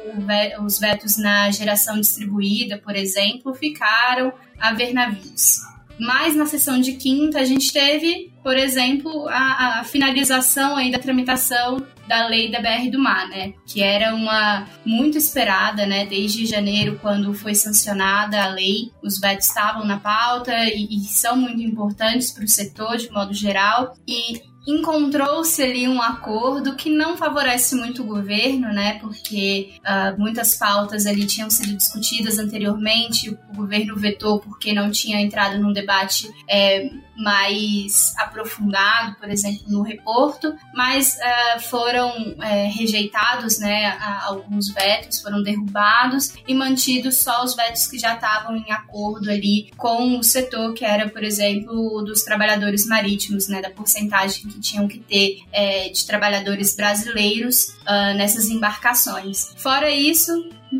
os 0.64 0.78
vetos 0.78 1.18
na 1.18 1.50
geração 1.50 2.00
distribuída, 2.00 2.78
por 2.78 2.96
exemplo, 2.96 3.56
ficaram 3.56 4.32
a 4.60 4.72
ver 4.72 4.94
navios. 4.94 5.62
Mas 6.00 6.36
na 6.36 6.46
sessão 6.46 6.80
de 6.80 6.94
quinta 6.94 7.40
a 7.40 7.46
gente 7.46 7.72
teve, 7.72 8.32
por 8.44 8.56
exemplo, 8.56 9.28
a, 9.30 9.80
a, 9.80 9.84
finalização 9.84 10.76
aí 10.76 10.92
da 10.92 11.00
tramitação 11.00 11.86
da 12.08 12.28
lei 12.28 12.50
da 12.52 12.60
BR 12.60 12.90
do 12.92 13.00
Mar, 13.00 13.28
né? 13.28 13.54
Que 13.66 13.82
era 13.82 14.14
uma 14.14 14.68
muito 14.86 15.18
esperada, 15.18 15.86
né? 15.86 16.06
Desde 16.06 16.46
janeiro, 16.46 17.00
quando 17.02 17.34
foi 17.34 17.56
sancionada 17.56 18.44
a 18.44 18.50
lei, 18.50 18.92
os 19.02 19.20
vetos 19.20 19.48
estavam 19.48 19.86
na 19.86 20.00
pauta 20.00 20.54
e, 20.66 20.88
e 20.92 21.00
são 21.06 21.36
muito 21.36 21.62
importantes 21.62 22.32
para 22.32 22.44
o 22.44 22.48
setor 22.48 22.98
de 22.98 23.10
modo 23.12 23.34
geral. 23.34 23.96
E 24.08 24.42
encontrou-se 24.68 25.62
ali 25.62 25.88
um 25.88 26.02
acordo 26.02 26.76
que 26.76 26.90
não 26.90 27.16
favorece 27.18 27.76
muito 27.76 28.02
o 28.02 28.06
governo, 28.06 28.74
né? 28.74 28.98
Porque 29.00 29.76
uh, 29.80 30.20
muitas 30.20 30.56
pautas 30.56 31.06
ali 31.06 31.26
tinham 31.26 31.50
sido 31.50 31.76
discutidas 31.76 32.40
anteriormente, 32.40 33.30
o 33.30 33.56
governo 33.56 33.96
vetou 33.96 34.40
porque 34.40 34.74
não 34.74 34.90
tinha 34.92 35.22
entrado 35.22 35.60
num 35.60 35.72
debate 35.72 36.30
é, 36.50 36.90
mais 37.16 38.14
aprofundado, 38.18 39.16
por 39.18 39.30
exemplo, 39.30 39.64
no 39.68 39.82
reporto, 39.82 40.56
mas 40.74 41.16
uh, 41.16 41.60
foram 41.62 42.36
é, 42.42 42.68
rejeitados, 42.68 43.60
né? 43.60 43.98
Alguns 44.24 44.70
vetos 44.70 45.22
foram 45.22 45.42
derrubados 45.42 46.34
e 46.48 46.54
mantidos 46.54 47.18
só 47.18 47.44
os 47.44 47.56
vetos 47.56 47.88
que 47.88 47.98
já 47.98 48.16
estavam 48.16 48.56
em 48.56 48.72
acordo 48.72 49.30
ali 49.30 49.72
com 49.78 50.18
o 50.18 50.24
setor, 50.24 50.74
que 50.74 50.84
era, 50.84 51.08
por 51.10 51.24
exemplo, 51.24 52.02
dos 52.04 52.24
trabalhadores 52.24 52.86
marítimos, 52.88 53.48
né? 53.48 53.62
Da 53.62 53.70
porcentagem 53.70 54.55
que 54.56 54.62
tinham 54.62 54.88
que 54.88 55.00
ter 55.00 55.40
é, 55.52 55.90
de 55.90 56.06
trabalhadores 56.08 56.76
brasileiros 56.76 57.76
uh, 57.82 58.16
nessas 58.16 58.50
embarcações. 58.50 59.54
Fora 59.58 59.92
isso, 59.92 60.32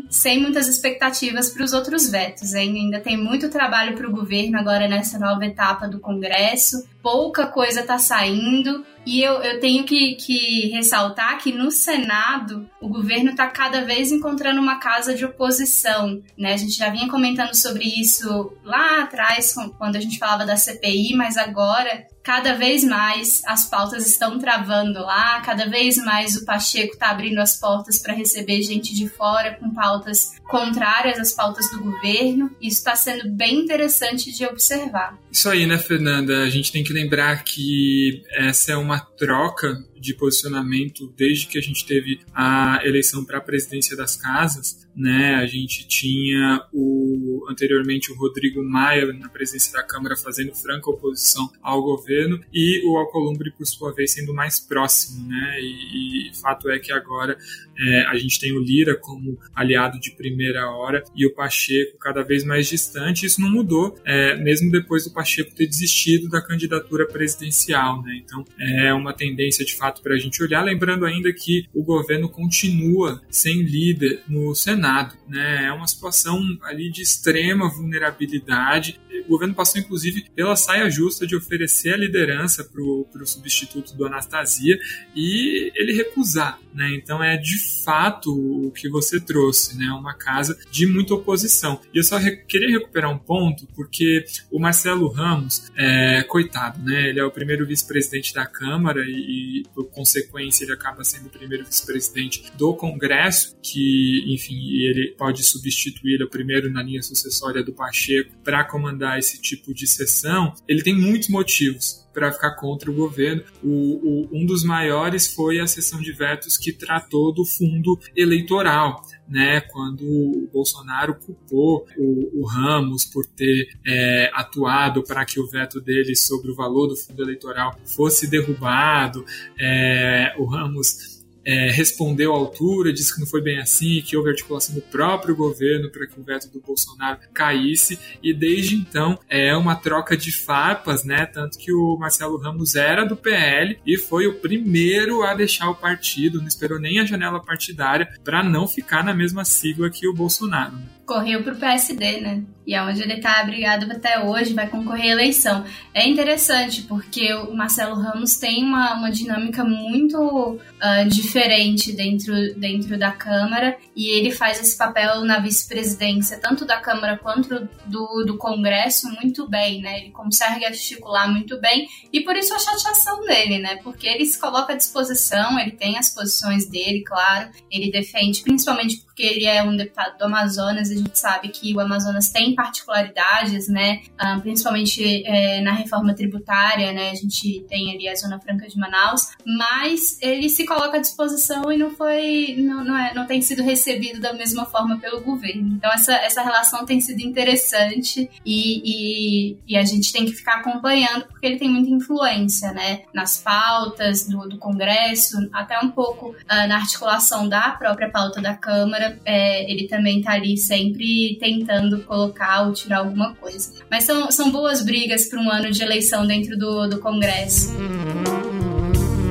sem 0.08 0.40
muitas 0.40 0.68
expectativas 0.68 1.50
para 1.50 1.64
os 1.64 1.72
outros 1.72 2.08
vetos. 2.08 2.54
Hein? 2.54 2.76
Ainda 2.76 3.00
tem 3.00 3.16
muito 3.16 3.50
trabalho 3.50 3.96
para 3.96 4.08
o 4.08 4.12
governo 4.12 4.58
agora 4.58 4.88
nessa 4.88 5.18
nova 5.18 5.44
etapa 5.44 5.88
do 5.88 6.00
Congresso. 6.00 6.86
Pouca 7.02 7.46
coisa 7.46 7.80
está 7.80 7.98
saindo. 7.98 8.84
E 9.04 9.22
eu, 9.22 9.34
eu 9.34 9.60
tenho 9.60 9.84
que, 9.84 10.16
que 10.16 10.68
ressaltar 10.70 11.38
que 11.38 11.52
no 11.52 11.70
Senado 11.70 12.68
o 12.80 12.88
governo 12.88 13.30
está 13.30 13.46
cada 13.46 13.82
vez 13.82 14.10
encontrando 14.10 14.60
uma 14.60 14.76
casa 14.76 15.14
de 15.14 15.24
oposição. 15.24 16.20
Né? 16.36 16.54
A 16.54 16.56
gente 16.56 16.72
já 16.72 16.90
vinha 16.90 17.08
comentando 17.08 17.54
sobre 17.54 17.84
isso 17.84 18.52
lá 18.64 19.02
atrás, 19.02 19.54
quando 19.78 19.96
a 19.96 20.00
gente 20.00 20.18
falava 20.18 20.44
da 20.44 20.56
CPI, 20.56 21.14
mas 21.14 21.36
agora 21.36 22.04
cada 22.26 22.54
vez 22.54 22.82
mais 22.82 23.40
as 23.46 23.70
pautas 23.70 24.04
estão 24.04 24.36
travando 24.36 24.98
lá, 24.98 25.40
cada 25.42 25.70
vez 25.70 25.96
mais 25.96 26.34
o 26.34 26.44
Pacheco 26.44 26.94
está 26.94 27.10
abrindo 27.10 27.38
as 27.38 27.60
portas 27.60 28.00
para 28.00 28.12
receber 28.12 28.62
gente 28.62 28.92
de 28.92 29.08
fora 29.08 29.54
com 29.54 29.72
pautas 29.72 30.32
contrárias 30.42 31.20
às 31.20 31.32
pautas 31.32 31.70
do 31.70 31.78
governo. 31.78 32.50
Isso 32.60 32.78
está 32.78 32.96
sendo 32.96 33.30
bem 33.30 33.60
interessante 33.60 34.36
de 34.36 34.44
observar. 34.44 35.16
Isso 35.30 35.48
aí, 35.48 35.66
né, 35.66 35.78
Fernanda? 35.78 36.42
A 36.42 36.50
gente 36.50 36.72
tem 36.72 36.82
que 36.82 36.92
lembrar 36.92 37.44
que 37.44 38.24
essa 38.32 38.72
é 38.72 38.76
uma 38.76 38.98
troca 38.98 39.78
de 39.96 40.12
posicionamento 40.12 41.06
desde 41.16 41.46
que 41.46 41.58
a 41.58 41.62
gente 41.62 41.86
teve 41.86 42.18
a 42.34 42.80
eleição 42.84 43.24
para 43.24 43.38
a 43.38 43.40
presidência 43.40 43.96
das 43.96 44.16
casas, 44.16 44.84
né? 44.96 45.34
A 45.34 45.46
gente 45.46 45.86
tinha 45.86 46.66
o 46.72 47.46
anteriormente 47.50 48.10
o 48.10 48.16
Rodrigo 48.16 48.62
Maia 48.64 49.12
na 49.12 49.28
presidência 49.28 49.72
da 49.72 49.82
Câmara 49.82 50.16
fazendo 50.16 50.54
franca 50.54 50.90
oposição 50.90 51.50
ao 51.62 51.82
governo 51.82 52.40
e 52.52 52.82
o 52.88 52.96
Alcolumbre 52.96 53.50
por 53.50 53.66
sua 53.66 53.92
vez 53.92 54.12
sendo 54.12 54.32
mais 54.32 54.58
próximo, 54.58 55.28
né? 55.28 55.60
E, 55.60 56.30
e 56.30 56.34
fato 56.34 56.70
é 56.70 56.78
que 56.78 56.90
agora 56.90 57.36
é, 57.78 58.06
a 58.06 58.16
gente 58.16 58.40
tem 58.40 58.52
o 58.52 58.58
Lira 58.58 58.96
como 58.96 59.38
aliado 59.54 60.00
de 60.00 60.10
primeira 60.12 60.70
hora 60.70 61.02
e 61.14 61.26
o 61.26 61.34
Pacheco 61.34 61.98
cada 61.98 62.22
vez 62.22 62.44
mais 62.44 62.68
distante. 62.68 63.26
Isso 63.26 63.40
não 63.40 63.50
mudou, 63.50 63.98
é, 64.04 64.36
mesmo 64.36 64.70
depois 64.70 65.04
do 65.04 65.12
Pacheco 65.12 65.54
ter 65.54 65.66
desistido 65.66 66.28
da 66.28 66.40
candidatura 66.40 67.06
presidencial, 67.06 68.02
né? 68.02 68.20
Então 68.24 68.44
é 68.58 68.92
uma 68.94 69.12
tendência 69.12 69.64
de 69.64 69.74
fato 69.74 70.02
para 70.02 70.14
a 70.14 70.18
gente 70.18 70.42
olhar, 70.42 70.62
lembrando 70.62 71.04
ainda 71.04 71.32
que 71.32 71.66
o 71.74 71.82
governo 71.82 72.28
continua 72.28 73.22
sem 73.30 73.62
líder 73.62 74.22
no 74.28 74.54
Senado, 74.54 75.14
né? 75.28 75.66
É 75.66 75.72
uma 75.72 75.86
situação 75.86 76.40
ali 76.62 76.90
de 76.90 77.02
extrema 77.02 77.68
vulnerabilidade. 77.68 79.00
O 79.24 79.28
governo 79.28 79.54
passou 79.54 79.80
inclusive 79.80 80.24
pela 80.34 80.56
saia 80.56 80.88
justa 80.88 81.26
de 81.26 81.36
oferecer 81.36 81.94
a 81.94 81.96
liderança 81.96 82.64
para 82.64 82.82
o 82.82 83.26
substituto 83.26 83.94
do 83.94 84.06
Anastasia 84.06 84.78
e 85.14 85.72
ele 85.74 85.92
recusar, 85.92 86.60
né? 86.74 86.94
Então 86.94 87.22
é 87.22 87.36
de 87.36 87.65
fato 87.84 88.32
o 88.32 88.70
que 88.70 88.88
você 88.88 89.20
trouxe, 89.20 89.76
né? 89.76 89.86
Uma 89.90 90.14
casa 90.14 90.58
de 90.70 90.86
muita 90.86 91.14
oposição. 91.14 91.80
E 91.92 91.98
eu 91.98 92.04
só 92.04 92.16
re 92.16 92.36
queria 92.36 92.78
recuperar 92.78 93.10
um 93.10 93.18
ponto, 93.18 93.66
porque 93.74 94.24
o 94.50 94.58
Marcelo 94.58 95.08
Ramos, 95.08 95.70
é, 95.76 96.22
coitado, 96.24 96.82
né? 96.82 97.08
Ele 97.08 97.20
é 97.20 97.24
o 97.24 97.30
primeiro 97.30 97.66
vice-presidente 97.66 98.34
da 98.34 98.46
Câmara 98.46 99.00
e, 99.06 99.60
e, 99.60 99.62
por 99.74 99.90
consequência, 99.90 100.64
ele 100.64 100.72
acaba 100.72 101.04
sendo 101.04 101.26
o 101.26 101.30
primeiro 101.30 101.64
vice-presidente 101.64 102.44
do 102.56 102.74
Congresso, 102.74 103.56
que, 103.62 104.24
enfim, 104.28 104.56
ele 104.56 105.14
pode 105.16 105.42
substituir, 105.42 106.14
ele 106.14 106.22
é 106.22 106.26
o 106.26 106.30
primeiro 106.30 106.70
na 106.70 106.82
linha 106.82 107.02
sucessória 107.02 107.62
do 107.62 107.72
Pacheco 107.72 108.32
para 108.44 108.64
comandar 108.64 109.18
esse 109.18 109.40
tipo 109.40 109.74
de 109.74 109.86
sessão. 109.86 110.54
Ele 110.68 110.82
tem 110.82 110.94
muitos 110.94 111.28
motivos 111.28 112.05
para 112.16 112.32
ficar 112.32 112.52
contra 112.52 112.90
o 112.90 112.94
governo. 112.94 113.42
O, 113.62 113.68
o, 113.68 114.28
um 114.32 114.46
dos 114.46 114.64
maiores 114.64 115.34
foi 115.34 115.60
a 115.60 115.66
sessão 115.66 116.00
de 116.00 116.12
vetos 116.12 116.56
que 116.56 116.72
tratou 116.72 117.30
do 117.30 117.44
fundo 117.44 118.00
eleitoral. 118.16 119.02
Né, 119.28 119.60
quando 119.60 120.02
o 120.02 120.48
Bolsonaro 120.52 121.16
culpou 121.16 121.84
o, 121.98 122.42
o 122.42 122.46
Ramos 122.46 123.04
por 123.04 123.26
ter 123.26 123.76
é, 123.84 124.30
atuado 124.32 125.02
para 125.02 125.24
que 125.24 125.40
o 125.40 125.48
veto 125.48 125.80
dele 125.80 126.14
sobre 126.14 126.52
o 126.52 126.54
valor 126.54 126.86
do 126.86 126.94
fundo 126.94 127.24
eleitoral 127.24 127.76
fosse 127.84 128.30
derrubado, 128.30 129.24
é, 129.58 130.32
o 130.38 130.44
Ramos 130.44 131.15
é, 131.46 131.70
respondeu 131.70 132.34
à 132.34 132.36
altura, 132.36 132.92
disse 132.92 133.14
que 133.14 133.20
não 133.20 133.26
foi 133.26 133.40
bem 133.40 133.58
assim, 133.58 134.02
que 134.02 134.16
houve 134.16 134.30
articulação 134.30 134.74
do 134.74 134.82
próprio 134.82 135.36
governo 135.36 135.88
para 135.88 136.06
que 136.06 136.18
o 136.18 136.24
veto 136.24 136.48
do 136.48 136.60
Bolsonaro 136.60 137.20
caísse, 137.32 137.98
e 138.20 138.34
desde 138.34 138.74
então 138.74 139.16
é 139.28 139.56
uma 139.56 139.76
troca 139.76 140.16
de 140.16 140.32
farpas, 140.32 141.04
né? 141.04 141.24
Tanto 141.24 141.56
que 141.56 141.72
o 141.72 141.96
Marcelo 141.96 142.36
Ramos 142.36 142.74
era 142.74 143.04
do 143.04 143.16
PL 143.16 143.78
e 143.86 143.96
foi 143.96 144.26
o 144.26 144.34
primeiro 144.34 145.22
a 145.22 145.34
deixar 145.34 145.70
o 145.70 145.74
partido, 145.76 146.40
não 146.40 146.48
esperou 146.48 146.80
nem 146.80 146.98
a 146.98 147.04
janela 147.04 147.40
partidária 147.40 148.08
para 148.24 148.42
não 148.42 148.66
ficar 148.66 149.04
na 149.04 149.14
mesma 149.14 149.44
sigla 149.44 149.88
que 149.88 150.08
o 150.08 150.14
Bolsonaro. 150.14 150.72
Né? 150.72 150.95
Correu 151.06 151.42
para 151.42 151.54
o 151.54 151.56
PSD, 151.56 152.20
né? 152.20 152.42
E 152.66 152.74
é 152.74 152.82
onde 152.82 153.00
ele 153.00 153.14
está 153.14 153.40
abrigado 153.40 153.90
até 153.90 154.18
hoje, 154.18 154.52
vai 154.52 154.68
concorrer 154.68 155.10
à 155.10 155.12
eleição. 155.12 155.64
É 155.94 156.04
interessante 156.06 156.82
porque 156.82 157.32
o 157.32 157.54
Marcelo 157.54 157.94
Ramos 157.94 158.36
tem 158.36 158.64
uma, 158.64 158.94
uma 158.94 159.10
dinâmica 159.10 159.62
muito 159.62 160.18
uh, 160.18 161.08
diferente 161.08 161.92
dentro, 161.92 162.34
dentro 162.56 162.98
da 162.98 163.12
Câmara 163.12 163.78
e 163.94 164.08
ele 164.08 164.32
faz 164.32 164.60
esse 164.60 164.76
papel 164.76 165.24
na 165.24 165.38
vice-presidência, 165.38 166.40
tanto 166.40 166.66
da 166.66 166.80
Câmara 166.80 167.16
quanto 167.16 167.68
do, 167.86 168.24
do 168.24 168.36
Congresso, 168.36 169.08
muito 169.12 169.48
bem, 169.48 169.80
né? 169.80 170.00
Ele 170.00 170.10
consegue 170.10 170.64
articular 170.64 171.28
muito 171.28 171.60
bem 171.60 171.86
e 172.12 172.22
por 172.22 172.34
isso 172.34 172.52
a 172.52 172.58
chateação 172.58 173.20
dele, 173.20 173.58
né? 173.58 173.76
Porque 173.76 174.08
ele 174.08 174.26
se 174.26 174.40
coloca 174.40 174.72
à 174.72 174.76
disposição, 174.76 175.56
ele 175.56 175.70
tem 175.70 175.96
as 175.96 176.12
posições 176.12 176.68
dele, 176.68 177.04
claro, 177.04 177.48
ele 177.70 177.92
defende, 177.92 178.42
principalmente 178.42 179.06
porque 179.16 179.22
ele 179.22 179.46
é 179.46 179.62
um 179.62 179.76
deputado 179.76 180.18
do 180.18 180.24
Amazonas, 180.24 180.90
gente 180.96 181.18
sabe 181.18 181.48
que 181.48 181.74
o 181.74 181.80
Amazonas 181.80 182.30
tem 182.30 182.54
particularidades, 182.54 183.68
né, 183.68 184.02
uh, 184.20 184.40
principalmente 184.40 185.22
é, 185.26 185.60
na 185.60 185.72
reforma 185.72 186.14
tributária, 186.14 186.92
né, 186.92 187.10
a 187.10 187.14
gente 187.14 187.64
tem 187.68 187.92
ali 187.92 188.08
a 188.08 188.14
Zona 188.14 188.40
Franca 188.40 188.68
de 188.68 188.78
Manaus, 188.78 189.30
mas 189.44 190.18
ele 190.20 190.48
se 190.48 190.64
coloca 190.64 190.96
à 190.98 191.00
disposição 191.00 191.70
e 191.70 191.76
não 191.76 191.90
foi, 191.90 192.56
não, 192.58 192.84
não, 192.84 192.96
é, 192.96 193.14
não 193.14 193.26
tem 193.26 193.40
sido 193.40 193.62
recebido 193.62 194.20
da 194.20 194.32
mesma 194.32 194.66
forma 194.66 194.98
pelo 194.98 195.20
governo. 195.20 195.74
Então 195.76 195.92
essa, 195.92 196.14
essa 196.14 196.42
relação 196.42 196.84
tem 196.84 197.00
sido 197.00 197.20
interessante 197.20 198.28
e, 198.44 198.82
e, 198.84 199.56
e 199.66 199.76
a 199.76 199.84
gente 199.84 200.12
tem 200.12 200.24
que 200.24 200.32
ficar 200.32 200.56
acompanhando 200.56 201.26
porque 201.26 201.46
ele 201.46 201.58
tem 201.58 201.68
muita 201.68 201.90
influência, 201.90 202.72
né, 202.72 203.02
nas 203.12 203.38
pautas 203.38 204.26
do, 204.26 204.48
do 204.48 204.58
Congresso, 204.58 205.36
até 205.52 205.78
um 205.80 205.90
pouco 205.90 206.30
uh, 206.30 206.68
na 206.68 206.76
articulação 206.76 207.48
da 207.48 207.70
própria 207.70 208.10
pauta 208.10 208.40
da 208.40 208.54
Câmara, 208.54 209.18
é, 209.24 209.70
ele 209.70 209.86
também 209.88 210.20
tá 210.20 210.32
ali 210.32 210.56
sempre 210.86 211.36
tentando 211.40 212.00
colocar 212.02 212.66
ou 212.66 212.72
tirar 212.72 212.98
alguma 212.98 213.34
coisa. 213.34 213.72
Mas 213.90 214.04
são, 214.04 214.30
são 214.30 214.50
boas 214.50 214.84
brigas 214.84 215.26
para 215.26 215.40
um 215.40 215.50
ano 215.50 215.70
de 215.70 215.82
eleição 215.82 216.26
dentro 216.26 216.56
do, 216.56 216.86
do 216.86 216.98
Congresso. 216.98 217.74